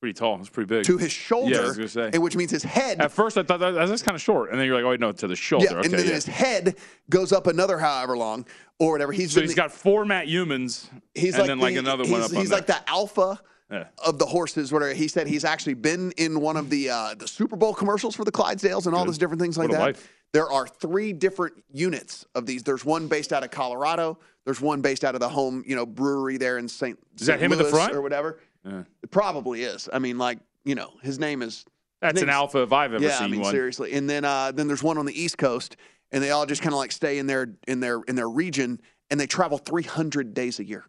pretty 0.00 0.14
tall. 0.14 0.38
It's 0.40 0.48
pretty 0.48 0.66
big. 0.68 0.84
to 0.84 0.96
his 0.98 1.12
shoulder, 1.12 1.50
Yeah, 1.54 1.60
I 1.60 1.66
was 1.66 1.76
gonna 1.76 1.88
say. 1.88 2.10
and 2.12 2.22
which 2.22 2.36
means 2.36 2.50
his 2.50 2.62
head 2.64 3.00
At 3.00 3.12
first, 3.12 3.36
I 3.38 3.42
thought 3.42 3.60
that, 3.60 3.72
that's 3.72 4.02
kind 4.02 4.14
of 4.16 4.22
short, 4.22 4.50
and 4.50 4.58
then 4.58 4.66
you're 4.66 4.76
like, 4.76 4.84
oh 4.84 4.90
wait, 4.90 5.00
no, 5.00 5.12
to 5.12 5.26
the 5.28 5.36
shoulder. 5.36 5.66
Yeah, 5.70 5.76
okay, 5.78 5.86
and 5.88 5.94
then 5.98 6.06
yeah. 6.06 6.12
his 6.14 6.26
head 6.26 6.76
goes 7.10 7.32
up 7.32 7.46
another 7.46 7.78
however 7.78 8.16
long 8.16 8.46
or 8.78 8.92
whatever. 8.92 9.12
He's 9.12 9.32
so 9.32 9.40
he's 9.40 9.50
the- 9.50 9.56
got 9.56 9.70
four 9.72 10.04
Matt 10.04 10.28
Humans, 10.28 10.90
he's 11.14 11.34
and 11.34 11.40
like 11.42 11.48
then 11.48 11.58
like 11.58 11.76
another 11.76 12.04
he's, 12.04 12.12
one 12.12 12.22
up 12.22 12.30
He's 12.30 12.50
on 12.50 12.58
like 12.58 12.66
there. 12.66 12.80
the 12.86 12.90
alpha 12.90 13.40
Yeah. 13.70 13.84
of 14.04 14.18
the 14.18 14.26
horses. 14.26 14.72
Whatever 14.72 14.94
he 14.94 15.08
said, 15.08 15.26
he's 15.26 15.44
actually 15.44 15.74
been 15.74 16.12
in 16.12 16.40
one 16.40 16.56
of 16.56 16.70
the 16.70 16.90
uh, 16.90 17.14
the 17.14 17.28
Super 17.28 17.56
Bowl 17.56 17.74
commercials 17.74 18.14
for 18.14 18.24
the 18.24 18.32
Clydesdales 18.32 18.86
and 18.86 18.94
all 18.94 19.04
those 19.04 19.18
different 19.18 19.42
things 19.42 19.58
like 19.58 19.70
that. 19.70 19.80
life. 19.80 20.12
There 20.32 20.50
are 20.50 20.66
three 20.66 21.12
different 21.12 21.62
units 21.72 22.26
of 22.34 22.46
these. 22.46 22.62
There's 22.62 22.84
one 22.84 23.08
based 23.08 23.32
out 23.32 23.44
of 23.44 23.50
Colorado. 23.50 24.18
There's 24.44 24.60
one 24.60 24.80
based 24.80 25.04
out 25.04 25.14
of 25.14 25.20
the 25.20 25.28
home, 25.28 25.64
you 25.66 25.76
know, 25.76 25.86
brewery 25.86 26.36
there 26.36 26.58
in 26.58 26.68
St. 26.68 26.98
Is 27.18 27.26
that 27.26 27.34
St. 27.34 27.42
him 27.42 27.52
in 27.52 27.58
the 27.58 27.64
front? 27.64 27.94
or 27.94 28.00
whatever? 28.02 28.38
Yeah. 28.64 28.84
It 29.02 29.10
probably 29.10 29.62
is. 29.62 29.88
I 29.92 29.98
mean, 29.98 30.18
like 30.18 30.38
you 30.64 30.74
know, 30.74 30.92
his 31.02 31.18
name 31.18 31.42
is. 31.42 31.64
That's 32.00 32.22
an 32.22 32.30
alpha 32.30 32.62
if 32.62 32.72
I've 32.72 32.94
ever 32.94 33.02
yeah, 33.02 33.18
seen 33.18 33.26
I 33.26 33.30
mean, 33.30 33.40
one. 33.40 33.50
seriously. 33.50 33.92
And 33.94 34.08
then 34.08 34.24
uh, 34.24 34.52
then 34.52 34.68
there's 34.68 34.82
one 34.82 34.98
on 34.98 35.06
the 35.06 35.20
East 35.20 35.36
Coast, 35.36 35.76
and 36.12 36.22
they 36.22 36.30
all 36.30 36.46
just 36.46 36.62
kind 36.62 36.72
of 36.72 36.78
like 36.78 36.92
stay 36.92 37.18
in 37.18 37.26
their 37.26 37.50
in 37.66 37.80
their 37.80 38.02
in 38.02 38.14
their 38.14 38.28
region, 38.28 38.80
and 39.10 39.18
they 39.18 39.26
travel 39.26 39.58
300 39.58 40.32
days 40.32 40.60
a 40.60 40.64
year. 40.64 40.84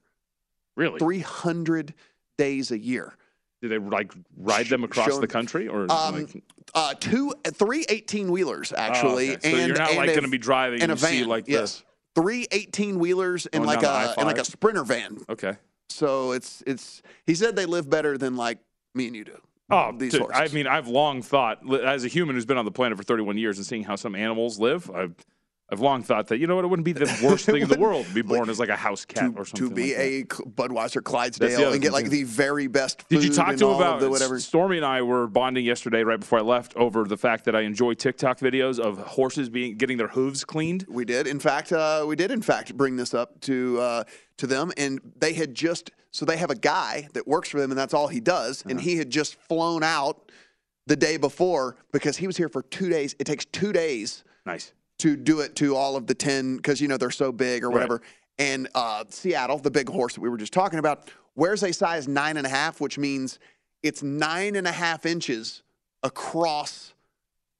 Really? 0.75 0.99
300 0.99 1.93
days 2.39 2.71
a 2.71 2.79
year. 2.79 3.13
Do 3.61 3.67
they 3.67 3.77
like 3.77 4.13
ride 4.37 4.67
them 4.67 4.85
across 4.85 5.07
showing- 5.09 5.19
the 5.21 5.27
country, 5.27 5.67
or 5.67 5.85
Um, 5.91 6.15
like, 6.23 6.43
uh, 6.73 6.93
two, 6.93 7.33
three 7.45 7.85
18 7.89 8.31
wheelers 8.31 8.71
actually, 8.71 9.31
Oh, 9.31 9.33
okay. 9.33 9.51
So 9.51 9.57
and 9.57 9.67
you're 9.67 9.77
not, 9.77 9.93
like, 9.95 10.09
a- 10.11 10.15
gonna 10.15 10.29
be 10.29 10.37
driving 10.37 10.81
and 10.81 10.91
a 10.93 10.95
van. 10.95 11.27
like, 11.27 11.43
the- 11.45 11.51
yes, 11.51 11.83
three 12.15 12.47
18 12.51 12.97
wheelers 12.99 13.45
and 13.47 13.65
Going 13.65 13.75
like 13.75 13.83
a 13.85 14.13
and 14.17 14.25
like 14.25 14.37
a 14.37 14.41
I-5? 14.41 14.45
sprinter 14.51 14.83
van. 14.85 15.19
okay? 15.29 15.57
So 15.89 16.31
it's 16.31 16.63
it's. 16.65 17.01
He 17.27 17.35
said 17.35 17.55
they 17.57 17.65
live 17.65 17.89
better 17.89 18.17
than 18.17 18.37
like 18.37 18.59
me 18.95 19.07
and 19.07 19.15
you 19.15 19.25
do. 19.25 19.37
Oh, 19.71 19.91
these 19.91 20.13
dude, 20.13 20.21
horses. 20.21 20.39
I 20.51 20.53
mean, 20.55 20.65
I've 20.65 20.87
long 20.87 21.21
thought, 21.21 21.59
as 21.83 22.03
a 22.05 22.07
human 22.07 22.35
who's 22.35 22.45
been 22.45 22.57
on 22.57 22.65
the 22.65 22.71
planet 22.71 22.97
for 22.97 23.03
31 23.03 23.37
years 23.37 23.57
and 23.57 23.65
seeing 23.67 23.83
how 23.83 23.95
some 23.97 24.15
animals 24.15 24.57
live, 24.59 24.89
I've, 24.89 25.13
I've 25.71 25.79
long 25.79 26.01
thought 26.03 26.27
that 26.27 26.39
you 26.39 26.47
know 26.47 26.55
what, 26.55 26.65
it 26.65 26.67
wouldn't 26.67 26.85
be 26.85 26.93
the 26.93 27.05
worst 27.23 27.45
thing 27.45 27.61
in 27.61 27.67
the 27.67 27.77
world 27.85 28.05
to 28.07 28.13
be 28.13 28.21
born 28.23 28.49
as 28.49 28.59
like 28.59 28.69
a 28.69 28.75
house 28.75 29.05
cat 29.05 29.33
or 29.37 29.45
something. 29.45 29.69
to 29.69 29.73
be 29.75 29.91
like 29.95 30.01
a 30.01 30.49
Budweiser 30.49 31.03
Clydesdale 31.03 31.73
and 31.73 31.81
get 31.81 31.91
like 31.91 32.09
the 32.09 32.23
very 32.23 32.67
best. 32.67 33.07
Did 33.09 33.23
you 33.23 33.29
food 33.29 33.35
talk 33.35 33.55
to 33.57 33.69
him 33.69 33.75
about 33.75 33.99
the 33.99 34.09
whatever? 34.09 34.39
Stormy 34.39 34.77
and 34.77 34.85
I 34.85 35.01
were 35.03 35.27
bonding 35.27 35.65
yesterday 35.65 36.03
right 36.03 36.19
before 36.19 36.39
I 36.39 36.41
left 36.41 36.75
over 36.75 37.03
the 37.03 37.17
fact 37.17 37.45
that 37.45 37.55
I 37.55 37.61
enjoy 37.61 37.93
TikTok 37.93 38.39
videos 38.39 38.79
of 38.79 38.97
horses 38.97 39.49
being 39.49 39.75
getting 39.77 39.97
their 39.97 40.07
hooves 40.07 40.43
cleaned. 40.43 40.85
We 40.89 41.05
did. 41.05 41.27
In 41.27 41.39
fact, 41.39 41.71
uh, 41.71 42.03
we 42.07 42.15
did 42.15 42.31
in 42.31 42.41
fact 42.41 42.75
bring 42.75 42.95
this 42.95 43.13
up 43.13 43.39
to 43.41 43.79
uh, 43.79 44.03
to 44.37 44.47
them, 44.47 44.71
and 44.77 44.99
they 45.19 45.33
had 45.33 45.53
just 45.53 45.91
so 46.11 46.25
they 46.25 46.37
have 46.37 46.49
a 46.49 46.55
guy 46.55 47.07
that 47.13 47.27
works 47.27 47.49
for 47.49 47.59
them, 47.59 47.69
and 47.69 47.77
that's 47.77 47.93
all 47.93 48.07
he 48.07 48.19
does, 48.19 48.61
Uh-huh. 48.61 48.71
and 48.71 48.81
he 48.81 48.97
had 48.97 49.11
just 49.11 49.35
flown 49.35 49.83
out 49.83 50.31
the 50.87 50.95
day 50.95 51.17
before 51.17 51.75
because 51.91 52.17
he 52.17 52.25
was 52.25 52.35
here 52.37 52.49
for 52.49 52.63
two 52.63 52.89
days. 52.89 53.15
It 53.19 53.25
takes 53.25 53.45
two 53.45 53.71
days. 53.71 54.23
Nice. 54.45 54.73
To 54.99 55.15
do 55.15 55.39
it 55.39 55.55
to 55.57 55.75
all 55.75 55.95
of 55.95 56.07
the 56.07 56.13
ten 56.13 56.57
because 56.57 56.81
you 56.81 56.87
know 56.87 56.97
they're 56.97 57.09
so 57.11 57.31
big 57.31 57.63
or 57.63 57.67
Right. 57.69 57.73
whatever. 57.75 58.01
And 58.37 58.67
uh, 58.75 59.03
Seattle, 59.09 59.57
the 59.57 59.71
big 59.71 59.89
horse 59.89 60.13
that 60.15 60.21
we 60.21 60.29
were 60.29 60.37
just 60.37 60.53
talking 60.53 60.79
about, 60.79 61.09
wears 61.35 61.63
a 61.63 61.71
size 61.73 62.07
nine 62.07 62.37
and 62.37 62.45
a 62.45 62.49
half, 62.49 62.79
which 62.81 62.97
means 62.97 63.39
it's 63.83 64.03
nine 64.03 64.55
and 64.55 64.67
a 64.67 64.71
half 64.71 65.05
inches 65.05 65.63
across 66.03 66.93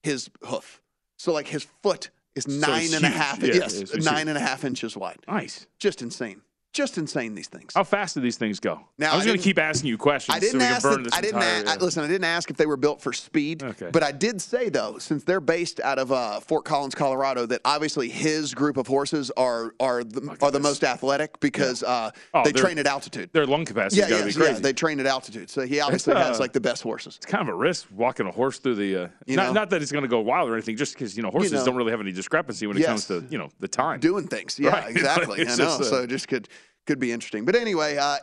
his 0.02 0.30
hoof. 0.44 0.80
So 1.18 1.32
like 1.32 1.46
his 1.48 1.66
foot 1.82 2.10
is 2.34 2.44
So 2.44 2.52
nine 2.70 2.92
and 2.94 3.04
a 3.04 3.08
half. 3.08 3.42
Yeah, 3.42 3.54
yes, 3.54 3.94
nine 3.94 4.16
huge. 4.18 4.28
and 4.28 4.36
a 4.36 4.40
half 4.40 4.64
inches 4.64 4.96
wide. 4.96 5.18
Nice. 5.28 5.66
Just 5.78 6.02
insane. 6.02 6.42
Just 6.72 6.98
insane. 6.98 7.34
These 7.34 7.48
things. 7.48 7.72
How 7.74 7.82
fast 7.82 8.14
do 8.14 8.20
these 8.20 8.36
things 8.36 8.60
go? 8.60 8.80
Now, 8.96 9.12
I 9.12 9.16
was 9.16 9.26
going 9.26 9.36
to 9.36 9.42
keep 9.42 9.58
asking 9.58 9.88
you 9.88 9.98
questions 9.98 10.36
I 10.36 10.38
didn't 10.38 10.60
so 10.60 10.66
ask. 10.66 10.82
burn 10.84 11.02
the- 11.02 11.10
this 11.10 11.14
I 11.18 11.20
didn't. 11.20 11.36
entire, 11.42 11.64
a- 11.64 11.70
I- 11.70 11.76
listen, 11.76 12.04
I 12.04 12.06
didn't 12.06 12.24
ask 12.24 12.48
if 12.48 12.56
they 12.56 12.66
were 12.66 12.76
built 12.76 13.02
for 13.02 13.12
speed. 13.12 13.62
Okay. 13.64 13.90
But 13.92 14.04
I 14.04 14.12
did 14.12 14.40
say 14.40 14.68
though, 14.68 14.98
since 14.98 15.24
they're 15.24 15.40
based 15.40 15.80
out 15.80 15.98
of 15.98 16.12
uh, 16.12 16.38
Fort 16.38 16.64
Collins, 16.64 16.94
Colorado, 16.94 17.44
that 17.46 17.60
obviously 17.64 18.08
his 18.08 18.54
group 18.54 18.76
of 18.76 18.86
horses 18.86 19.32
are 19.36 19.74
are 19.80 20.04
the, 20.04 20.36
are 20.40 20.52
the 20.52 20.60
most 20.60 20.84
athletic 20.84 21.40
because 21.40 21.82
uh, 21.82 22.10
Oh, 22.34 22.42
they 22.44 22.52
train 22.52 22.78
at 22.78 22.86
altitude. 22.86 23.30
Their 23.32 23.46
lung 23.46 23.64
capacity 23.64 24.02
Yeah, 24.02 24.08
got 24.10 24.18
to 24.20 24.24
yes, 24.26 24.34
be 24.36 24.40
crazy. 24.40 24.54
yeah, 24.54 24.60
they 24.60 24.72
train 24.72 25.00
at 25.00 25.06
altitude, 25.06 25.50
so 25.50 25.62
he 25.62 25.80
obviously 25.80 26.12
It's, 26.12 26.22
has 26.22 26.36
uh, 26.36 26.40
like 26.40 26.52
the 26.52 26.60
best 26.60 26.82
horses. 26.84 27.16
It's 27.16 27.26
kind 27.26 27.42
of 27.42 27.48
a 27.52 27.56
risk 27.56 27.88
walking 27.92 28.26
a 28.26 28.30
horse 28.30 28.58
through 28.60 28.76
the. 28.76 28.96
Uh, 29.04 29.08
You 29.26 29.34
not, 29.36 29.46
know? 29.48 29.52
not 29.54 29.70
that 29.70 29.82
it's 29.82 29.90
going 29.90 30.02
to 30.02 30.08
go 30.08 30.20
wild 30.20 30.48
or 30.48 30.54
anything, 30.54 30.76
just 30.76 30.94
because 30.94 31.16
you 31.16 31.22
know 31.24 31.30
horses 31.30 31.52
know. 31.52 31.64
don't 31.64 31.76
really 31.76 31.90
have 31.90 32.00
any 32.00 32.12
discrepancy 32.12 32.68
when 32.68 32.76
it 32.76 32.80
Yes. 32.80 32.88
comes 32.88 33.06
to 33.06 33.24
you 33.28 33.38
know 33.38 33.48
the 33.58 33.66
time 33.68 33.98
doing 33.98 34.28
things. 34.28 34.56
Yeah, 34.56 34.70
Right. 34.70 34.90
exactly. 34.96 35.40
I 35.48 35.56
know. 35.56 35.66
uh, 35.66 35.82
so 35.82 36.06
just 36.06 36.28
could 36.28 36.48
could 36.90 36.98
be 36.98 37.12
interesting. 37.12 37.44
But 37.44 37.54
anyway, 37.54 37.96
uh, 37.96 38.16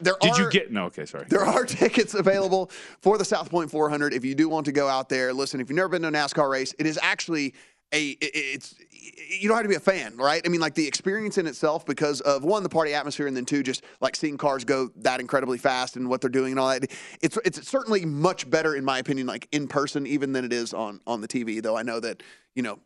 there 0.00 0.14
Did 0.20 0.30
are. 0.30 0.40
you 0.42 0.50
get 0.50 0.70
no? 0.70 0.84
Okay, 0.84 1.04
sorry. 1.04 1.26
There 1.28 1.44
are 1.44 1.64
tickets 1.82 2.14
available 2.14 2.70
for 3.00 3.18
the 3.18 3.24
South 3.24 3.50
Point 3.50 3.72
400 3.72 4.12
if 4.14 4.24
you 4.24 4.36
do 4.36 4.48
want 4.48 4.66
to 4.66 4.72
go 4.72 4.86
out 4.88 5.08
there. 5.08 5.32
Listen, 5.32 5.60
if 5.60 5.68
you've 5.68 5.74
never 5.76 5.88
been 5.88 6.02
to 6.02 6.08
a 6.08 6.12
NASCAR 6.12 6.48
race, 6.48 6.72
it 6.78 6.86
is 6.86 6.96
actually 7.02 7.54
a 7.92 8.10
it- 8.10 8.30
it's 8.34 8.74
you 9.40 9.48
don't 9.48 9.56
have 9.56 9.64
to 9.64 9.68
be 9.68 9.74
a 9.74 9.80
fan, 9.80 10.16
right? 10.16 10.40
I 10.44 10.48
mean, 10.48 10.60
like 10.60 10.74
the 10.74 10.86
experience 10.86 11.38
in 11.38 11.46
itself 11.48 11.84
because 11.84 12.20
of 12.20 12.44
one 12.44 12.62
the 12.62 12.68
party 12.68 12.94
atmosphere, 12.94 13.26
and 13.26 13.36
then 13.36 13.44
two 13.44 13.64
just 13.64 13.82
like 14.00 14.14
seeing 14.14 14.36
cars 14.38 14.64
go 14.64 14.90
that 14.98 15.18
incredibly 15.18 15.58
fast 15.58 15.96
and 15.96 16.08
what 16.08 16.20
they're 16.20 16.30
doing 16.30 16.52
and 16.52 16.60
all 16.60 16.68
that. 16.68 16.88
It's 17.20 17.36
it's 17.44 17.68
certainly 17.68 18.04
much 18.04 18.48
better 18.48 18.76
in 18.76 18.84
my 18.84 18.98
opinion, 18.98 19.26
like 19.26 19.48
in 19.50 19.66
person, 19.66 20.06
even 20.06 20.32
than 20.32 20.44
it 20.44 20.52
is 20.52 20.72
on 20.72 21.00
on 21.04 21.20
the 21.20 21.26
TV. 21.28 21.60
Though 21.60 21.76
I 21.76 21.82
know 21.82 21.98
that 21.98 22.22
you 22.54 22.62
know 22.62 22.78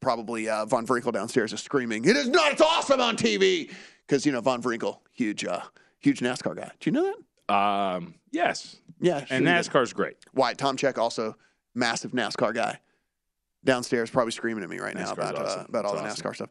probably 0.00 0.48
uh, 0.48 0.64
Von 0.66 0.84
Vrinkle 0.84 1.12
downstairs 1.12 1.52
is 1.52 1.60
screaming, 1.60 2.04
"It 2.04 2.16
is 2.16 2.28
not! 2.28 2.50
It's 2.52 2.60
awesome 2.60 3.00
on 3.00 3.16
TV!" 3.16 3.72
Because 4.06 4.26
you 4.26 4.32
know 4.32 4.40
Von 4.40 4.62
Vrinkle, 4.62 4.98
huge 5.12 5.44
uh, 5.44 5.60
huge 6.00 6.20
NASCAR 6.20 6.56
guy. 6.56 6.70
Do 6.80 6.90
you 6.90 6.92
know 6.92 7.14
that? 7.48 7.54
Um, 7.54 8.14
yes. 8.30 8.76
Yeah, 9.00 9.24
And 9.30 9.46
sure. 9.46 9.82
NASCAR's 9.82 9.92
great. 9.92 10.16
Why? 10.32 10.54
Tom 10.54 10.76
Check 10.76 10.96
also 10.98 11.36
massive 11.74 12.12
NASCAR 12.12 12.54
guy 12.54 12.78
downstairs, 13.64 14.10
probably 14.10 14.32
screaming 14.32 14.64
at 14.64 14.70
me 14.70 14.78
right 14.78 14.94
now 14.94 15.12
NASCAR's 15.12 15.12
about 15.12 15.34
uh, 15.36 15.64
about 15.68 15.84
all 15.84 15.94
That's 15.94 16.16
the 16.16 16.22
NASCAR 16.22 16.34
stuff. 16.34 16.48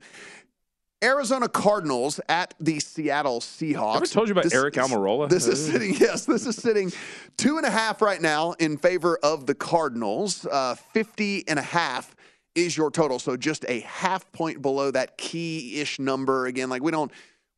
Arizona 1.04 1.50
Cardinals 1.50 2.20
at 2.30 2.54
the 2.60 2.80
Seattle 2.80 3.40
Seahawks. 3.40 3.94
I 3.94 3.96
ever 3.98 4.06
told 4.06 4.28
you 4.28 4.34
about 4.34 4.44
this, 4.44 4.54
Aric 4.54 4.74
Almirola? 4.74 5.28
This 5.28 5.48
is 5.48 5.66
sitting, 5.72 5.96
yes, 5.96 6.26
this 6.26 6.46
is 6.46 6.56
sitting 6.56 6.92
two 7.38 7.58
and 7.58 7.66
a 7.66 7.72
half 7.72 8.04
right 8.04 8.22
now 8.22 8.52
in 8.54 8.78
favor 8.78 9.18
of 9.24 9.48
the 9.48 9.56
Cardinals. 9.56 10.46
Uh, 10.46 10.76
50 10.94 11.48
and 11.48 11.58
a 11.58 11.64
half 11.64 12.16
is 12.54 12.78
your 12.78 12.92
total. 12.92 13.18
So 13.18 13.36
just 13.36 13.66
a 13.68 13.80
half 13.80 14.32
point 14.32 14.62
below 14.62 14.92
that 14.92 15.18
key 15.18 15.80
ish 15.82 15.98
number. 15.98 16.46
Again, 16.46 16.70
like 16.70 16.84
we 16.84 16.92
don't. 16.92 17.12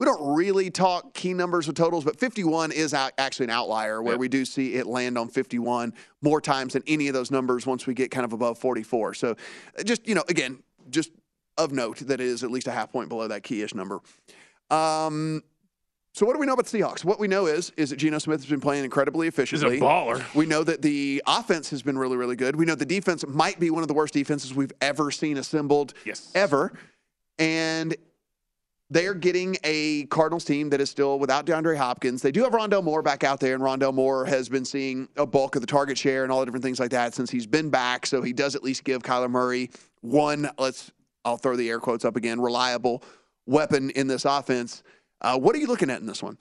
We 0.03 0.09
don't 0.09 0.35
really 0.35 0.69
talk 0.69 1.13
key 1.13 1.33
numbers 1.33 1.65
with 1.65 1.77
totals, 1.77 2.03
but 2.03 2.19
51 2.19 2.73
is 2.73 2.93
actually 2.93 3.45
an 3.45 3.51
outlier 3.51 4.01
where 4.03 4.15
Yep. 4.15 4.19
we 4.19 4.27
do 4.27 4.43
see 4.43 4.73
it 4.75 4.85
land 4.85 5.17
on 5.17 5.29
51 5.29 5.93
more 6.21 6.41
times 6.41 6.73
than 6.73 6.83
any 6.87 7.07
of 7.07 7.13
those 7.13 7.31
numbers 7.31 7.65
once 7.65 7.87
we 7.87 7.93
get 7.93 8.11
kind 8.11 8.25
of 8.25 8.33
above 8.33 8.57
44. 8.57 9.13
So 9.13 9.37
uh, 9.79 9.83
just, 9.83 10.05
you 10.05 10.13
know, 10.13 10.25
again, 10.27 10.61
just 10.89 11.11
of 11.57 11.71
note 11.71 11.99
that 11.99 12.19
it 12.19 12.27
is 12.27 12.43
at 12.43 12.51
least 12.51 12.67
a 12.67 12.71
half 12.73 12.91
point 12.91 13.07
below 13.07 13.29
that 13.29 13.43
key-ish 13.43 13.73
number. 13.73 14.01
Um, 14.69 15.41
so 16.13 16.25
what 16.25 16.33
do 16.33 16.39
we 16.41 16.47
know 16.47 16.53
about 16.53 16.65
the 16.65 16.77
Seahawks? 16.79 17.05
What 17.05 17.17
we 17.17 17.29
know 17.29 17.45
is 17.45 17.71
is 17.77 17.91
that 17.91 17.95
Geno 17.95 18.17
Smith 18.19 18.41
has 18.41 18.49
been 18.49 18.59
playing 18.59 18.83
incredibly 18.83 19.29
efficiently. 19.29 19.79
baller. 19.79 20.21
We 20.35 20.45
know 20.45 20.65
that 20.65 20.81
the 20.81 21.23
offense 21.25 21.69
has 21.69 21.81
been 21.81 21.97
really, 21.97 22.17
really 22.17 22.35
good. 22.35 22.57
We 22.57 22.65
know 22.65 22.75
the 22.75 22.85
defense 22.85 23.25
might 23.25 23.57
be 23.57 23.69
one 23.69 23.83
of 23.83 23.87
the 23.87 23.93
worst 23.93 24.13
defenses 24.13 24.53
we've 24.53 24.73
ever 24.81 25.11
seen 25.11 25.37
assembled 25.37 25.93
Yes. 26.03 26.29
ever. 26.35 26.73
And 27.39 27.95
they 28.93 29.07
are 29.07 29.15
getting 29.15 29.57
a 29.63 30.05
Cardinals 30.05 30.45
team 30.45 30.69
that 30.69 30.79
is 30.79 30.87
still 30.87 31.17
without 31.17 31.47
DeAndre 31.47 31.75
Hopkins. 31.75 32.21
They 32.21 32.31
do 32.31 32.43
have 32.43 32.53
Rondale 32.53 32.83
Moore 32.83 33.01
back 33.01 33.23
out 33.23 33.39
there, 33.39 33.55
and 33.55 33.63
Rondale 33.63 33.93
Moore 33.93 34.23
has 34.25 34.49
been 34.49 34.63
seeing 34.63 35.09
a 35.17 35.25
bulk 35.25 35.55
of 35.55 35.61
the 35.61 35.67
target 35.67 35.97
share 35.97 36.21
and 36.21 36.31
all 36.31 36.41
the 36.41 36.45
different 36.45 36.63
things 36.63 36.79
like 36.79 36.91
that 36.91 37.15
since 37.15 37.31
he's 37.31 37.47
been 37.47 37.71
back. 37.71 38.05
So 38.05 38.21
he 38.21 38.33
does 38.33 38.53
at 38.53 38.63
least 38.63 38.83
give 38.83 39.01
Kyler 39.01 39.31
Murray 39.31 39.71
one, 40.01 40.47
let's, 40.59 40.91
I'll 41.25 41.37
throw 41.37 41.55
the 41.55 41.67
air 41.69 41.79
quotes 41.79 42.05
up 42.05 42.15
again, 42.15 42.39
reliable 42.39 43.03
weapon 43.47 43.89
in 43.91 44.05
this 44.05 44.25
offense. 44.25 44.83
Uh, 45.21 45.39
what 45.39 45.55
are 45.55 45.59
you 45.59 45.67
looking 45.67 45.89
at 45.89 45.99
in 45.99 46.05
this 46.05 46.21
one? 46.21 46.37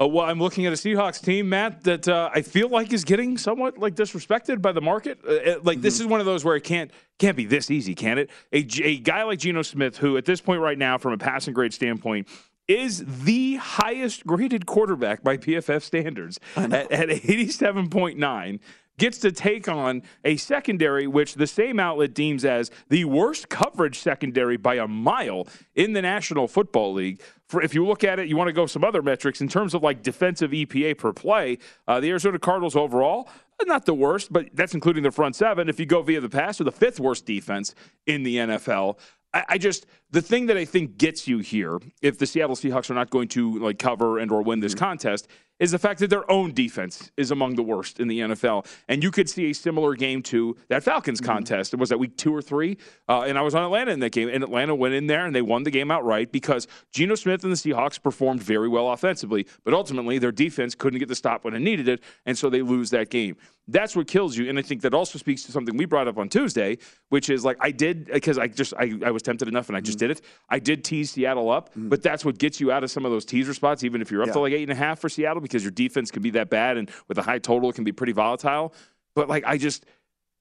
Uh, 0.00 0.06
well, 0.06 0.26
I'm 0.26 0.38
looking 0.38 0.64
at 0.66 0.72
a 0.72 0.76
Seahawks 0.76 1.20
team, 1.20 1.48
Matt, 1.48 1.82
that 1.82 2.06
uh, 2.06 2.30
I 2.32 2.42
feel 2.42 2.68
like 2.68 2.92
is 2.92 3.04
getting 3.04 3.36
somewhat 3.36 3.78
like 3.78 3.96
disrespected 3.96 4.62
by 4.62 4.70
the 4.70 4.80
market. 4.80 5.18
Uh, 5.26 5.58
like 5.62 5.78
mm-hmm. 5.78 5.80
this 5.80 5.98
is 5.98 6.06
one 6.06 6.20
of 6.20 6.26
those 6.26 6.44
where 6.44 6.54
it 6.54 6.62
can't 6.62 6.92
can't 7.18 7.36
be 7.36 7.46
this 7.46 7.70
easy, 7.70 7.94
can 7.96 8.18
it? 8.18 8.30
A, 8.52 8.66
a 8.84 8.98
guy 8.98 9.24
like 9.24 9.40
Geno 9.40 9.62
Smith, 9.62 9.96
who 9.96 10.16
at 10.16 10.24
this 10.24 10.40
point 10.40 10.60
right 10.60 10.78
now, 10.78 10.98
from 10.98 11.12
a 11.12 11.18
passing 11.18 11.52
grade 11.52 11.74
standpoint, 11.74 12.28
is 12.68 13.04
the 13.24 13.56
highest 13.56 14.24
graded 14.26 14.66
quarterback 14.66 15.24
by 15.24 15.36
PFF 15.36 15.82
standards 15.82 16.38
at, 16.54 16.92
at 16.92 17.08
87.9 17.08 18.60
gets 18.98 19.18
to 19.18 19.32
take 19.32 19.68
on 19.68 20.02
a 20.24 20.36
secondary 20.36 21.06
which 21.06 21.34
the 21.34 21.46
same 21.46 21.80
outlet 21.80 22.14
deems 22.14 22.44
as 22.44 22.70
the 22.88 23.04
worst 23.04 23.48
coverage 23.48 23.98
secondary 23.98 24.56
by 24.56 24.74
a 24.74 24.86
mile 24.86 25.46
in 25.74 25.92
the 25.92 26.02
National 26.02 26.46
Football 26.46 26.92
League. 26.92 27.22
For 27.46 27.62
if 27.62 27.74
you 27.74 27.86
look 27.86 28.04
at 28.04 28.18
it, 28.18 28.28
you 28.28 28.36
want 28.36 28.48
to 28.48 28.52
go 28.52 28.66
some 28.66 28.84
other 28.84 29.00
metrics 29.00 29.40
in 29.40 29.48
terms 29.48 29.72
of 29.72 29.82
like 29.82 30.02
defensive 30.02 30.50
EPA 30.50 30.98
per 30.98 31.12
play. 31.12 31.58
Uh, 31.86 32.00
the 32.00 32.10
Arizona 32.10 32.38
Cardinals 32.38 32.76
overall, 32.76 33.28
not 33.64 33.86
the 33.86 33.94
worst, 33.94 34.32
but 34.32 34.48
that's 34.52 34.74
including 34.74 35.02
the 35.02 35.10
front 35.10 35.34
seven. 35.34 35.68
If 35.68 35.80
you 35.80 35.86
go 35.86 36.02
via 36.02 36.20
the 36.20 36.28
pass, 36.28 36.60
or 36.60 36.64
the 36.64 36.72
fifth 36.72 37.00
worst 37.00 37.24
defense 37.24 37.74
in 38.06 38.22
the 38.22 38.36
NFL. 38.36 38.98
I, 39.32 39.44
I 39.50 39.58
just 39.58 39.86
the 40.10 40.22
thing 40.22 40.46
that 40.46 40.56
I 40.56 40.64
think 40.64 40.96
gets 40.96 41.28
you 41.28 41.38
here, 41.38 41.78
if 42.00 42.18
the 42.18 42.26
Seattle 42.26 42.56
Seahawks 42.56 42.90
are 42.90 42.94
not 42.94 43.10
going 43.10 43.28
to 43.28 43.58
like 43.58 43.78
cover 43.78 44.18
and 44.18 44.30
or 44.32 44.42
win 44.42 44.60
this 44.60 44.74
mm-hmm. 44.74 44.84
contest, 44.84 45.28
is 45.58 45.72
the 45.72 45.78
fact 45.78 45.98
that 46.00 46.08
their 46.08 46.30
own 46.30 46.54
defense 46.54 47.10
is 47.16 47.32
among 47.32 47.56
the 47.56 47.62
worst 47.62 47.98
in 47.98 48.06
the 48.06 48.20
NFL. 48.20 48.64
And 48.88 49.02
you 49.02 49.10
could 49.10 49.28
see 49.28 49.50
a 49.50 49.52
similar 49.52 49.94
game 49.96 50.22
to 50.24 50.56
that 50.68 50.84
Falcons 50.84 51.20
mm-hmm. 51.20 51.32
contest. 51.32 51.74
It 51.74 51.80
was 51.80 51.88
that 51.88 51.98
week 51.98 52.16
two 52.16 52.34
or 52.34 52.40
three, 52.40 52.78
uh, 53.08 53.22
and 53.22 53.36
I 53.36 53.42
was 53.42 53.54
on 53.54 53.64
Atlanta 53.64 53.90
in 53.90 54.00
that 54.00 54.12
game, 54.12 54.28
and 54.28 54.44
Atlanta 54.44 54.74
went 54.74 54.94
in 54.94 55.08
there 55.08 55.26
and 55.26 55.34
they 55.34 55.42
won 55.42 55.64
the 55.64 55.70
game 55.70 55.90
outright 55.90 56.32
because 56.32 56.68
Geno 56.92 57.16
Smith 57.16 57.42
and 57.42 57.52
the 57.52 57.56
Seahawks 57.56 58.00
performed 58.00 58.42
very 58.42 58.68
well 58.68 58.90
offensively, 58.92 59.46
but 59.64 59.74
ultimately 59.74 60.18
their 60.18 60.32
defense 60.32 60.74
couldn't 60.74 61.00
get 61.00 61.08
the 61.08 61.16
stop 61.16 61.44
when 61.44 61.54
it 61.54 61.60
needed 61.60 61.88
it, 61.88 62.02
and 62.24 62.38
so 62.38 62.48
they 62.48 62.62
lose 62.62 62.90
that 62.90 63.10
game. 63.10 63.36
That's 63.66 63.94
what 63.94 64.06
kills 64.06 64.36
you, 64.36 64.48
and 64.48 64.58
I 64.58 64.62
think 64.62 64.80
that 64.82 64.94
also 64.94 65.18
speaks 65.18 65.42
to 65.42 65.52
something 65.52 65.76
we 65.76 65.84
brought 65.84 66.08
up 66.08 66.16
on 66.16 66.28
Tuesday, 66.28 66.78
which 67.10 67.28
is 67.28 67.44
like 67.44 67.58
I 67.60 67.70
did 67.70 68.06
because 68.06 68.38
I 68.38 68.46
just 68.46 68.72
I, 68.78 68.94
I 69.04 69.10
was 69.10 69.22
tempted 69.22 69.48
enough 69.48 69.68
and 69.68 69.76
I 69.76 69.80
just. 69.80 69.97
Did 69.98 70.10
it. 70.10 70.22
I 70.48 70.58
did 70.58 70.84
tease 70.84 71.10
Seattle 71.10 71.50
up, 71.50 71.70
mm-hmm. 71.70 71.88
but 71.88 72.02
that's 72.02 72.24
what 72.24 72.38
gets 72.38 72.60
you 72.60 72.72
out 72.72 72.84
of 72.84 72.90
some 72.90 73.04
of 73.04 73.12
those 73.12 73.24
teaser 73.24 73.54
spots, 73.54 73.84
even 73.84 74.00
if 74.00 74.10
you're 74.10 74.22
up 74.22 74.28
yeah. 74.28 74.34
to 74.34 74.40
like 74.40 74.52
eight 74.52 74.62
and 74.62 74.72
a 74.72 74.74
half 74.74 74.98
for 74.98 75.08
Seattle, 75.08 75.40
because 75.40 75.62
your 75.62 75.70
defense 75.70 76.10
can 76.10 76.22
be 76.22 76.30
that 76.30 76.50
bad, 76.50 76.76
and 76.76 76.90
with 77.08 77.18
a 77.18 77.22
high 77.22 77.38
total, 77.38 77.70
it 77.70 77.74
can 77.74 77.84
be 77.84 77.92
pretty 77.92 78.12
volatile. 78.12 78.74
But 79.14 79.28
like 79.28 79.44
I 79.46 79.58
just. 79.58 79.84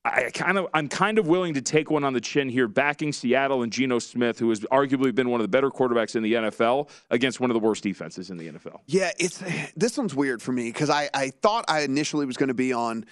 I 0.06 0.30
kind 0.34 0.58
of, 0.58 0.68
I'm 0.74 0.88
kind 0.88 1.20
of 1.20 1.28
willing 1.28 1.56
to 1.56 1.62
take 1.62 1.92
one 1.92 2.06
on 2.06 2.14
the 2.14 2.22
chin 2.22 2.48
here, 2.48 2.70
backing 2.70 3.12
Seattle 3.12 3.62
and 3.62 3.74
Geno 3.74 4.00
Smith, 4.00 4.40
who 4.40 4.48
has 4.50 4.62
arguably 4.72 5.14
been 5.14 5.30
one 5.30 5.42
of 5.42 5.44
the 5.44 5.50
better 5.50 5.70
quarterbacks 5.70 6.16
in 6.16 6.24
the 6.24 6.34
NFL, 6.34 6.88
against 7.10 7.42
one 7.42 7.50
of 7.50 7.56
the 7.56 7.60
worst 7.60 7.84
defenses 7.84 8.30
in 8.30 8.38
the 8.38 8.48
NFL. 8.48 8.80
Yeah, 8.86 9.12
it's 9.20 9.44
this 9.76 9.98
one's 9.98 10.16
weird 10.16 10.42
for 10.42 10.54
me 10.54 10.72
because 10.72 10.90
I, 10.90 11.10
I 11.14 11.32
thought 11.32 11.66
I 11.68 11.82
initially 11.82 12.26
was 12.26 12.38
going 12.38 12.48
to 12.48 12.54
be 12.54 12.72
on 12.72 13.06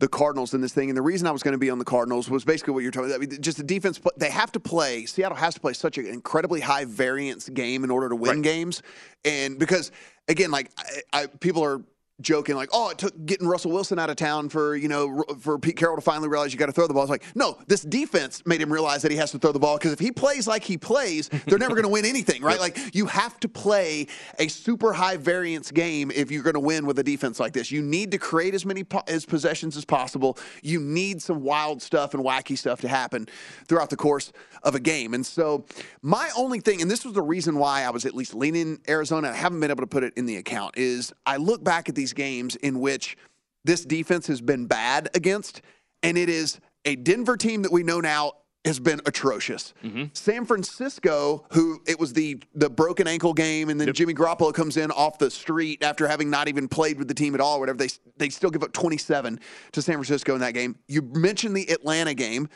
the 0.00 0.08
Cardinals 0.08 0.54
in 0.54 0.60
this 0.60 0.72
thing. 0.72 0.90
And 0.90 0.96
the 0.96 1.02
reason 1.02 1.26
I 1.26 1.30
was 1.30 1.42
going 1.42 1.52
to 1.52 1.58
be 1.58 1.70
on 1.70 1.78
the 1.78 1.84
Cardinals 1.84 2.30
was 2.30 2.44
basically 2.44 2.74
what 2.74 2.82
you're 2.82 2.92
talking 2.92 3.10
about. 3.10 3.16
I 3.16 3.26
mean, 3.26 3.42
just 3.42 3.58
the 3.58 3.64
defense, 3.64 4.00
they 4.16 4.30
have 4.30 4.52
to 4.52 4.60
play, 4.60 5.06
Seattle 5.06 5.36
has 5.36 5.54
to 5.54 5.60
play 5.60 5.72
such 5.72 5.98
an 5.98 6.06
incredibly 6.06 6.60
high 6.60 6.84
variance 6.84 7.48
game 7.48 7.84
in 7.84 7.90
order 7.90 8.08
to 8.08 8.16
win 8.16 8.36
right. 8.36 8.42
games. 8.42 8.82
And 9.24 9.58
because, 9.58 9.90
again, 10.28 10.50
like 10.50 10.70
I, 10.78 11.22
I, 11.22 11.26
people 11.26 11.64
are 11.64 11.82
joking 12.20 12.56
like, 12.56 12.68
"Oh, 12.72 12.90
it 12.90 12.98
took 12.98 13.26
getting 13.26 13.46
Russell 13.46 13.70
Wilson 13.70 13.98
out 13.98 14.10
of 14.10 14.16
town 14.16 14.48
for 14.48 14.76
you 14.76 14.88
know 14.88 15.24
for 15.40 15.58
Pete 15.58 15.76
Carroll 15.76 15.96
to 15.96 16.02
finally 16.02 16.28
realize 16.28 16.52
you 16.52 16.58
got 16.58 16.66
to 16.66 16.72
throw 16.72 16.86
the 16.86 16.94
ball." 16.94 17.04
It's 17.04 17.10
like, 17.10 17.24
no, 17.34 17.58
this 17.66 17.82
defense 17.82 18.42
made 18.46 18.60
him 18.60 18.72
realize 18.72 19.02
that 19.02 19.10
he 19.10 19.16
has 19.16 19.30
to 19.32 19.38
throw 19.38 19.52
the 19.52 19.58
ball 19.58 19.78
because 19.78 19.92
if 19.92 19.98
he 19.98 20.10
plays 20.10 20.46
like 20.46 20.64
he 20.64 20.76
plays, 20.76 21.28
they're 21.46 21.58
never 21.58 21.74
going 21.74 21.84
to 21.84 21.90
win 21.90 22.04
anything, 22.04 22.42
right? 22.42 22.58
Like 22.68 22.92
you 22.92 23.06
have 23.06 23.38
to 23.40 23.48
play 23.48 24.08
a 24.40 24.48
super 24.48 24.92
high 24.92 25.16
variance 25.16 25.70
game 25.70 26.10
if 26.10 26.32
you're 26.32 26.42
going 26.42 26.54
to 26.54 26.60
win 26.60 26.86
with 26.86 26.98
a 26.98 27.04
defense 27.04 27.38
like 27.38 27.52
this. 27.52 27.70
You 27.70 27.82
need 27.82 28.10
to 28.10 28.18
create 28.18 28.52
as 28.52 28.66
many 28.66 28.82
po- 28.82 29.04
as 29.06 29.24
possessions 29.24 29.76
as 29.76 29.84
possible. 29.84 30.36
You 30.60 30.80
need 30.80 31.22
some 31.22 31.42
wild 31.42 31.80
stuff 31.80 32.14
and 32.14 32.24
wacky 32.24 32.58
stuff 32.58 32.80
to 32.80 32.88
happen 32.88 33.28
throughout 33.68 33.90
the 33.90 33.96
course 33.96 34.32
of 34.62 34.74
a 34.74 34.80
game. 34.80 35.14
And 35.14 35.24
so 35.24 35.64
my 36.02 36.30
only 36.36 36.60
thing, 36.60 36.82
and 36.82 36.90
this 36.90 37.04
was 37.04 37.14
the 37.14 37.22
reason 37.22 37.58
why 37.58 37.82
I 37.82 37.90
was 37.90 38.04
at 38.06 38.14
least 38.14 38.34
leaning 38.34 38.80
Arizona, 38.88 39.28
I 39.28 39.34
haven't 39.34 39.60
been 39.60 39.70
able 39.70 39.82
to 39.82 39.86
put 39.86 40.02
it 40.02 40.14
in 40.16 40.26
the 40.26 40.36
account, 40.36 40.76
is 40.76 41.12
I 41.26 41.36
look 41.36 41.62
back 41.62 41.88
at 41.88 41.94
these 41.94 42.07
these 42.08 42.14
games 42.14 42.56
in 42.56 42.80
which 42.80 43.16
this 43.64 43.84
defense 43.84 44.26
has 44.28 44.40
been 44.40 44.66
bad 44.66 45.10
against, 45.14 45.62
and 46.02 46.16
it 46.16 46.28
is 46.28 46.58
a 46.84 46.96
Denver 46.96 47.36
team 47.36 47.62
that 47.62 47.72
we 47.72 47.82
know 47.82 48.00
now 48.00 48.32
has 48.64 48.80
been 48.80 49.00
atrocious. 49.06 49.74
Mm-hmm. 49.84 50.04
San 50.14 50.44
Francisco, 50.44 51.46
who 51.52 51.80
it 51.86 51.98
was 51.98 52.12
the 52.12 52.40
the 52.54 52.70
broken 52.70 53.06
ankle 53.06 53.34
game, 53.34 53.68
and 53.68 53.78
then 53.80 53.88
yep. 53.88 53.96
Jimmy 53.96 54.14
Garoppolo 54.14 54.54
comes 54.54 54.76
in 54.76 54.90
off 54.90 55.18
the 55.18 55.30
street 55.30 55.82
after 55.82 56.08
having 56.08 56.30
not 56.30 56.48
even 56.48 56.66
played 56.66 56.98
with 56.98 57.08
the 57.08 57.14
team 57.14 57.34
at 57.34 57.40
all, 57.40 57.56
or 57.56 57.60
whatever. 57.60 57.78
They 57.78 57.88
they 58.16 58.28
still 58.30 58.50
give 58.50 58.62
up 58.62 58.72
27 58.72 59.38
to 59.72 59.82
San 59.82 59.94
Francisco 59.94 60.34
in 60.34 60.40
that 60.40 60.54
game. 60.54 60.76
You 60.86 61.02
mentioned 61.02 61.56
the 61.56 61.70
Atlanta 61.70 62.14
game. 62.14 62.48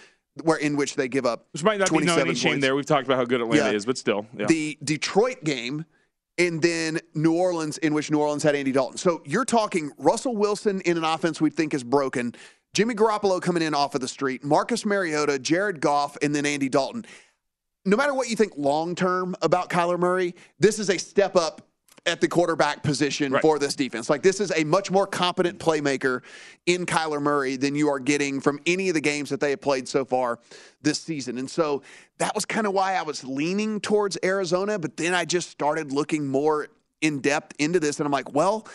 Where 0.45 0.57
in 0.57 0.79
which 0.79 0.97
they 0.97 1.09
give 1.09 1.27
up, 1.27 1.49
which 1.53 1.63
might 1.63 1.79
not 1.79 1.93
be 1.93 2.07
no 2.07 2.17
any 2.17 2.35
shame 2.35 2.59
there. 2.59 2.75
We've 2.75 2.87
talked 2.87 3.07
about 3.07 3.19
how 3.19 3.27
good 3.27 3.43
Atlanta 3.43 3.71
yeah. 3.71 3.77
is, 3.77 3.85
but 3.85 3.99
still, 3.99 4.27
yeah. 4.35 4.47
the 4.47 4.79
Detroit 4.83 5.45
game, 5.45 5.85
and 6.39 6.63
then 6.63 6.99
New 7.15 7.35
Orleans, 7.35 7.79
in 7.79 7.95
which 7.95 8.11
New 8.11 8.19
Orleans 8.19 8.43
had 8.43 8.55
Andy 8.55 8.73
Dalton. 8.73 8.99
So 8.99 9.23
you're 9.25 9.45
talking 9.45 9.91
Russell 9.99 10.37
Wilson 10.37 10.81
in 10.83 10.97
an 10.97 11.05
offense 11.05 11.41
we 11.41 11.51
think 11.51 11.75
is 11.75 11.85
broken, 11.85 12.35
Jimmy 12.75 12.95
Garoppolo 12.95 13.41
coming 13.41 13.63
in 13.63 13.75
off 13.75 13.95
of 13.95 14.01
the 14.01 14.09
street, 14.09 14.43
Marcus 14.43 14.87
Mariota, 14.87 15.39
Jared 15.39 15.81
Goff, 15.81 16.17
and 16.23 16.35
then 16.35 16.47
Andy 16.47 16.69
Dalton. 16.69 17.05
No 17.85 17.97
matter 17.97 18.15
what 18.15 18.31
you 18.31 18.37
think 18.37 18.55
long 18.57 18.95
term 18.95 19.35
about 19.43 19.69
Kyler 19.69 19.99
Murray, 19.99 20.35
this 20.59 20.79
is 20.79 20.89
a 20.89 20.99
step 20.99 21.37
up 21.37 21.69
at 22.05 22.21
the 22.21 22.27
quarterback 22.27 22.83
position 22.83 23.33
right. 23.33 23.43
for 23.43 23.59
this 23.59 23.77
defense. 23.77 24.11
Like 24.11 24.23
this 24.23 24.41
is 24.41 24.53
a 24.57 24.65
much 24.65 24.91
more 24.91 25.07
competent 25.07 25.59
playmaker 25.59 26.23
in 26.67 26.85
Kyler 26.85 27.23
Murray 27.23 27.57
than 27.57 27.75
you 27.75 27.89
are 27.89 28.01
getting 28.01 28.41
from 28.41 28.59
any 28.67 28.89
of 28.89 28.95
the 28.95 29.01
games 29.01 29.31
that 29.31 29.41
they 29.41 29.51
have 29.51 29.61
played 29.61 29.87
so 29.87 30.05
far 30.05 30.41
this 30.83 30.99
season. 30.99 31.39
And 31.39 31.49
so 31.49 31.83
that 32.19 32.35
was 32.35 32.45
kind 32.45 32.67
of 32.67 32.73
why 32.73 32.95
I 32.95 33.03
was 33.03 33.23
leaning 33.23 33.81
towards 33.81 34.19
Arizona, 34.25 34.79
but 34.79 34.97
then 34.97 35.15
I 35.15 35.25
just 35.25 35.51
started 35.51 35.93
looking 35.93 36.27
more 36.27 36.69
in 37.01 37.21
depth 37.21 37.55
into 37.59 37.79
this 37.79 38.01
and 38.01 38.07
I'm 38.07 38.13
like, 38.13 38.33
well, 38.33 38.67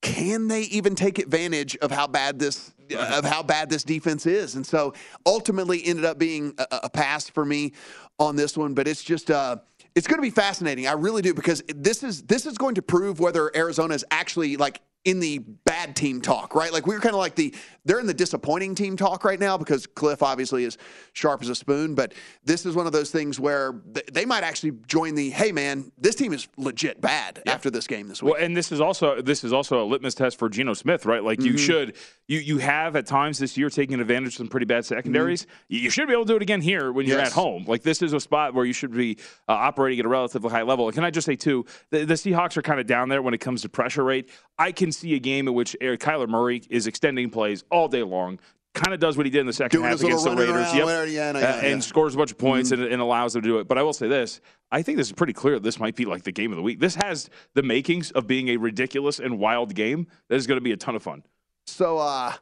can 0.00 0.46
they 0.46 0.62
even 0.62 0.94
take 0.94 1.18
advantage 1.18 1.76
of 1.78 1.90
how 1.90 2.06
bad 2.06 2.38
this 2.38 2.72
of 2.96 3.24
how 3.24 3.42
bad 3.42 3.68
this 3.68 3.82
defense 3.82 4.24
is? 4.24 4.54
And 4.54 4.64
so 4.64 4.94
ultimately 5.26 5.84
ended 5.84 6.04
up 6.04 6.18
being 6.18 6.54
a, 6.58 6.80
a 6.84 6.90
pass 6.90 7.28
for 7.28 7.44
me 7.44 7.72
on 8.20 8.36
this 8.36 8.56
one, 8.56 8.74
but 8.74 8.86
it's 8.86 9.02
just 9.02 9.32
uh 9.32 9.56
it's 9.98 10.06
going 10.06 10.18
to 10.18 10.22
be 10.22 10.30
fascinating. 10.30 10.86
I 10.86 10.92
really 10.92 11.22
do 11.22 11.34
because 11.34 11.60
this 11.66 12.04
is 12.04 12.22
this 12.22 12.46
is 12.46 12.56
going 12.56 12.76
to 12.76 12.82
prove 12.82 13.18
whether 13.18 13.50
Arizona 13.56 13.94
is 13.94 14.04
actually 14.12 14.56
like 14.56 14.80
in 15.04 15.18
the 15.18 15.38
bad 15.38 15.96
team 15.96 16.20
talk, 16.20 16.54
right? 16.54 16.72
Like 16.72 16.86
we 16.86 16.94
were 16.94 17.00
kind 17.00 17.16
of 17.16 17.18
like 17.18 17.34
the 17.34 17.52
they're 17.88 17.98
in 17.98 18.06
the 18.06 18.14
disappointing 18.14 18.74
team 18.74 18.96
talk 18.98 19.24
right 19.24 19.40
now 19.40 19.56
because 19.56 19.86
Cliff 19.86 20.22
obviously 20.22 20.64
is 20.64 20.76
sharp 21.14 21.40
as 21.40 21.48
a 21.48 21.54
spoon, 21.54 21.94
but 21.94 22.12
this 22.44 22.66
is 22.66 22.76
one 22.76 22.86
of 22.86 22.92
those 22.92 23.10
things 23.10 23.40
where 23.40 23.80
they 24.12 24.26
might 24.26 24.44
actually 24.44 24.72
join 24.86 25.14
the 25.14 25.30
hey 25.30 25.52
man, 25.52 25.90
this 25.96 26.14
team 26.14 26.34
is 26.34 26.48
legit 26.58 27.00
bad 27.00 27.42
yeah. 27.46 27.52
after 27.52 27.70
this 27.70 27.86
game 27.86 28.06
this 28.06 28.22
week. 28.22 28.34
Well, 28.34 28.42
and 28.42 28.54
this 28.54 28.70
is 28.70 28.80
also 28.82 29.22
this 29.22 29.42
is 29.42 29.54
also 29.54 29.82
a 29.82 29.86
litmus 29.86 30.14
test 30.14 30.38
for 30.38 30.50
Geno 30.50 30.74
Smith, 30.74 31.06
right? 31.06 31.24
Like 31.24 31.38
mm-hmm. 31.38 31.52
you 31.52 31.58
should 31.58 31.96
you 32.26 32.38
you 32.40 32.58
have 32.58 32.94
at 32.94 33.06
times 33.06 33.38
this 33.38 33.56
year 33.56 33.70
taken 33.70 34.00
advantage 34.00 34.28
of 34.28 34.34
some 34.34 34.48
pretty 34.48 34.66
bad 34.66 34.84
secondaries. 34.84 35.44
Mm-hmm. 35.44 35.84
You 35.84 35.90
should 35.90 36.08
be 36.08 36.12
able 36.12 36.26
to 36.26 36.32
do 36.32 36.36
it 36.36 36.42
again 36.42 36.60
here 36.60 36.92
when 36.92 37.06
you're 37.06 37.18
yes. 37.18 37.28
at 37.28 37.32
home. 37.32 37.64
Like 37.66 37.82
this 37.82 38.02
is 38.02 38.12
a 38.12 38.20
spot 38.20 38.52
where 38.52 38.66
you 38.66 38.74
should 38.74 38.92
be 38.92 39.16
uh, 39.48 39.52
operating 39.52 39.98
at 40.00 40.04
a 40.04 40.10
relatively 40.10 40.50
high 40.50 40.62
level. 40.62 40.88
And 40.88 40.94
can 40.94 41.04
I 41.04 41.10
just 41.10 41.24
say 41.24 41.36
too, 41.36 41.64
the, 41.88 42.04
the 42.04 42.14
Seahawks 42.14 42.58
are 42.58 42.62
kind 42.62 42.80
of 42.80 42.86
down 42.86 43.08
there 43.08 43.22
when 43.22 43.32
it 43.32 43.38
comes 43.38 43.62
to 43.62 43.70
pressure 43.70 44.04
rate. 44.04 44.28
I 44.58 44.72
can 44.72 44.92
see 44.92 45.14
a 45.14 45.18
game 45.18 45.48
in 45.48 45.54
which 45.54 45.74
Eric 45.80 46.00
Kyler 46.00 46.28
Murray 46.28 46.60
is 46.68 46.86
extending 46.86 47.30
plays 47.30 47.64
all 47.70 47.77
day 47.86 48.02
long, 48.02 48.40
kind 48.74 48.94
of 48.94 49.00
does 49.00 49.16
what 49.16 49.26
he 49.26 49.30
did 49.30 49.40
in 49.40 49.46
the 49.46 49.52
second 49.52 49.80
Doing 49.80 49.90
half 49.90 50.00
against 50.00 50.24
the 50.24 50.34
Raiders. 50.34 50.74
Yep. 50.74 51.08
Yeah, 51.08 51.32
no, 51.32 51.38
yeah, 51.40 51.56
uh, 51.56 51.60
and 51.60 51.82
scores 51.82 52.14
a 52.14 52.18
bunch 52.18 52.32
of 52.32 52.38
points 52.38 52.70
mm-hmm. 52.70 52.82
and, 52.82 52.92
and, 52.92 53.02
allows 53.02 53.32
them 53.32 53.42
to 53.42 53.48
do 53.48 53.58
it. 53.58 53.68
But 53.68 53.78
I 53.78 53.82
will 53.82 53.92
say 53.92 54.08
this 54.08 54.40
I 54.70 54.82
think 54.82 54.98
this 54.98 55.08
is 55.08 55.12
pretty 55.12 55.32
clear. 55.32 55.58
This 55.58 55.78
might 55.78 55.96
be 55.96 56.04
like 56.04 56.22
the 56.22 56.32
game 56.32 56.52
of 56.52 56.56
the 56.56 56.62
week. 56.62 56.80
This 56.80 56.94
has 56.96 57.30
the 57.54 57.62
makings 57.62 58.10
of 58.12 58.26
being 58.26 58.48
a 58.48 58.56
ridiculous 58.56 59.18
and 59.18 59.38
wild 59.38 59.74
game 59.74 60.06
that 60.28 60.36
is 60.36 60.46
going 60.46 60.56
to 60.56 60.62
be 60.62 60.72
a 60.72 60.76
ton 60.76 60.96
of 60.96 61.02
fun. 61.02 61.22
So, 61.66 61.98
uh, 61.98 62.32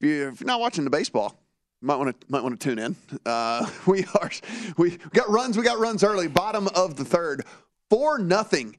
if 0.00 0.40
you're 0.40 0.46
not 0.46 0.60
watching 0.60 0.84
the 0.84 0.90
baseball, 0.90 1.38
might 1.80 1.96
want 1.96 2.18
to 2.18 2.26
might 2.28 2.42
want 2.42 2.58
to 2.58 2.68
tune 2.68 2.78
in. 2.78 2.96
Uh, 3.24 3.68
we 3.86 4.04
are 4.20 4.30
we 4.76 4.98
got 5.12 5.28
runs. 5.28 5.56
We 5.56 5.64
got 5.64 5.78
runs 5.78 6.02
early. 6.02 6.28
Bottom 6.28 6.68
of 6.68 6.96
the 6.96 7.04
third, 7.04 7.44
four 7.90 8.18
nothing 8.18 8.76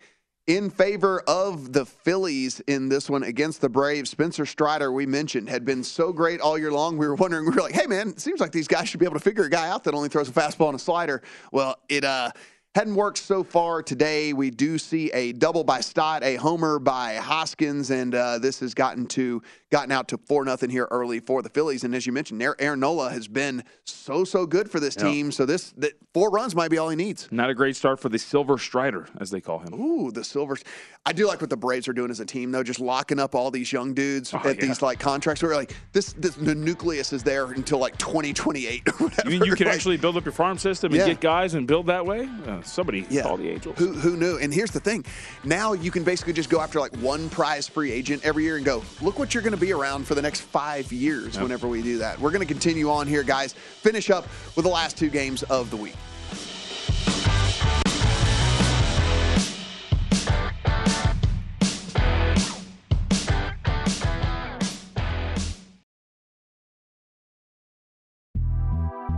in 0.47 0.69
favor 0.69 1.21
of 1.27 1.73
the 1.73 1.85
Phillies 1.85 2.59
in 2.67 2.87
this 2.87 3.09
one 3.09 3.23
against 3.23 3.61
the 3.61 3.69
Braves. 3.69 4.11
Spencer 4.11 4.45
Strider, 4.45 4.91
we 4.91 5.05
mentioned, 5.05 5.49
had 5.49 5.65
been 5.65 5.83
so 5.83 6.13
great 6.13 6.39
all 6.39 6.57
year 6.57 6.71
long. 6.71 6.97
We 6.97 7.07
were 7.07 7.15
wondering, 7.15 7.45
we 7.45 7.51
were 7.51 7.61
like, 7.61 7.73
hey, 7.73 7.87
man, 7.87 8.09
it 8.09 8.19
seems 8.19 8.39
like 8.39 8.51
these 8.51 8.67
guys 8.67 8.87
should 8.87 8.99
be 8.99 9.05
able 9.05 9.15
to 9.15 9.23
figure 9.23 9.43
a 9.43 9.49
guy 9.49 9.69
out 9.69 9.83
that 9.85 9.93
only 9.93 10.09
throws 10.09 10.29
a 10.29 10.31
fastball 10.31 10.67
and 10.67 10.75
a 10.75 10.79
slider. 10.79 11.23
Well, 11.51 11.77
it 11.89 12.03
uh, 12.03 12.31
Hadn't 12.75 12.95
worked 12.95 13.19
so 13.19 13.41
far 13.41 13.81
today. 13.81 14.33
We 14.33 14.49
do 14.49 14.77
see 14.77 15.09
a 15.11 15.31
double 15.31 15.63
by 15.63 15.79
Stott, 15.79 16.25
a 16.25 16.35
homer 16.35 16.77
by 16.77 17.15
Hoskins, 17.15 17.89
and 17.89 18.13
uh, 18.13 18.37
this 18.37 18.59
has 18.59 18.73
gotten 18.73 19.05
to 19.05 19.41
gotten 19.75 19.91
out 19.91 20.07
to 20.07 20.17
four 20.17 20.45
nothing 20.45 20.69
here 20.69 20.87
early 20.89 21.19
for 21.19 21.41
the 21.41 21.49
Phillies. 21.49 21.83
And 21.83 21.93
as 21.93 22.07
you 22.07 22.13
mentioned, 22.13 22.41
Aaron 22.41 22.79
Nola 22.79 23.11
has 23.11 23.27
been 23.27 23.61
so 23.83 24.23
so 24.23 24.45
good 24.45 24.71
for 24.71 24.79
this 24.79 24.95
team. 24.95 25.33
So 25.33 25.45
this 25.45 25.73
that 25.75 25.91
four 26.13 26.29
runs 26.29 26.55
might 26.55 26.71
be 26.71 26.77
all 26.77 26.87
he 26.87 26.95
needs. 26.95 27.27
Not 27.29 27.49
a 27.49 27.53
great 27.53 27.75
start 27.75 27.99
for 27.99 28.07
the 28.07 28.17
Silver 28.17 28.57
Strider, 28.57 29.09
as 29.19 29.31
they 29.31 29.41
call 29.41 29.59
him. 29.59 29.73
Ooh, 29.73 30.11
the 30.11 30.23
Silvers. 30.23 30.63
I 31.05 31.11
do 31.11 31.27
like 31.27 31.41
what 31.41 31.49
the 31.49 31.57
Braves 31.57 31.89
are 31.89 31.93
doing 31.93 32.09
as 32.09 32.21
a 32.21 32.25
team, 32.25 32.51
though, 32.51 32.63
just 32.63 32.79
locking 32.79 33.19
up 33.19 33.35
all 33.35 33.51
these 33.51 33.71
young 33.73 33.93
dudes 33.93 34.33
oh, 34.33 34.37
at 34.37 34.55
yeah. 34.55 34.61
these 34.61 34.81
like 34.81 34.97
contracts. 34.97 35.43
Where 35.43 35.53
like 35.53 35.75
this, 35.91 36.13
this, 36.13 36.35
the 36.35 36.55
nucleus 36.55 37.11
is 37.11 37.21
there 37.21 37.51
until 37.51 37.79
like 37.79 37.97
2028. 37.97 38.81
You 38.87 39.11
mean 39.25 39.43
you 39.43 39.55
can 39.55 39.65
like, 39.67 39.75
actually 39.75 39.97
build 39.97 40.15
up 40.15 40.23
your 40.23 40.31
farm 40.31 40.57
system 40.57 40.93
and 40.93 40.99
yeah. 41.01 41.07
get 41.07 41.19
guys 41.19 41.53
and 41.53 41.67
build 41.67 41.87
that 41.87 42.05
way? 42.05 42.29
Uh, 42.47 42.61
somebody 42.61 43.05
yeah. 43.09 43.23
call 43.23 43.35
the 43.35 43.49
Angels. 43.49 43.77
Who, 43.77 43.91
who 43.91 44.15
knew? 44.15 44.37
And 44.37 44.53
here's 44.53 44.71
the 44.71 44.79
thing: 44.79 45.03
now 45.43 45.73
you 45.73 45.91
can 45.91 46.05
basically 46.05 46.31
just 46.33 46.49
go 46.49 46.61
after 46.61 46.79
like 46.79 46.95
one 46.97 47.29
prize 47.29 47.67
free 47.67 47.91
agent 47.91 48.23
every 48.23 48.43
year 48.43 48.55
and 48.55 48.65
go, 48.65 48.81
look 49.01 49.19
what 49.19 49.33
you're 49.33 49.43
going 49.43 49.51
to 49.51 49.59
be 49.59 49.64
around 49.71 50.05
for 50.05 50.15
the 50.15 50.21
next 50.21 50.41
five 50.41 50.91
years. 50.91 51.33
Yep. 51.35 51.43
Whenever 51.43 51.67
we 51.67 51.81
do 51.81 51.97
that, 51.99 52.19
we're 52.19 52.31
going 52.31 52.45
to 52.45 52.51
continue 52.51 52.89
on 52.89 53.07
here, 53.07 53.23
guys. 53.23 53.53
Finish 53.53 54.09
up 54.09 54.25
with 54.55 54.65
the 54.65 54.71
last 54.71 54.97
two 54.97 55.09
games 55.09 55.43
of 55.43 55.69
the 55.69 55.77
week. 55.77 55.95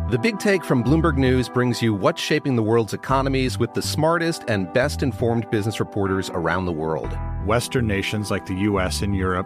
The 0.10 0.18
Big 0.18 0.40
Take 0.40 0.64
from 0.64 0.86
Bloomberg 0.86 1.18
News 1.18 1.50
brings 1.50 1.82
you 1.82 1.94
what's 1.94 2.22
shaping 2.22 2.56
the 2.56 2.64
world's 2.64 2.94
economies 2.94 3.60
with 3.60 3.74
the 3.74 3.82
smartest 3.82 4.46
and 4.48 4.72
best 4.72 5.04
informed 5.04 5.52
business 5.52 5.82
reporters 5.82 6.30
around 6.30 6.66
the 6.66 6.72
world. 6.72 7.14
Western 7.46 7.88
nations 7.88 8.32
like 8.32 8.46
the 8.46 8.54
U.S. 8.54 9.02
and 9.02 9.14
Europe. 9.14 9.46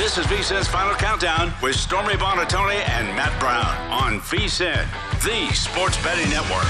This 0.00 0.16
is 0.16 0.24
VSIN's 0.28 0.66
Final 0.66 0.94
Countdown 0.94 1.52
with 1.62 1.76
Stormy 1.76 2.14
Buonantony 2.14 2.88
and 2.88 3.06
Matt 3.08 3.38
Brown 3.38 3.76
on 3.92 4.18
VSIN, 4.20 4.86
the 5.22 5.54
sports 5.54 6.02
betting 6.02 6.30
network. 6.30 6.64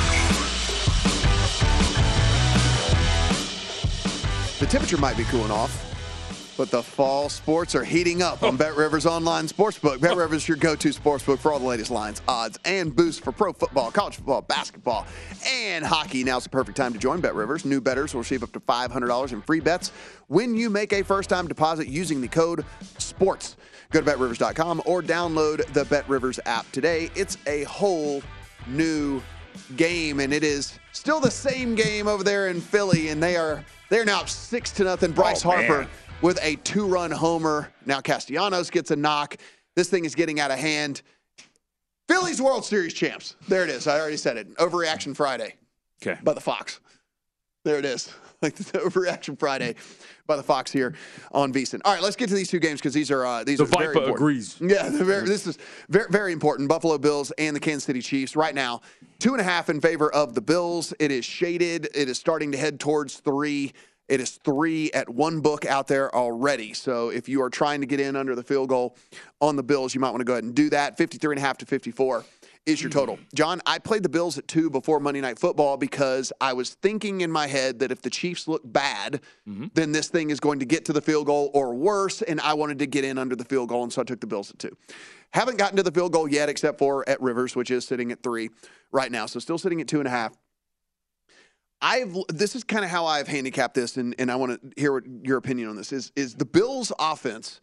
The 4.59 4.67
temperature 4.67 4.97
might 4.97 5.17
be 5.17 5.23
cooling 5.23 5.53
off 5.53 5.90
But 6.61 6.71
the 6.71 6.83
fall 6.83 7.31
sports 7.31 7.75
are 7.75 7.85
heating 7.85 8.21
up 8.21 8.43
on 8.43 8.53
oh. 8.53 8.59
Bet 8.59 8.77
Rivers 8.77 9.07
Online 9.07 9.49
Sportsbook. 9.49 9.99
Bet 9.99 10.13
oh. 10.13 10.17
Rivers 10.17 10.43
is 10.43 10.49
your 10.49 10.59
go 10.59 10.77
to 10.77 10.91
sportsbook 10.91 11.39
for 11.39 11.55
all 11.55 11.59
the 11.59 11.65
latest 11.65 11.91
lines, 11.91 12.21
odds, 12.29 12.59
and 12.67 12.95
boosts 12.95 13.19
for 13.19 13.33
pro 13.33 13.55
football, 13.55 13.91
college 13.91 14.17
football, 14.17 14.43
basketball, 14.43 15.07
and 15.49 15.83
hockey. 15.87 16.23
Now's 16.23 16.45
the 16.45 16.51
perfect 16.51 16.77
time 16.77 16.93
to 16.93 16.99
join 16.99 17.23
Bet 17.23 17.35
Rivers. 17.35 17.65
New 17.65 17.81
bettors 17.81 18.13
will 18.13 18.21
receive 18.21 18.43
up 18.43 18.53
to 18.53 18.61
$500 18.61 19.33
in 19.33 19.41
free 19.41 19.61
bets 19.61 19.91
when 20.27 20.55
you 20.55 20.69
make 20.69 20.93
a 20.93 21.03
first 21.03 21.31
time 21.31 21.49
deposit 21.49 21.89
using 21.89 22.21
the 22.21 22.29
code 22.29 22.63
SPORTS. 22.99 23.57
Go 23.91 24.01
to 24.01 24.05
betrivers.com 24.05 24.83
or 24.85 25.01
download 25.01 25.65
the 25.73 25.87
Bet 25.87 26.07
Rivers 26.11 26.39
app 26.45 26.71
today. 26.73 27.09
It's 27.15 27.39
a 27.47 27.65
whole 27.65 28.23
new 28.67 29.23
game, 29.77 30.21
and 30.21 30.31
it 30.31 30.45
is 30.45 30.79
still 30.93 31.21
the 31.21 31.31
same 31.31 31.75
game 31.75 32.07
over 32.07 32.23
there 32.23 32.49
in 32.49 32.61
Philly, 32.61 33.09
and 33.09 33.23
they 33.23 33.37
are 33.37 33.65
they're 33.89 34.05
now 34.05 34.27
six 34.27 34.71
to 34.73 34.85
nothing. 34.85 35.13
Bryce 35.13 35.43
Oh, 35.47 35.53
Harper. 35.53 35.89
With 36.23 36.39
a 36.43 36.57
two-run 36.57 37.11
homer. 37.11 37.73
Now 37.87 38.01
Castellanos 38.01 38.71
gets 38.71 38.91
a 38.91 38.97
knock. 38.97 39.37
This 39.77 39.89
thing 39.89 40.05
is 40.05 40.15
getting 40.15 40.41
out 40.41 40.51
of 40.51 40.59
hand. 40.59 41.03
Phillies 42.09 42.43
World 42.43 42.65
Series 42.65 42.93
champs. 42.93 43.37
There 43.49 43.63
it 43.63 43.71
is. 43.71 43.87
I 43.87 43.99
already 44.01 44.17
said 44.17 44.37
it. 44.37 44.55
Overreaction 44.57 45.15
Friday. 45.15 45.55
Okay. 46.03 46.19
By 46.23 46.35
the 46.35 46.41
Fox. 46.41 46.81
There 47.65 47.79
it 47.79 47.85
is. 47.85 48.13
Like 48.43 48.55
the 48.55 48.79
Overreaction 48.79 49.39
Friday 49.39 49.75
by 50.27 50.35
the 50.35 50.43
Fox 50.43 50.73
here 50.73 50.95
on 51.31 51.53
VSiN. 51.53 51.83
All 51.85 51.93
right, 51.93 52.03
let's 52.03 52.17
get 52.17 52.31
to 52.31 52.35
these 52.35 52.49
two 52.49 52.59
games 52.59 52.81
because 52.81 52.95
these 52.95 53.11
are 53.11 53.27
uh, 53.27 53.45
these 53.45 53.59
The 53.59 53.65
are 53.65 53.67
very 53.67 53.87
Viper 53.89 53.99
important. 53.99 54.17
agrees. 54.17 54.57
Yeah, 54.63 54.89
very, 54.89 55.27
this 55.27 55.47
is 55.47 55.59
very 55.91 56.07
very 56.09 56.33
important. 56.33 56.67
Buffalo 56.67 56.97
Bills 56.97 57.33
and 57.37 57.55
the 57.55 57.61
Kansas 57.61 57.85
City 57.85 58.01
Chiefs 58.01 58.37
right 58.37 58.55
now 58.55 58.81
two 59.19 59.33
and 59.33 59.43
a 59.43 59.45
half 59.45 59.69
in 59.69 59.79
favor 59.79 60.11
of 60.15 60.35
the 60.35 60.41
Bills. 60.41 60.95
It 60.99 61.13
is 61.13 61.23
shaded. 61.27 61.91
It 61.95 62.09
is 62.09 62.17
starting 62.19 62.51
to 62.53 62.57
head 62.57 62.81
towards 62.81 63.17
three. 63.19 63.75
It 64.11 64.21
is 64.21 64.33
three 64.45 64.91
at 64.91 65.09
one 65.09 65.41
book 65.41 65.65
out 65.65 65.87
there 65.87 66.13
already. 66.15 66.75
So 66.75 67.11
if 67.11 67.29
you 67.29 67.43
are 67.43 67.49
trying 67.49 67.81
to 67.81 67.87
get 67.87 68.01
in 68.01 68.17
under 68.17 68.35
the 68.35 68.43
field 68.43 68.69
goal 68.69 68.97
on 69.41 69.55
the 69.55 69.63
Bills, 69.63 69.95
you 69.95 70.01
might 70.01 70.11
want 70.11 70.21
to 70.21 70.25
go 70.25 70.33
ahead 70.33 70.43
and 70.43 70.55
do 70.55 70.69
that. 70.71 70.99
53 70.99 71.37
and 71.37 71.39
a 71.39 71.47
half 71.47 71.59
to 71.59 71.67
54 71.67 72.25
is 72.67 72.83
your 72.83 72.91
total. 72.91 73.17
Hmm. 73.17 73.23
John, 73.35 73.61
I 73.67 73.79
played 73.79 74.03
the 74.03 74.09
Bills 74.09 74.37
at 74.37 74.49
two 74.49 74.69
before 74.69 74.99
Monday 74.99 75.21
Night 75.21 75.39
Football 75.39 75.77
because 75.77 76.33
I 76.41 76.55
was 76.55 76.75
thinking 76.75 77.21
in 77.21 77.31
my 77.31 77.47
head 77.47 77.79
that 77.79 77.93
if 77.93 78.03
the 78.03 78.11
Chiefs 78.11 78.49
look 78.49 78.63
bad, 78.65 79.21
mm-hmm. 79.49 79.67
then 79.75 79.93
this 79.93 80.09
thing 80.09 80.31
is 80.31 80.41
going 80.41 80.59
to 80.59 80.67
get 80.67 80.85
to 80.87 80.93
the 80.93 81.01
field 81.01 81.27
goal 81.27 81.53
or 81.55 81.73
worse, 81.73 82.21
and 82.21 82.41
I 82.41 82.55
wanted 82.55 82.81
to 82.81 82.87
get 82.87 83.05
in 83.05 83.17
under 83.17 83.37
the 83.37 83.45
field 83.45 83.69
goal, 83.69 83.85
and 83.85 83.93
so 83.93 84.03
I 84.03 84.05
took 84.05 84.21
the 84.21 84.27
Bills 84.27 84.51
at 84.51 84.59
two. 84.59 84.77
Haven't 85.33 85.57
gotten 85.57 85.77
to 85.77 85.85
the 85.85 85.93
field 85.93 86.13
goal 86.13 86.29
yet, 86.29 86.49
except 86.49 86.79
for 86.79 87.09
at 87.09 87.21
Rivers, 87.23 87.55
which 87.55 87.71
is 87.71 87.87
sitting 87.87 88.11
at 88.11 88.23
three 88.23 88.51
right 88.91 89.13
now. 89.13 89.27
So 89.27 89.39
still 89.39 89.59
sitting 89.59 89.81
at 89.81 89.87
two 89.87 89.99
and 89.99 90.09
a 90.09 90.11
half. 90.11 90.33
I've 91.83 92.15
this 92.29 92.55
is 92.55 92.65
kind 92.65 92.85
of 92.85 92.91
how 92.91 93.07
I've 93.07 93.29
handicapped 93.29 93.75
this, 93.75 93.97
and, 93.97 94.15
and 94.19 94.31
I 94.31 94.37
want 94.37 94.61
to 94.61 94.81
hear 94.81 94.93
what 94.93 95.05
your 95.23 95.39
opinion 95.39 95.69
on 95.69 95.77
this 95.77 95.93
is. 95.93 96.13
Is 96.15 96.35
the 96.35 96.45
Bills' 96.45 96.93
offense 96.99 97.61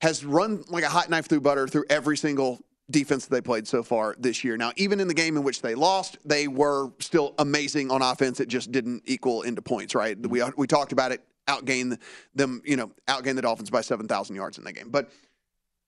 has 0.00 0.24
run 0.24 0.62
like 0.68 0.84
a 0.84 0.88
hot 0.88 1.10
knife 1.10 1.26
through 1.26 1.40
butter 1.40 1.66
through 1.66 1.84
every 1.90 2.16
single 2.16 2.60
defense 2.90 3.26
that 3.26 3.34
they 3.34 3.40
played 3.40 3.66
so 3.66 3.82
far 3.82 4.14
this 4.18 4.44
year. 4.44 4.56
Now, 4.56 4.70
even 4.76 5.00
in 5.00 5.08
the 5.08 5.14
game 5.14 5.36
in 5.36 5.42
which 5.42 5.62
they 5.62 5.74
lost, 5.74 6.18
they 6.24 6.46
were 6.46 6.90
still 7.00 7.34
amazing 7.38 7.90
on 7.90 8.02
offense. 8.02 8.38
It 8.38 8.48
just 8.48 8.70
didn't 8.70 9.02
equal 9.06 9.42
into 9.42 9.62
points, 9.62 9.94
right? 9.94 10.20
Mm-hmm. 10.20 10.30
We 10.30 10.42
we 10.56 10.66
talked 10.66 10.92
about 10.92 11.12
it. 11.12 11.22
Outgain 11.48 11.96
them, 12.34 12.60
you 12.64 12.76
know, 12.76 12.90
outgain 13.06 13.36
the 13.36 13.42
Dolphins 13.42 13.70
by 13.70 13.80
seven 13.80 14.06
thousand 14.06 14.36
yards 14.36 14.58
in 14.58 14.64
that 14.64 14.72
game, 14.72 14.90
but. 14.90 15.10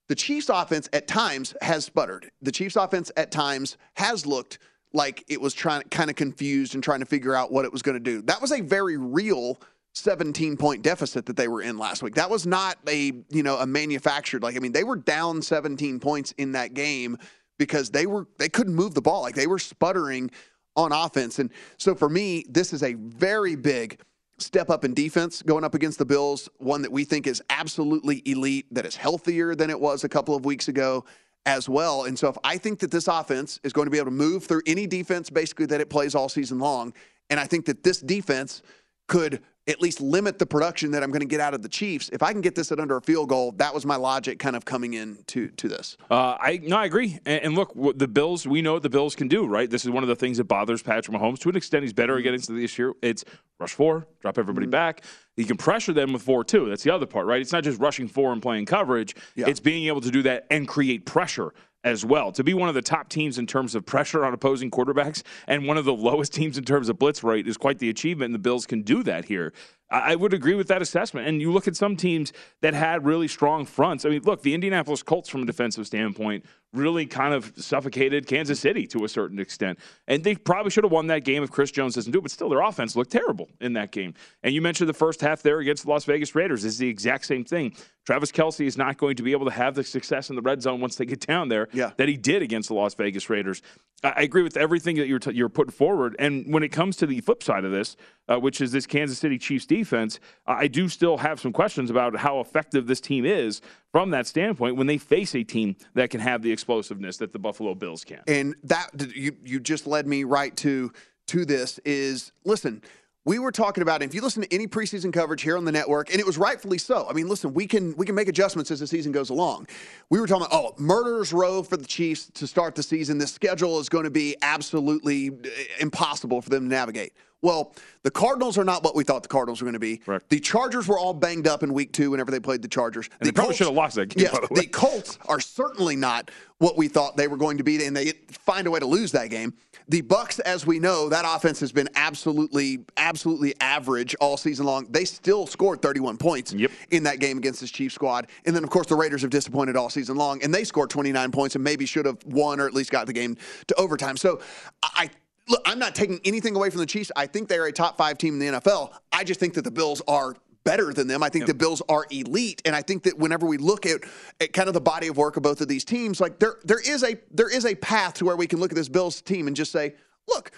The 0.09 0.15
Chiefs' 0.15 0.49
offense 0.49 0.89
at 0.95 1.07
times 1.07 1.55
has 1.61 1.85
sputtered. 1.85 2.31
The 2.41 2.51
Chiefs' 2.51 2.77
offense 2.77 3.13
at 3.15 3.31
times 3.31 3.77
has 3.93 4.25
looked 4.25 4.59
like 4.93 5.25
it 5.29 5.41
was 5.41 5.55
trying 5.55 5.83
kind 5.85 6.11
of 6.11 6.17
confused 6.17 6.75
and 6.75 6.83
trying 6.83 7.01
to 7.01 7.07
figure 7.07 7.35
out 7.35 7.53
what 7.53 7.65
it 7.65 7.73
was 7.73 7.83
going 7.83 7.97
to 7.97 8.01
do. 8.01 8.23
That 8.23 8.41
was 8.41 8.53
a 8.53 8.61
very 8.61 8.97
real 8.97 9.61
17 9.95 10.57
point 10.57 10.83
deficit 10.83 11.27
that 11.27 11.37
they 11.37 11.49
were 11.49 11.63
in 11.63 11.79
last 11.79 12.03
week. 12.03 12.15
That 12.15 12.31
was 12.31 12.47
not 12.47 12.79
a, 12.89 13.13
you 13.29 13.43
know, 13.43 13.57
a 13.57 13.67
manufactured 13.67 14.43
like 14.43 14.57
I 14.57 14.61
mean, 14.61 14.73
they 14.73 14.85
were 14.85 14.97
down 14.97 15.43
17 15.43 16.01
points 16.01 16.33
in 16.39 16.53
that 16.53 16.75
game 16.75 17.19
because 17.59 17.91
they 17.91 18.07
were 18.07 18.27
they 18.39 18.49
couldn't 18.49 18.75
move 18.75 18.95
the 18.95 19.03
ball. 19.03 19.23
Like 19.23 19.35
they 19.35 19.47
were 19.47 19.59
sputtering 19.59 20.31
on 20.77 20.93
offense. 20.93 21.39
And 21.39 21.51
so 21.77 21.95
for 21.95 22.09
me, 22.09 22.45
this 22.49 22.73
is 22.73 22.83
a 22.83 22.95
very 22.95 23.57
big 23.57 24.01
step 24.39 24.71
up 24.71 24.85
in 24.85 24.95
defense 24.95 25.43
going 25.43 25.65
up 25.65 25.75
against 25.75 25.99
the 25.99 26.05
Bills, 26.05 26.49
one 26.59 26.83
that 26.83 26.93
we 26.93 27.05
think 27.05 27.27
is 27.27 27.43
absolutely 27.51 28.23
elite, 28.25 28.67
that 28.71 28.87
is 28.87 28.95
healthier 28.95 29.57
than 29.57 29.69
it 29.69 29.81
was 29.81 30.05
a 30.05 30.09
couple 30.09 30.37
of 30.37 30.45
weeks 30.45 30.69
ago 30.69 31.05
as 31.47 31.69
well. 31.69 32.05
And 32.05 32.19
so 32.19 32.29
if 32.29 32.37
I 32.45 32.59
think 32.59 32.79
that 32.81 32.91
this 32.91 33.09
offense 33.09 33.59
is 33.63 33.73
going 33.73 33.87
to 33.87 33.91
be 33.91 33.99
able 33.99 34.07
to 34.07 34.11
move 34.11 34.45
through 34.45 34.63
any 34.67 34.87
defense 34.87 35.31
basically 35.31 35.67
that 35.67 35.81
it 35.81 35.91
plays 35.91 36.15
all 36.15 36.29
season 36.29 36.59
long, 36.59 36.93
and 37.31 37.39
I 37.41 37.45
think 37.45 37.67
that 37.67 37.83
this 37.83 38.01
defense 38.01 38.63
could 39.07 39.43
at 39.69 39.83
least 39.83 40.01
limit 40.01 40.39
the 40.39 40.47
production 40.47 40.91
that 40.93 41.03
I'm 41.03 41.11
going 41.11 41.21
to 41.21 41.27
get 41.27 41.41
out 41.41 41.55
of 41.55 41.63
the 41.63 41.69
Chiefs. 41.69 42.09
If 42.13 42.23
I 42.23 42.33
can 42.33 42.41
get 42.41 42.55
this 42.55 42.73
at 42.73 42.81
under 42.81 42.97
a 42.97 43.03
field 43.03 43.29
goal, 43.29 43.53
that 43.53 43.75
was 43.75 43.85
my 43.85 43.97
logic 43.97 44.39
kind 44.39 44.57
of 44.57 44.65
coming 44.65 44.95
in 44.95 45.19
to, 45.29 45.49
to 45.49 45.69
this. 45.69 45.97
Uh, 46.11 46.37
I 46.41 46.61
no, 46.63 46.77
I 46.77 46.87
agree. 46.87 47.19
And, 47.27 47.45
and 47.45 47.55
look, 47.55 47.77
what 47.77 47.99
the 47.99 48.09
Bills, 48.09 48.47
we 48.47 48.63
know 48.63 48.73
what 48.73 48.83
the 48.83 48.91
Bills 48.91 49.15
can 49.15 49.29
do, 49.29 49.47
right? 49.47 49.69
This 49.69 49.85
is 49.85 49.91
one 49.91 50.03
of 50.03 50.09
the 50.09 50.17
things 50.17 50.39
that 50.39 50.45
bothers 50.45 50.83
Patrick 50.83 51.17
Mahomes. 51.17 51.39
To 51.41 51.51
an 51.51 51.57
extent, 51.57 51.83
he's 51.83 51.93
better 51.93 52.17
against 52.17 52.49
this 52.49 52.79
year. 52.79 52.95
It's 53.03 53.25
rush 53.61 53.75
four, 53.75 54.07
drop 54.21 54.39
everybody 54.39 54.67
back. 54.67 55.03
He 55.37 55.45
can 55.45 55.57
pressure 55.57 55.93
them 55.93 56.13
with 56.13 56.23
four 56.23 56.45
too. 56.45 56.69
That's 56.69 56.83
the 56.83 56.91
other 56.91 57.07
part, 57.07 57.27
right? 57.27 57.41
It's 57.41 57.53
not 57.53 57.63
just 57.63 57.79
rushing 57.81 58.09
four 58.09 58.33
and 58.33 58.41
playing 58.41 58.67
coverage. 58.67 59.15
It's 59.37 59.61
being 59.61 59.87
able 59.87 60.01
to 60.01 60.11
do 60.11 60.23
that 60.23 60.47
and 60.51 60.67
create 60.67 61.05
pressure 61.05 61.53
as 61.85 62.05
well. 62.05 62.33
To 62.33 62.45
be 62.45 62.55
one 62.55 62.69
of 62.69 62.75
the 62.75 62.83
top 62.83 63.09
teams 63.09 63.39
in 63.39 63.47
terms 63.47 63.75
of 63.75 63.87
pressure 63.87 64.25
on 64.25 64.35
opposing 64.35 64.71
quarterbacks 64.71 65.23
and 65.47 65.67
one 65.67 65.77
of 65.77 65.85
the 65.85 65.93
lowest 66.09 66.33
teams 66.33 66.59
in 66.59 66.65
terms 66.65 66.89
of 66.89 66.99
blitz 66.99 67.23
rate 67.23 67.47
is 67.47 67.57
quite 67.57 67.79
the 67.79 67.89
achievement, 67.89 68.27
and 68.27 68.35
the 68.35 68.39
Bills 68.39 68.67
can 68.67 68.83
do 68.83 69.03
that 69.05 69.25
here. 69.27 69.53
I 69.91 70.17
would 70.17 70.35
agree 70.35 70.55
with 70.55 70.69
that 70.69 70.83
assessment. 70.83 71.27
And 71.27 71.41
you 71.41 71.51
look 71.51 71.67
at 71.67 71.75
some 71.75 71.97
teams 71.97 72.33
that 72.61 72.75
had 72.75 73.07
really 73.07 73.27
strong 73.27 73.65
fronts. 73.65 74.05
I 74.05 74.11
mean, 74.11 74.23
look, 74.23 74.43
the 74.43 74.53
Indianapolis 74.53 75.03
Colts, 75.03 75.31
from 75.31 75.45
a 75.45 75.47
defensive 75.47 75.87
standpoint, 75.87 76.45
really 76.75 77.07
kind 77.07 77.33
of 77.33 77.55
suffocated 77.57 78.27
Kansas 78.27 78.61
City 78.61 78.87
to 78.89 79.05
a 79.05 79.09
certain 79.09 79.39
extent. 79.39 79.79
And 80.07 80.23
they 80.23 80.35
probably 80.35 80.71
should 80.71 80.85
have 80.85 80.93
won 80.93 81.07
that 81.07 81.25
game 81.25 81.43
if 81.43 81.51
Chris 81.51 81.71
Jones 81.71 81.95
doesn't 81.95 82.13
do 82.13 82.19
it, 82.19 82.23
but 82.23 82.31
still, 82.31 82.51
their 82.51 82.61
offense 82.61 82.95
looked 82.97 83.13
terrible 83.13 83.49
in 83.63 83.73
that 83.73 83.91
game. 83.91 84.13
And 84.43 84.55
you 84.55 84.61
mentioned 84.61 84.91
the 84.91 84.95
first 84.95 85.23
half 85.23 85.41
there 85.41 85.61
against 85.61 85.85
the 85.85 85.91
Las 85.91 86.05
Vegas 86.05 86.35
Raiders 86.35 86.67
is 86.67 86.77
the 86.77 86.89
exact 86.89 87.25
same 87.25 87.45
thing. 87.45 87.75
Travis 88.05 88.31
Kelce 88.31 88.67
is 88.67 88.77
not 88.77 88.99
going 88.99 89.17
to 89.17 89.23
be 89.23 89.33
able 89.33 89.47
to 89.47 89.53
have 89.53 89.75
the 89.75 89.85
success 89.85 90.29
in 90.29 90.37
the 90.37 90.43
red 90.43 90.61
zone 90.61 90.81
once 90.81 90.97
they 90.97 91.07
get 91.07 91.27
down 91.27 91.49
there 91.49 91.69
yeah. 91.73 91.93
that 91.97 92.09
he 92.09 92.17
did 92.17 92.43
against 92.43 92.69
the 92.69 92.75
Las 92.75 92.95
Vegas 92.95 93.31
Raiders. 93.31 93.63
I 94.05 94.19
I 94.19 94.23
agree 94.23 94.43
with 94.43 94.57
everything 94.57 94.97
that 94.97 95.07
you're, 95.07 95.21
t- 95.21 95.33
you're 95.33 95.49
putting 95.49 95.71
forward. 95.71 96.17
And 96.19 96.53
when 96.53 96.65
it 96.65 96.71
comes 96.71 96.97
to 96.97 97.07
the 97.07 97.21
flip 97.21 97.43
side 97.43 97.65
of 97.65 97.71
this, 97.71 97.97
uh, 98.29 98.39
which 98.39 98.61
is 98.61 98.73
this 98.73 98.87
Kansas 98.87 99.19
City 99.19 99.39
Chiefs 99.39 99.67
defense, 99.67 100.21
I 100.47 100.69
do 100.69 100.89
still 100.89 101.19
have 101.19 101.41
some 101.41 101.53
questions 101.53 101.91
about 101.91 102.17
how 102.17 102.41
effective 102.41 102.87
this 102.87 103.01
team 103.01 103.25
is 103.25 103.61
from 103.91 104.11
that 104.11 104.27
standpoint 104.27 104.77
when 104.77 104.87
they 104.87 104.99
face 104.99 105.35
a 105.35 105.43
team 105.43 105.77
that 105.95 106.11
can 106.11 106.21
have 106.21 106.43
the 106.43 106.53
explosiveness 106.53 107.17
that 107.19 107.33
the 107.33 107.39
Buffalo 107.39 107.75
Bills 107.75 108.05
can. 108.05 108.21
And 108.27 108.55
that 108.65 108.91
you 109.15 109.37
you 109.45 109.61
just 109.61 109.87
led 109.87 110.07
me 110.07 110.25
right 110.25 110.57
to 110.59 110.93
to 111.29 111.45
this 111.45 111.79
is 111.85 112.33
listen. 112.45 112.83
We 113.25 113.39
were 113.39 113.53
talking 113.53 113.83
about 113.83 114.03
if 114.03 114.15
you 114.15 114.23
listen 114.23 114.43
to 114.43 114.55
any 114.55 114.67
preseason 114.67 115.13
coverage 115.13 115.43
here 115.43 115.59
on 115.59 115.67
the 115.67 115.73
network, 115.73 116.11
and 116.11 116.19
it 116.19 116.25
was 116.25 116.39
rightfully 116.39 116.79
so. 116.79 117.07
I 117.11 117.13
mean, 117.13 117.29
listen, 117.29 117.53
we 117.53 117.67
can 117.67 117.95
we 117.97 118.07
can 118.07 118.15
make 118.15 118.29
adjustments 118.29 118.71
as 118.71 118.81
the 118.81 118.87
season 118.87 119.13
goes 119.13 119.29
along. 119.29 119.67
We 120.09 120.19
were 120.19 120.27
talking 120.27 120.47
about 120.47 120.75
oh, 120.79 120.83
murderers 120.83 121.33
row 121.33 121.63
for 121.63 121.77
the 121.77 121.85
Chiefs 121.85 122.31
to 122.35 122.47
start 122.47 122.75
the 122.75 122.83
season. 122.83 123.19
This 123.19 123.33
schedule 123.33 123.81
is 123.81 123.91
going 123.91 124.05
to 124.05 124.11
be 124.11 124.37
absolutely 124.41 125.29
uh, 125.29 125.49
impossible 125.79 126.41
for 126.41 126.49
them 126.49 126.65
to 126.65 126.69
navigate. 126.69 127.13
Well, 127.41 127.75
the 128.03 128.11
Cardinals 128.11 128.59
are 128.59 128.65
not 128.65 128.83
what 128.83 128.97
we 128.97 129.05
thought 129.05 129.23
the 129.23 129.29
Cardinals 129.29 129.61
were 129.61 129.67
going 129.67 129.75
to 129.75 129.79
be. 129.79 130.01
The 130.29 130.41
Chargers 130.41 130.89
were 130.89 130.99
all 130.99 131.15
banged 131.15 131.47
up 131.47 131.63
in 131.63 131.73
week 131.73 131.93
two 131.93 132.11
whenever 132.11 132.31
they 132.31 132.41
played 132.41 132.63
the 132.63 132.69
Chargers. 132.69 133.09
And 133.21 133.27
they 133.29 133.33
probably 133.33 133.55
should 133.55 133.69
have 133.69 133.77
lost 133.77 133.95
that 133.97 134.09
game, 134.09 134.25
Yes, 134.25 134.33
by 134.33 134.41
the 134.47 134.53
way. 134.55 134.63
the 134.63 134.67
Colts 134.67 135.19
are 135.29 135.39
certainly 135.39 135.95
not 135.95 136.31
what 136.59 136.77
we 136.77 136.89
thought 136.89 137.17
they 137.17 137.29
were 137.29 137.37
going 137.37 137.59
to 137.59 137.63
be, 137.65 137.85
and 137.85 137.97
they 137.97 138.13
find 138.29 138.67
a 138.67 138.71
way 138.73 138.81
to 138.81 138.87
lose 138.87 139.13
that 139.13 139.31
game. 139.31 139.55
The 139.89 140.01
Bucks, 140.01 140.41
as 140.41 140.67
we 140.67 140.81
know, 140.81 141.09
that 141.09 141.25
offense 141.27 141.61
has 141.61 141.71
been 141.71 141.89
absolutely, 141.95 142.85
absolutely 142.97 143.55
average 143.61 144.17
all 144.21 144.37
season 144.37 144.67
long. 144.67 144.87
They 144.91 145.05
still 145.05 145.47
scored 145.47 145.81
31 145.81 146.17
points 146.17 146.53
in 146.91 147.05
that 147.05 147.21
game 147.21 147.39
against 147.39 147.61
this 147.61 147.71
Chiefs 147.71 147.95
squad, 147.95 148.27
and 148.45 148.55
then 148.57 148.65
of 148.65 148.71
course 148.71 148.89
the 148.89 148.97
Raiders 148.97 149.23
have 149.23 149.31
disappointed 149.31 149.77
all 149.77 149.89
season 149.91 150.17
long, 150.17 150.43
and 150.43 150.53
they 150.53 150.65
scored 150.65 150.91
29 150.91 151.31
points 151.31 151.55
and 151.55 151.63
maybe 151.63 151.87
should 151.87 152.05
have 152.05 152.19
won 152.27 152.59
or 152.59 152.67
at 152.67 152.75
least 152.75 152.91
got 152.91 153.07
the 153.07 153.13
game 153.13 153.37
to 153.69 153.75
overtime. 153.77 154.17
So 154.17 154.41
I. 154.83 155.11
Look, 155.49 155.63
I'm 155.65 155.79
not 155.79 155.95
taking 155.95 156.21
anything 156.25 156.55
away 156.57 156.71
from 156.71 156.81
the 156.81 156.87
Chiefs. 156.87 157.11
I 157.17 157.27
think 157.27 157.49
they're 157.49 157.67
a 157.67 157.73
top 157.73 157.97
five 157.97 158.19
team 158.19 158.35
in 158.35 158.41
the 158.41 158.61
NFL. 158.61 158.93
I 159.13 159.25
just 159.25 159.41
think 159.41 159.55
that 159.55 159.63
the 159.63 159.71
Bills 159.71 160.03
are 160.07 160.35
better 160.65 160.93
than 160.93 161.09
them. 161.09 161.23
I 161.23 161.31
think 161.31 161.47
the 161.47 161.55
Bills 161.55 161.81
are 161.89 162.05
elite, 162.11 162.61
and 162.67 162.77
I 162.77 162.83
think 162.83 163.05
that 163.05 163.19
whenever 163.19 163.47
we 163.47 163.57
look 163.57 163.87
at, 163.87 164.03
at 164.41 164.53
kind 164.53 164.69
of 164.69 164.75
the 164.75 164.81
body 164.81 165.09
of 165.09 165.17
work 165.17 165.39
of 165.39 165.43
both 165.43 165.61
of 165.63 165.69
these 165.69 165.85
teams, 165.85 166.21
like 166.21 166.39
there 166.39 166.57
there 166.65 166.81
is 166.81 167.03
a 167.03 167.17
there 167.31 167.49
is 167.49 167.65
a 167.65 167.75
path 167.75 168.15
to 168.15 168.25
where 168.27 168.37
we 168.37 168.47
can 168.47 168.61
look 168.61 168.71
at 168.71 168.77
this 168.77 168.89
Bills 168.89 169.23
team 169.23 169.47
and 169.47 169.57
just 169.57 169.73
say, 169.73 169.95
look, 170.29 170.51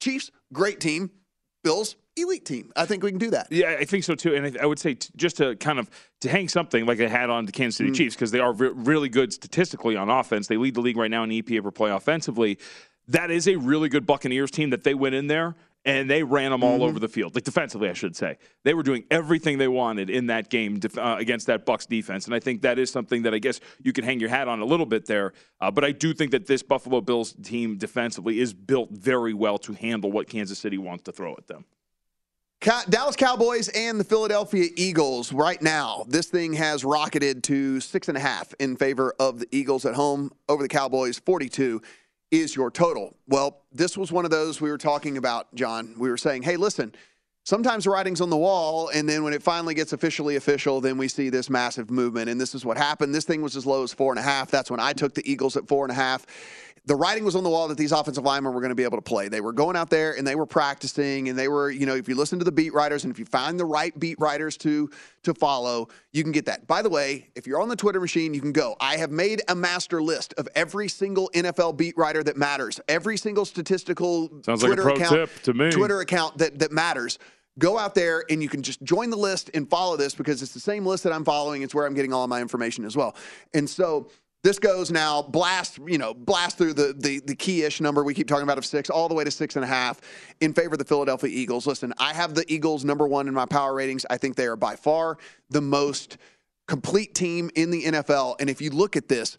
Chiefs, 0.00 0.30
great 0.52 0.80
team, 0.80 1.10
Bills, 1.62 1.96
elite 2.16 2.44
team. 2.44 2.72
I 2.76 2.84
think 2.84 3.02
we 3.02 3.10
can 3.10 3.18
do 3.18 3.30
that. 3.30 3.48
Yeah, 3.50 3.76
I 3.80 3.84
think 3.84 4.04
so 4.04 4.14
too. 4.14 4.34
And 4.34 4.46
I, 4.46 4.64
I 4.64 4.66
would 4.66 4.78
say 4.78 4.94
t- 4.94 5.08
just 5.16 5.38
to 5.38 5.56
kind 5.56 5.78
of 5.78 5.88
to 6.20 6.28
hang 6.28 6.48
something 6.48 6.84
like 6.84 6.98
they 6.98 7.08
had 7.08 7.30
on 7.30 7.46
the 7.46 7.52
Kansas 7.52 7.78
City 7.78 7.90
Mm. 7.90 7.96
Chiefs 7.96 8.14
because 8.16 8.30
they 8.30 8.40
are 8.40 8.52
re- 8.52 8.72
really 8.74 9.08
good 9.08 9.32
statistically 9.32 9.96
on 9.96 10.10
offense. 10.10 10.46
They 10.46 10.58
lead 10.58 10.74
the 10.74 10.82
league 10.82 10.98
right 10.98 11.10
now 11.10 11.24
in 11.24 11.30
EPA 11.30 11.62
per 11.62 11.70
play 11.70 11.90
offensively. 11.90 12.58
That 13.08 13.30
is 13.30 13.46
a 13.48 13.56
really 13.56 13.88
good 13.88 14.06
Buccaneers 14.06 14.50
team 14.50 14.70
that 14.70 14.84
they 14.84 14.94
went 14.94 15.14
in 15.14 15.26
there 15.26 15.54
and 15.86 16.08
they 16.08 16.22
ran 16.22 16.50
them 16.50 16.64
all 16.64 16.78
Mhm. 16.78 16.88
over 16.88 16.98
the 16.98 17.08
field, 17.08 17.34
like 17.34 17.44
defensively, 17.44 17.90
I 17.90 17.92
should 17.92 18.16
say. 18.16 18.38
They 18.62 18.72
were 18.72 18.82
doing 18.82 19.04
everything 19.10 19.58
they 19.58 19.68
wanted 19.68 20.08
in 20.08 20.28
that 20.28 20.48
game 20.48 20.78
def- 20.78 20.96
uh, 20.96 21.16
against 21.18 21.46
that 21.48 21.66
Bucks 21.66 21.84
defense, 21.84 22.24
and 22.24 22.34
I 22.34 22.40
think 22.40 22.62
that 22.62 22.78
is 22.78 22.90
something 22.90 23.20
that 23.22 23.34
I 23.34 23.38
guess 23.38 23.60
you 23.82 23.92
can 23.92 24.02
hang 24.02 24.18
your 24.18 24.30
hat 24.30 24.48
on 24.48 24.60
a 24.60 24.64
little 24.64 24.86
bit 24.86 25.04
there. 25.04 25.34
Uh, 25.60 25.70
but 25.70 25.84
I 25.84 25.92
do 25.92 26.14
think 26.14 26.30
that 26.30 26.46
this 26.46 26.62
Buffalo 26.62 27.02
Bills 27.02 27.34
team 27.42 27.76
defensively 27.76 28.40
is 28.40 28.54
built 28.54 28.92
very 28.92 29.34
well 29.34 29.58
to 29.58 29.74
handle 29.74 30.10
what 30.10 30.26
Kansas 30.26 30.58
City 30.58 30.78
wants 30.78 31.04
to 31.04 31.12
throw 31.12 31.32
at 31.36 31.48
them. 31.48 31.66
Dallas 32.88 33.14
Cowboys 33.14 33.68
and 33.68 34.00
the 34.00 34.04
Philadelphia 34.04 34.70
Eagles. 34.76 35.34
Right 35.34 35.60
now, 35.60 36.06
this 36.08 36.28
thing 36.28 36.54
has 36.54 36.82
rocketed 36.82 37.44
to 37.44 37.78
six 37.80 38.08
and 38.08 38.16
a 38.16 38.20
half 38.20 38.54
in 38.58 38.76
favor 38.76 39.14
of 39.20 39.38
the 39.40 39.46
Eagles 39.52 39.84
at 39.84 39.94
home 39.94 40.32
over 40.48 40.62
the 40.62 40.68
Cowboys. 40.68 41.18
42 41.18 41.82
is 42.40 42.54
your 42.54 42.70
total. 42.70 43.16
Well, 43.26 43.62
this 43.72 43.96
was 43.96 44.12
one 44.12 44.24
of 44.24 44.30
those 44.30 44.60
we 44.60 44.70
were 44.70 44.78
talking 44.78 45.16
about, 45.16 45.54
John. 45.54 45.94
We 45.98 46.08
were 46.08 46.16
saying, 46.16 46.42
hey, 46.42 46.56
listen, 46.56 46.94
sometimes 47.44 47.84
the 47.84 47.90
writing's 47.90 48.20
on 48.20 48.30
the 48.30 48.36
wall, 48.36 48.88
and 48.88 49.08
then 49.08 49.22
when 49.22 49.32
it 49.32 49.42
finally 49.42 49.74
gets 49.74 49.92
officially 49.92 50.36
official, 50.36 50.80
then 50.80 50.98
we 50.98 51.08
see 51.08 51.28
this 51.28 51.48
massive 51.48 51.90
movement. 51.90 52.28
And 52.28 52.40
this 52.40 52.54
is 52.54 52.64
what 52.64 52.76
happened. 52.76 53.14
This 53.14 53.24
thing 53.24 53.42
was 53.42 53.56
as 53.56 53.64
low 53.64 53.82
as 53.82 53.92
four 53.92 54.12
and 54.12 54.18
a 54.18 54.22
half. 54.22 54.50
That's 54.50 54.70
when 54.70 54.80
I 54.80 54.92
took 54.92 55.14
the 55.14 55.30
Eagles 55.30 55.56
at 55.56 55.68
four 55.68 55.84
and 55.84 55.92
a 55.92 55.94
half. 55.94 56.26
The 56.86 56.94
writing 56.94 57.24
was 57.24 57.34
on 57.34 57.44
the 57.44 57.48
wall 57.48 57.68
that 57.68 57.78
these 57.78 57.92
offensive 57.92 58.24
linemen 58.24 58.52
were 58.52 58.60
going 58.60 58.70
to 58.70 58.74
be 58.74 58.82
able 58.84 58.98
to 58.98 59.02
play. 59.02 59.28
They 59.28 59.40
were 59.40 59.54
going 59.54 59.74
out 59.74 59.88
there 59.88 60.12
and 60.18 60.26
they 60.26 60.34
were 60.34 60.44
practicing, 60.44 61.30
and 61.30 61.38
they 61.38 61.48
were, 61.48 61.70
you 61.70 61.86
know, 61.86 61.94
if 61.94 62.10
you 62.10 62.14
listen 62.14 62.38
to 62.40 62.44
the 62.44 62.52
beat 62.52 62.74
writers 62.74 63.04
and 63.04 63.10
if 63.10 63.18
you 63.18 63.24
find 63.24 63.58
the 63.58 63.64
right 63.64 63.98
beat 63.98 64.20
writers 64.20 64.58
to 64.58 64.90
to 65.22 65.32
follow, 65.32 65.88
you 66.12 66.22
can 66.22 66.30
get 66.30 66.44
that. 66.44 66.66
By 66.66 66.82
the 66.82 66.90
way, 66.90 67.30
if 67.34 67.46
you're 67.46 67.62
on 67.62 67.70
the 67.70 67.76
Twitter 67.76 68.00
machine, 68.00 68.34
you 68.34 68.42
can 68.42 68.52
go. 68.52 68.76
I 68.80 68.98
have 68.98 69.10
made 69.10 69.40
a 69.48 69.54
master 69.54 70.02
list 70.02 70.34
of 70.36 70.46
every 70.54 70.88
single 70.88 71.30
NFL 71.32 71.78
beat 71.78 71.96
writer 71.96 72.22
that 72.22 72.36
matters, 72.36 72.78
every 72.86 73.16
single 73.16 73.46
statistical 73.46 74.28
Sounds 74.42 74.62
like 74.62 74.72
a 74.72 74.76
Twitter 74.76 74.82
pro 74.82 74.94
account, 74.96 75.12
tip 75.12 75.42
to 75.44 75.54
me. 75.54 75.70
Twitter 75.70 76.00
account 76.00 76.36
that 76.36 76.58
that 76.58 76.70
matters. 76.70 77.18
Go 77.58 77.78
out 77.78 77.94
there 77.94 78.24
and 78.30 78.42
you 78.42 78.48
can 78.48 78.62
just 78.62 78.82
join 78.82 79.10
the 79.10 79.16
list 79.16 79.50
and 79.54 79.68
follow 79.68 79.96
this 79.96 80.14
because 80.14 80.42
it's 80.42 80.52
the 80.52 80.60
same 80.60 80.84
list 80.84 81.04
that 81.04 81.12
I'm 81.12 81.24
following. 81.24 81.62
It's 81.62 81.74
where 81.74 81.86
I'm 81.86 81.94
getting 81.94 82.12
all 82.12 82.26
my 82.26 82.40
information 82.40 82.84
as 82.84 82.96
well. 82.96 83.14
And 83.52 83.68
so 83.70 84.10
this 84.42 84.58
goes 84.58 84.90
now 84.90 85.22
blast, 85.22 85.78
you 85.86 85.96
know, 85.96 86.12
blast 86.12 86.58
through 86.58 86.74
the 86.74 86.94
the, 86.98 87.20
the 87.20 87.34
key-ish 87.34 87.80
number 87.80 88.04
we 88.04 88.12
keep 88.12 88.28
talking 88.28 88.42
about 88.42 88.58
of 88.58 88.66
six, 88.66 88.90
all 88.90 89.08
the 89.08 89.14
way 89.14 89.24
to 89.24 89.30
six 89.30 89.56
and 89.56 89.64
a 89.64 89.68
half 89.68 90.00
in 90.40 90.52
favor 90.52 90.74
of 90.74 90.78
the 90.78 90.84
Philadelphia 90.84 91.30
Eagles. 91.30 91.66
Listen, 91.66 91.94
I 91.98 92.12
have 92.12 92.34
the 92.34 92.44
Eagles 92.52 92.84
number 92.84 93.06
one 93.06 93.26
in 93.26 93.34
my 93.34 93.46
power 93.46 93.74
ratings. 93.74 94.04
I 94.10 94.18
think 94.18 94.36
they 94.36 94.46
are 94.46 94.56
by 94.56 94.76
far 94.76 95.16
the 95.48 95.62
most 95.62 96.18
complete 96.68 97.14
team 97.14 97.50
in 97.54 97.70
the 97.70 97.84
NFL. 97.84 98.36
And 98.40 98.50
if 98.50 98.60
you 98.60 98.70
look 98.70 98.96
at 98.96 99.08
this, 99.08 99.38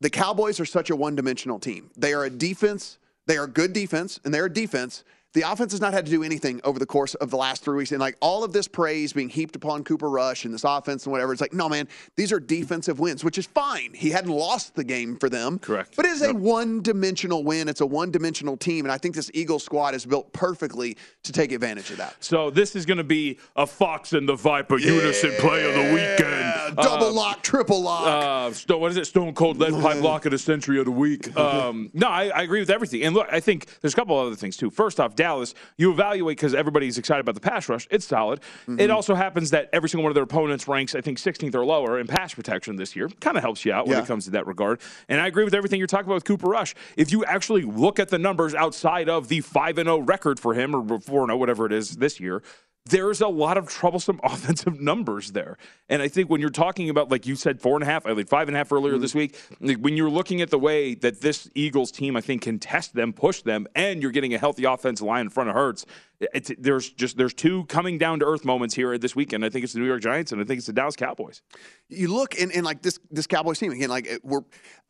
the 0.00 0.10
Cowboys 0.10 0.60
are 0.60 0.66
such 0.66 0.90
a 0.90 0.96
one-dimensional 0.96 1.58
team. 1.58 1.90
They 1.96 2.12
are 2.12 2.24
a 2.24 2.30
defense. 2.30 2.98
They 3.26 3.38
are 3.38 3.46
good 3.46 3.72
defense, 3.72 4.20
and 4.24 4.32
they're 4.32 4.46
a 4.46 4.52
defense. 4.52 5.04
The 5.36 5.42
offense 5.42 5.72
has 5.72 5.82
not 5.82 5.92
had 5.92 6.06
to 6.06 6.10
do 6.10 6.22
anything 6.22 6.62
over 6.64 6.78
the 6.78 6.86
course 6.86 7.14
of 7.16 7.28
the 7.28 7.36
last 7.36 7.62
three 7.62 7.76
weeks. 7.76 7.92
And 7.92 8.00
like 8.00 8.16
all 8.22 8.42
of 8.42 8.54
this 8.54 8.66
praise 8.66 9.12
being 9.12 9.28
heaped 9.28 9.54
upon 9.54 9.84
Cooper 9.84 10.08
Rush 10.08 10.46
and 10.46 10.54
this 10.54 10.64
offense 10.64 11.04
and 11.04 11.12
whatever, 11.12 11.30
it's 11.30 11.42
like, 11.42 11.52
no, 11.52 11.68
man, 11.68 11.88
these 12.16 12.32
are 12.32 12.40
defensive 12.40 12.98
wins, 13.00 13.22
which 13.22 13.36
is 13.36 13.44
fine. 13.44 13.92
He 13.92 14.08
hadn't 14.08 14.30
lost 14.30 14.74
the 14.76 14.82
game 14.82 15.18
for 15.18 15.28
them. 15.28 15.58
Correct. 15.58 15.94
But 15.94 16.06
it 16.06 16.12
is 16.12 16.22
a 16.22 16.32
one 16.32 16.80
dimensional 16.80 17.44
win. 17.44 17.68
It's 17.68 17.82
a 17.82 17.86
one 17.86 18.10
dimensional 18.10 18.56
team. 18.56 18.86
And 18.86 18.92
I 18.92 18.96
think 18.96 19.14
this 19.14 19.30
Eagle 19.34 19.58
squad 19.58 19.94
is 19.94 20.06
built 20.06 20.32
perfectly 20.32 20.96
to 21.24 21.32
take 21.32 21.52
advantage 21.52 21.90
of 21.90 21.98
that. 21.98 22.16
So 22.20 22.48
this 22.48 22.74
is 22.74 22.86
going 22.86 22.96
to 22.96 23.04
be 23.04 23.38
a 23.56 23.66
Fox 23.66 24.14
and 24.14 24.26
the 24.26 24.36
Viper 24.36 24.78
unison 24.78 25.32
play 25.38 25.68
of 25.68 25.74
the 25.74 25.92
weekend. 25.92 26.76
Double 26.76 27.08
Uh, 27.08 27.12
lock, 27.12 27.42
triple 27.42 27.82
lock. 27.82 28.06
Uh, 28.06 28.76
what 28.78 28.90
is 28.90 28.96
it? 28.96 29.06
Stone 29.06 29.34
Cold 29.34 29.58
Lead 29.58 29.74
Pipe 29.82 30.02
Lock 30.02 30.24
of 30.24 30.32
the 30.32 30.38
Century 30.38 30.78
of 30.78 30.86
the 30.86 30.90
Week. 30.90 31.36
Um, 31.36 31.90
no, 31.92 32.08
I, 32.08 32.28
I 32.28 32.42
agree 32.42 32.60
with 32.60 32.70
everything. 32.70 33.02
And 33.02 33.14
look, 33.14 33.28
I 33.30 33.40
think 33.40 33.66
there's 33.82 33.92
a 33.92 33.96
couple 33.96 34.18
other 34.18 34.34
things 34.34 34.56
too. 34.56 34.70
First 34.70 34.98
off, 34.98 35.14
Dallas, 35.26 35.54
you 35.76 35.90
evaluate 35.90 36.36
because 36.36 36.54
everybody's 36.54 36.98
excited 36.98 37.20
about 37.20 37.34
the 37.34 37.40
pass 37.40 37.68
rush. 37.68 37.88
It's 37.90 38.06
solid. 38.06 38.40
Mm-hmm. 38.62 38.78
It 38.78 38.90
also 38.90 39.16
happens 39.16 39.50
that 39.50 39.68
every 39.72 39.88
single 39.88 40.04
one 40.04 40.10
of 40.10 40.14
their 40.14 40.22
opponents 40.22 40.68
ranks, 40.68 40.94
I 40.94 41.00
think, 41.00 41.18
16th 41.18 41.52
or 41.56 41.64
lower 41.64 41.98
in 41.98 42.06
pass 42.06 42.32
protection 42.32 42.76
this 42.76 42.94
year. 42.94 43.08
Kind 43.20 43.36
of 43.36 43.42
helps 43.42 43.64
you 43.64 43.72
out 43.72 43.86
when 43.88 43.96
Yeah. 43.96 44.04
it 44.04 44.06
comes 44.06 44.26
to 44.26 44.30
that 44.32 44.46
regard. 44.46 44.80
And 45.08 45.20
I 45.20 45.26
agree 45.26 45.42
with 45.42 45.54
everything 45.54 45.78
you're 45.80 45.88
talking 45.88 46.06
about 46.06 46.14
with 46.14 46.24
Cooper 46.26 46.46
Rush. 46.48 46.74
If 46.96 47.10
you 47.10 47.24
actually 47.24 47.62
look 47.62 47.98
at 47.98 48.08
the 48.08 48.18
numbers 48.18 48.54
outside 48.54 49.08
of 49.08 49.26
the 49.26 49.40
5 49.40 49.76
0 49.76 49.98
record 49.98 50.38
for 50.38 50.54
him 50.54 50.74
or 50.76 51.00
4 51.00 51.26
0, 51.26 51.36
whatever 51.36 51.66
it 51.66 51.72
is 51.72 51.96
this 51.96 52.20
year, 52.20 52.40
there's 52.88 53.20
a 53.20 53.28
lot 53.28 53.58
of 53.58 53.68
troublesome 53.68 54.20
offensive 54.24 54.80
numbers 54.80 55.32
there. 55.32 55.58
And 55.88 56.00
I 56.00 56.08
think 56.08 56.30
when 56.30 56.40
you're 56.40 56.50
talking 56.50 56.88
about, 56.88 57.10
like 57.10 57.26
you 57.26 57.36
said, 57.36 57.60
four 57.60 57.74
and 57.74 57.82
a 57.82 57.86
half, 57.86 58.06
I 58.06 58.14
think 58.14 58.28
five 58.28 58.48
and 58.48 58.56
a 58.56 58.58
half 58.58 58.72
earlier 58.72 58.94
mm-hmm. 58.94 59.02
this 59.02 59.14
week, 59.14 59.38
like 59.60 59.78
when 59.78 59.96
you're 59.96 60.10
looking 60.10 60.40
at 60.40 60.50
the 60.50 60.58
way 60.58 60.94
that 60.94 61.20
this 61.20 61.50
Eagles 61.54 61.90
team, 61.90 62.16
I 62.16 62.20
think, 62.20 62.42
can 62.42 62.58
test 62.58 62.94
them, 62.94 63.12
push 63.12 63.42
them, 63.42 63.66
and 63.74 64.02
you're 64.02 64.12
getting 64.12 64.34
a 64.34 64.38
healthy 64.38 64.64
offensive 64.64 65.06
line 65.06 65.22
in 65.22 65.30
front 65.30 65.50
of 65.50 65.54
Hurts, 65.54 65.86
it's, 66.20 66.50
there's 66.58 66.90
just 66.90 67.16
there's 67.16 67.34
two 67.34 67.64
coming 67.64 67.98
down 67.98 68.20
to 68.20 68.26
earth 68.26 68.44
moments 68.44 68.74
here 68.74 68.96
this 68.98 69.14
weekend. 69.14 69.44
I 69.44 69.50
think 69.50 69.64
it's 69.64 69.72
the 69.72 69.80
New 69.80 69.86
York 69.86 70.00
Giants 70.00 70.32
and 70.32 70.40
I 70.40 70.44
think 70.44 70.58
it's 70.58 70.66
the 70.66 70.72
Dallas 70.72 70.96
Cowboys. 70.96 71.42
you 71.88 72.12
look 72.12 72.40
and, 72.40 72.50
and 72.52 72.64
like 72.64 72.82
this 72.82 72.98
this 73.10 73.26
Cowboys 73.26 73.58
team 73.58 73.72
again, 73.72 73.90
like 73.90 74.08
we're 74.22 74.40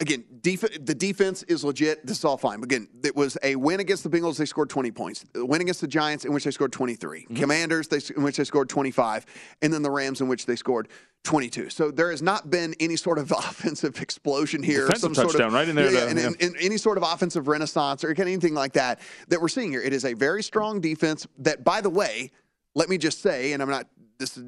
again 0.00 0.24
def- 0.40 0.84
the 0.84 0.94
defense 0.94 1.42
is 1.44 1.64
legit. 1.64 2.06
This 2.06 2.18
is 2.18 2.24
all 2.24 2.36
fine. 2.36 2.62
Again, 2.62 2.88
it 3.02 3.16
was 3.16 3.36
a 3.42 3.56
win 3.56 3.80
against 3.80 4.04
the 4.04 4.10
Bengals. 4.10 4.36
They 4.36 4.46
scored 4.46 4.70
20 4.70 4.90
points. 4.92 5.24
A 5.34 5.44
win 5.44 5.60
against 5.60 5.80
the 5.80 5.88
Giants 5.88 6.24
in 6.24 6.32
which 6.32 6.44
they 6.44 6.50
scored 6.50 6.72
23. 6.72 7.22
Mm-hmm. 7.22 7.34
Commanders 7.34 7.88
they, 7.88 8.00
in 8.16 8.22
which 8.22 8.36
they 8.36 8.44
scored 8.44 8.68
25, 8.68 9.26
and 9.62 9.72
then 9.72 9.82
the 9.82 9.90
Rams 9.90 10.20
in 10.20 10.28
which 10.28 10.46
they 10.46 10.56
scored 10.56 10.88
22. 11.26 11.68
So 11.70 11.90
there 11.90 12.10
has 12.10 12.22
not 12.22 12.50
been 12.50 12.74
any 12.80 12.96
sort 12.96 13.18
of 13.18 13.30
offensive 13.36 14.00
explosion 14.00 14.62
here. 14.62 14.86
Defensive 14.86 15.14
some 15.16 15.28
sort 15.30 15.34
of, 15.40 15.52
right 15.52 15.68
in 15.68 15.76
there 15.76 15.90
Yeah, 15.92 16.00
to- 16.00 16.08
and, 16.08 16.18
and- 16.18 16.36
yeah. 16.40 16.46
and 16.46 16.56
any 16.60 16.78
sort 16.78 16.96
of 16.96 17.04
offensive 17.04 17.48
renaissance 17.48 18.02
or 18.04 18.14
anything 18.16 18.54
like 18.54 18.72
that 18.74 19.00
that 19.28 19.40
we're 19.40 19.48
seeing 19.48 19.70
here. 19.70 19.82
It 19.82 19.92
is 19.92 20.04
a 20.04 20.14
very 20.14 20.42
strong 20.42 20.80
defense. 20.80 21.26
That, 21.38 21.64
by 21.64 21.80
the 21.80 21.90
way, 21.90 22.30
let 22.74 22.88
me 22.88 22.96
just 22.98 23.20
say, 23.20 23.52
and 23.52 23.62
I'm 23.62 23.68
not. 23.68 23.86
This 24.18 24.36
is 24.38 24.44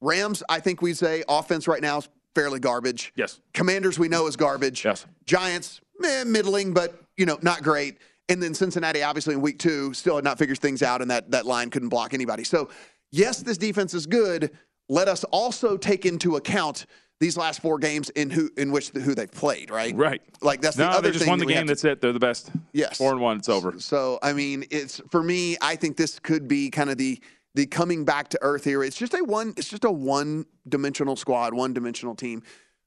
Rams, 0.00 0.42
I 0.48 0.58
think 0.60 0.82
we 0.82 0.94
say 0.94 1.22
offense 1.28 1.68
right 1.68 1.82
now 1.82 1.98
is 1.98 2.08
fairly 2.34 2.58
garbage. 2.58 3.12
Yes. 3.14 3.40
Commanders 3.54 3.98
we 3.98 4.08
know 4.08 4.26
is 4.26 4.36
garbage. 4.36 4.84
Yes. 4.84 5.06
Giants, 5.26 5.80
middling, 5.98 6.72
but 6.74 7.00
you 7.16 7.26
know, 7.26 7.38
not 7.42 7.62
great. 7.62 7.98
And 8.28 8.42
then 8.42 8.54
Cincinnati, 8.54 9.02
obviously 9.02 9.34
in 9.34 9.40
week 9.42 9.58
two, 9.58 9.92
still 9.94 10.16
had 10.16 10.24
not 10.24 10.38
figured 10.38 10.58
things 10.58 10.82
out, 10.82 11.02
and 11.02 11.10
that 11.10 11.30
that 11.32 11.44
line 11.46 11.70
couldn't 11.70 11.88
block 11.90 12.14
anybody. 12.14 12.44
So, 12.44 12.70
yes, 13.10 13.42
this 13.42 13.58
defense 13.58 13.94
is 13.94 14.06
good. 14.06 14.50
Let 14.92 15.08
us 15.08 15.24
also 15.24 15.78
take 15.78 16.04
into 16.04 16.36
account 16.36 16.84
these 17.18 17.38
last 17.38 17.62
four 17.62 17.78
games 17.78 18.10
in 18.10 18.28
who 18.28 18.50
in 18.58 18.70
which 18.72 18.90
the, 18.92 19.00
who 19.00 19.14
they've 19.14 19.30
played. 19.30 19.70
Right. 19.70 19.96
Right. 19.96 20.20
Like 20.42 20.60
that's 20.60 20.76
the 20.76 20.84
no, 20.84 20.90
other 20.90 21.08
they 21.08 21.12
just 21.12 21.20
thing 21.24 21.30
won 21.30 21.38
the 21.38 21.46
game. 21.46 21.62
to- 21.62 21.68
That's 21.68 21.84
it. 21.84 22.02
They're 22.02 22.12
the 22.12 22.18
best. 22.18 22.50
Yes. 22.74 22.98
Four 22.98 23.12
and 23.12 23.20
one. 23.22 23.38
It's 23.38 23.48
over. 23.48 23.78
So 23.78 24.18
I 24.22 24.34
mean, 24.34 24.66
it's 24.70 25.00
for 25.10 25.22
me. 25.22 25.56
I 25.62 25.76
think 25.76 25.96
this 25.96 26.18
could 26.18 26.46
be 26.46 26.68
kind 26.68 26.90
of 26.90 26.98
the 26.98 27.18
the 27.54 27.64
coming 27.64 28.04
back 28.04 28.28
to 28.30 28.38
earth 28.42 28.64
here. 28.64 28.82
It's 28.84 28.96
just 28.98 29.14
a 29.14 29.24
one. 29.24 29.54
It's 29.56 29.70
just 29.70 29.84
a 29.84 29.90
one 29.90 30.44
dimensional 30.68 31.16
squad, 31.16 31.54
one 31.54 31.72
dimensional 31.72 32.14
team. 32.14 32.42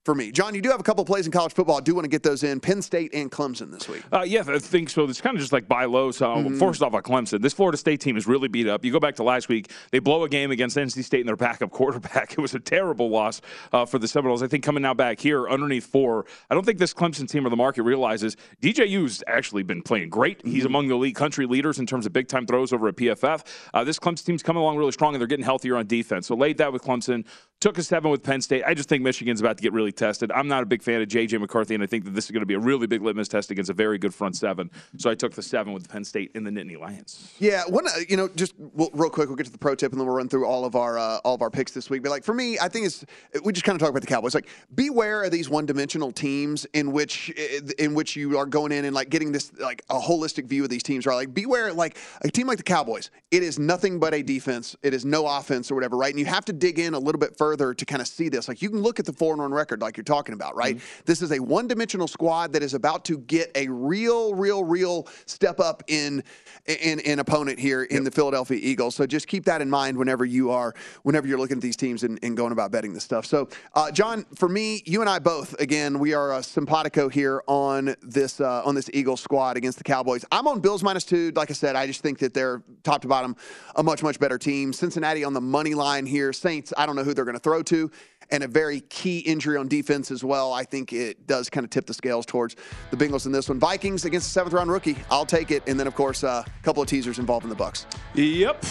For 0.05 0.13
me, 0.13 0.31
John, 0.31 0.53
you 0.53 0.61
do 0.61 0.69
have 0.69 0.79
a 0.79 0.83
couple 0.83 1.03
plays 1.03 1.25
in 1.25 1.31
college 1.31 1.53
football. 1.53 1.77
I 1.77 1.81
do 1.81 1.95
want 1.95 2.05
to 2.05 2.09
get 2.09 2.21
those 2.21 2.43
in. 2.43 2.59
Penn 2.59 2.83
State 2.83 3.11
and 3.15 3.31
Clemson 3.31 3.71
this 3.71 3.89
week. 3.89 4.03
Uh, 4.13 4.21
yeah, 4.21 4.43
I 4.47 4.59
think 4.59 4.91
so. 4.91 5.03
It's 5.05 5.19
kind 5.19 5.35
of 5.35 5.41
just 5.41 5.51
like 5.51 5.67
buy 5.67 5.85
low. 5.85 6.11
So 6.11 6.27
Mhm. 6.27 6.59
first 6.59 6.83
off, 6.83 6.93
on 6.93 7.01
Clemson, 7.01 7.41
this 7.41 7.53
Florida 7.53 7.75
State 7.75 8.01
team 8.01 8.15
is 8.15 8.27
really 8.27 8.47
beat 8.47 8.67
up. 8.67 8.85
You 8.85 8.91
go 8.91 8.99
back 8.99 9.15
to 9.15 9.23
last 9.23 9.49
week; 9.49 9.71
they 9.89 9.97
blow 9.97 10.23
a 10.23 10.29
game 10.29 10.51
against 10.51 10.77
NC 10.77 11.01
State 11.03 11.21
and 11.21 11.27
their 11.27 11.35
backup 11.35 11.71
quarterback. 11.71 12.33
It 12.33 12.37
was 12.39 12.53
a 12.53 12.59
terrible 12.59 13.09
loss 13.09 13.41
uh, 13.73 13.87
for 13.87 13.97
the 13.97 14.07
Seminoles. 14.07 14.43
I 14.43 14.47
think 14.47 14.63
coming 14.63 14.83
now 14.83 14.93
back 14.93 15.19
here 15.19 15.49
underneath 15.49 15.87
four. 15.87 16.27
I 16.51 16.53
don't 16.53 16.63
think 16.67 16.77
this 16.77 16.93
Clemson 16.93 17.27
team 17.27 17.47
or 17.47 17.49
the 17.49 17.55
market 17.55 17.81
realizes 17.81 18.37
DJU's 18.61 19.23
actually 19.25 19.63
been 19.63 19.81
playing 19.81 20.09
great. 20.09 20.39
He's 20.45 20.57
Mm-hmm. 20.59 20.67
among 20.67 20.87
the 20.89 20.97
league 20.97 21.15
country 21.15 21.47
leaders 21.47 21.79
in 21.79 21.87
terms 21.87 22.05
of 22.05 22.13
big 22.13 22.27
time 22.27 22.45
throws 22.45 22.71
over 22.73 22.87
at 22.89 22.95
PFF. 22.95 23.43
Uh, 23.73 23.83
this 23.83 23.97
Clemson 23.97 24.23
team's 24.23 24.43
coming 24.43 24.61
along 24.61 24.77
really 24.77 24.91
strong, 24.91 25.15
and 25.15 25.19
they're 25.21 25.27
getting 25.27 25.45
healthier 25.45 25.77
on 25.77 25.87
defense. 25.87 26.27
So 26.27 26.35
laid 26.35 26.59
that 26.59 26.71
with 26.71 26.83
Clemson. 26.83 27.25
Took 27.65 27.79
a 27.79 27.83
seven 27.83 28.11
with 28.11 28.21
Penn 28.21 28.41
State. 28.41 28.63
I 28.63 28.75
just 28.75 28.87
think 28.87 29.01
Michigan's 29.01 29.41
about 29.41 29.57
to 29.57 29.63
get 29.63 29.73
really 29.73 29.91
tested. 29.91 30.31
I'm 30.31 30.47
not 30.47 30.61
a 30.61 30.67
big 30.67 30.83
fan 30.83 31.01
of 31.01 31.07
JJ 31.07 31.39
McCarthy, 31.39 31.73
and 31.73 31.83
I 31.83 31.87
think 31.87 32.05
that 32.05 32.11
this 32.11 32.25
is 32.25 32.29
going 32.29 32.43
to 32.43 32.45
be 32.45 32.53
a 32.53 32.59
really 32.59 32.85
big 32.85 33.01
litmus 33.01 33.27
test 33.27 33.49
against 33.49 33.71
a 33.71 33.73
very 33.73 33.97
good 33.97 34.13
front 34.13 34.35
seven. 34.35 34.69
So 34.97 35.09
I 35.09 35.15
took 35.15 35.33
the 35.33 35.41
seven 35.41 35.73
with 35.73 35.89
Penn 35.89 36.05
State 36.05 36.29
in 36.35 36.43
the 36.43 36.51
Nittany 36.51 36.79
Lions. 36.79 37.33
Yeah, 37.39 37.63
one. 37.67 37.87
uh, 37.87 37.91
You 38.07 38.17
know, 38.17 38.27
just 38.27 38.53
we'll, 38.59 38.91
real 38.93 39.09
quick, 39.09 39.29
we'll 39.29 39.35
get 39.35 39.47
to 39.47 39.51
the 39.51 39.57
pro 39.57 39.73
tip, 39.73 39.93
and 39.93 39.99
then 39.99 40.05
we'll 40.05 40.15
run 40.15 40.29
through 40.29 40.45
all 40.45 40.63
of 40.63 40.75
our 40.75 40.99
uh, 40.99 41.17
all 41.25 41.33
of 41.33 41.41
our 41.41 41.49
picks 41.49 41.71
this 41.71 41.89
week. 41.89 42.03
But 42.03 42.11
like 42.11 42.23
for 42.23 42.35
me, 42.35 42.59
I 42.59 42.67
think 42.67 42.85
it's 42.85 43.03
we 43.43 43.51
just 43.51 43.65
kind 43.65 43.75
of 43.75 43.79
talk 43.79 43.89
about 43.89 44.01
the 44.01 44.07
Cowboys. 44.09 44.35
Like, 44.35 44.47
beware 44.75 45.23
of 45.23 45.31
these 45.31 45.49
one-dimensional 45.49 46.11
teams 46.11 46.67
in 46.73 46.91
which 46.91 47.31
in 47.79 47.95
which 47.95 48.15
you 48.15 48.37
are 48.37 48.45
going 48.45 48.73
in 48.73 48.85
and 48.85 48.93
like 48.93 49.09
getting 49.09 49.31
this 49.31 49.51
like 49.57 49.81
a 49.89 49.99
holistic 49.99 50.45
view 50.45 50.63
of 50.63 50.69
these 50.69 50.83
teams. 50.83 51.07
Right? 51.07 51.15
Like, 51.15 51.33
beware 51.33 51.73
like 51.73 51.97
a 52.21 52.29
team 52.29 52.45
like 52.45 52.57
the 52.57 52.63
Cowboys. 52.63 53.09
It 53.31 53.41
is 53.41 53.57
nothing 53.57 53.97
but 53.97 54.13
a 54.13 54.21
defense. 54.21 54.75
It 54.83 54.93
is 54.93 55.03
no 55.03 55.25
offense 55.25 55.71
or 55.71 55.73
whatever. 55.73 55.97
Right? 55.97 56.13
And 56.13 56.19
you 56.19 56.27
have 56.27 56.45
to 56.45 56.53
dig 56.53 56.77
in 56.77 56.93
a 56.93 56.99
little 56.99 57.17
bit 57.17 57.35
further 57.35 57.54
further 57.55 57.73
to 57.73 57.85
kind 57.85 58.01
of 58.01 58.07
see 58.07 58.29
this. 58.29 58.47
Like 58.47 58.61
you 58.61 58.69
can 58.69 58.81
look 58.81 58.99
at 58.99 59.05
the 59.05 59.13
four 59.13 59.33
and 59.33 59.41
one 59.41 59.53
record, 59.53 59.81
like 59.81 59.97
you're 59.97 60.03
talking 60.03 60.33
about, 60.33 60.55
right? 60.55 60.79
This 61.05 61.21
is 61.21 61.31
a 61.31 61.39
one 61.39 61.67
dimensional 61.67 62.07
squad 62.07 62.53
that 62.53 62.63
is 62.63 62.73
about 62.73 63.05
to 63.05 63.19
get 63.19 63.51
a 63.55 63.67
real, 63.69 64.33
real, 64.33 64.63
real 64.63 65.07
step 65.25 65.59
up 65.59 65.83
in 65.87 66.23
in, 66.65 66.99
in 67.01 67.19
opponent 67.19 67.59
here 67.59 67.83
in 67.83 68.03
the 68.03 68.11
Philadelphia 68.11 68.59
Eagles. 68.61 68.95
So 68.95 69.05
just 69.05 69.27
keep 69.27 69.45
that 69.45 69.61
in 69.61 69.69
mind 69.69 69.97
whenever 69.97 70.25
you 70.25 70.51
are 70.51 70.73
whenever 71.03 71.27
you're 71.27 71.37
looking 71.37 71.57
at 71.57 71.61
these 71.61 71.75
teams 71.75 72.03
and, 72.03 72.19
and 72.23 72.35
going 72.35 72.51
about 72.51 72.71
betting 72.71 72.93
this 72.93 73.03
stuff. 73.03 73.25
So 73.25 73.49
uh, 73.75 73.91
John, 73.91 74.25
for 74.35 74.49
me, 74.49 74.81
you 74.85 75.01
and 75.01 75.09
I 75.09 75.19
both, 75.19 75.53
again, 75.59 75.99
we 75.99 76.13
are 76.13 76.33
uh, 76.33 76.41
simpatico 76.41 77.07
here 77.07 77.43
on 77.47 77.95
this 78.01 78.41
uh, 78.41 78.63
on 78.65 78.75
this 78.75 78.89
Eagles 78.93 79.21
squad 79.21 79.57
against 79.57 79.77
the 79.77 79.83
Cowboys. 79.83 80.25
I'm 80.31 80.47
on 80.47 80.59
Bills 80.59 80.83
minus 80.83 81.03
two. 81.03 81.31
Like 81.35 81.51
I 81.51 81.53
said, 81.53 81.75
I 81.75 81.87
just 81.87 82.01
think 82.01 82.19
that 82.19 82.33
they're 82.33 82.63
top 82.83 83.01
to 83.03 83.07
bottom 83.07 83.35
a 83.75 83.83
much 83.83 84.01
much 84.01 84.19
better 84.19 84.37
team. 84.37 84.73
Cincinnati 84.73 85.23
on 85.23 85.33
the 85.33 85.41
money 85.41 85.75
line 85.75 86.05
here. 86.05 86.33
Saints, 86.33 86.73
I 86.77 86.85
don't 86.85 86.95
know 86.95 87.03
who 87.03 87.13
they're 87.13 87.25
going 87.25 87.34
to 87.35 87.39
throw 87.41 87.61
to. 87.63 87.89
And 88.31 88.43
a 88.43 88.47
very 88.47 88.79
key 88.81 89.19
injury 89.19 89.55
on 89.57 89.67
defense 89.67 90.09
as 90.09 90.23
well. 90.23 90.51
I 90.51 90.63
think 90.63 90.91
it 90.93 91.27
does 91.27 91.47
kind 91.47 91.63
of 91.63 91.69
tip 91.69 91.85
the 91.85 91.93
scales 91.93 92.25
towards 92.25 92.55
the 92.89 92.97
Bengals 92.97 93.27
in 93.27 93.31
this 93.31 93.49
one. 93.49 93.59
Vikings 93.59 94.03
against 94.05 94.27
the 94.27 94.31
seventh 94.31 94.53
round 94.53 94.71
rookie. 94.71 94.97
I'll 95.11 95.27
take 95.27 95.51
it. 95.51 95.61
And 95.67 95.79
then, 95.79 95.85
of 95.85 95.93
course, 95.93 96.23
uh, 96.23 96.43
a 96.47 96.63
couple 96.63 96.81
of 96.81 96.89
teasers 96.89 97.19
involving 97.19 97.49
the 97.49 97.55
Bucks. 97.55 97.85
Yep. 98.15 98.65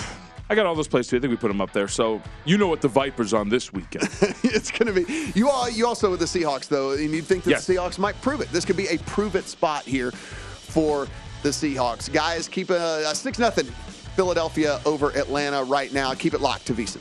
I 0.51 0.55
got 0.55 0.67
all 0.67 0.75
those 0.75 0.89
plays 0.89 1.07
too. 1.09 1.17
I 1.17 1.21
think 1.21 1.31
we 1.31 1.37
put 1.37 1.49
them 1.49 1.61
up 1.61 1.73
there. 1.73 1.87
So 1.89 2.21
you 2.45 2.59
know 2.59 2.67
what 2.67 2.81
the 2.81 2.89
Vipers 2.89 3.33
on 3.33 3.49
this 3.49 3.73
weekend. 3.73 4.09
it's 4.43 4.71
going 4.73 4.93
to 4.93 5.05
be. 5.05 5.31
You 5.39 5.49
all. 5.49 5.71
You 5.71 5.87
also 5.87 6.11
with 6.11 6.21
the 6.21 6.27
Seahawks 6.27 6.67
though, 6.69 6.91
and 6.93 7.13
you 7.13 7.23
think 7.23 7.45
that 7.45 7.51
Yes. 7.51 7.67
the 7.67 7.75
Seahawks 7.77 7.99
might 7.99 8.21
prove 8.21 8.41
it. 8.41 8.51
This 8.51 8.65
could 8.65 8.77
be 8.77 8.89
a 8.89 8.99
prove 8.99 9.37
it 9.37 9.45
spot 9.45 9.85
here 9.85 10.11
for 10.11 11.07
the 11.43 11.49
Seahawks. 11.51 12.13
Guys, 12.13 12.49
keep 12.49 12.71
a, 12.71 13.05
a 13.09 13.15
six 13.15 13.39
nothing 13.39 13.67
Philadelphia 14.17 14.81
over 14.85 15.11
Atlanta 15.17 15.63
right 15.65 15.93
now. 15.93 16.13
Keep 16.13 16.35
it 16.35 16.41
locked 16.41 16.67
to 16.67 16.75
VSiN. 16.75 17.01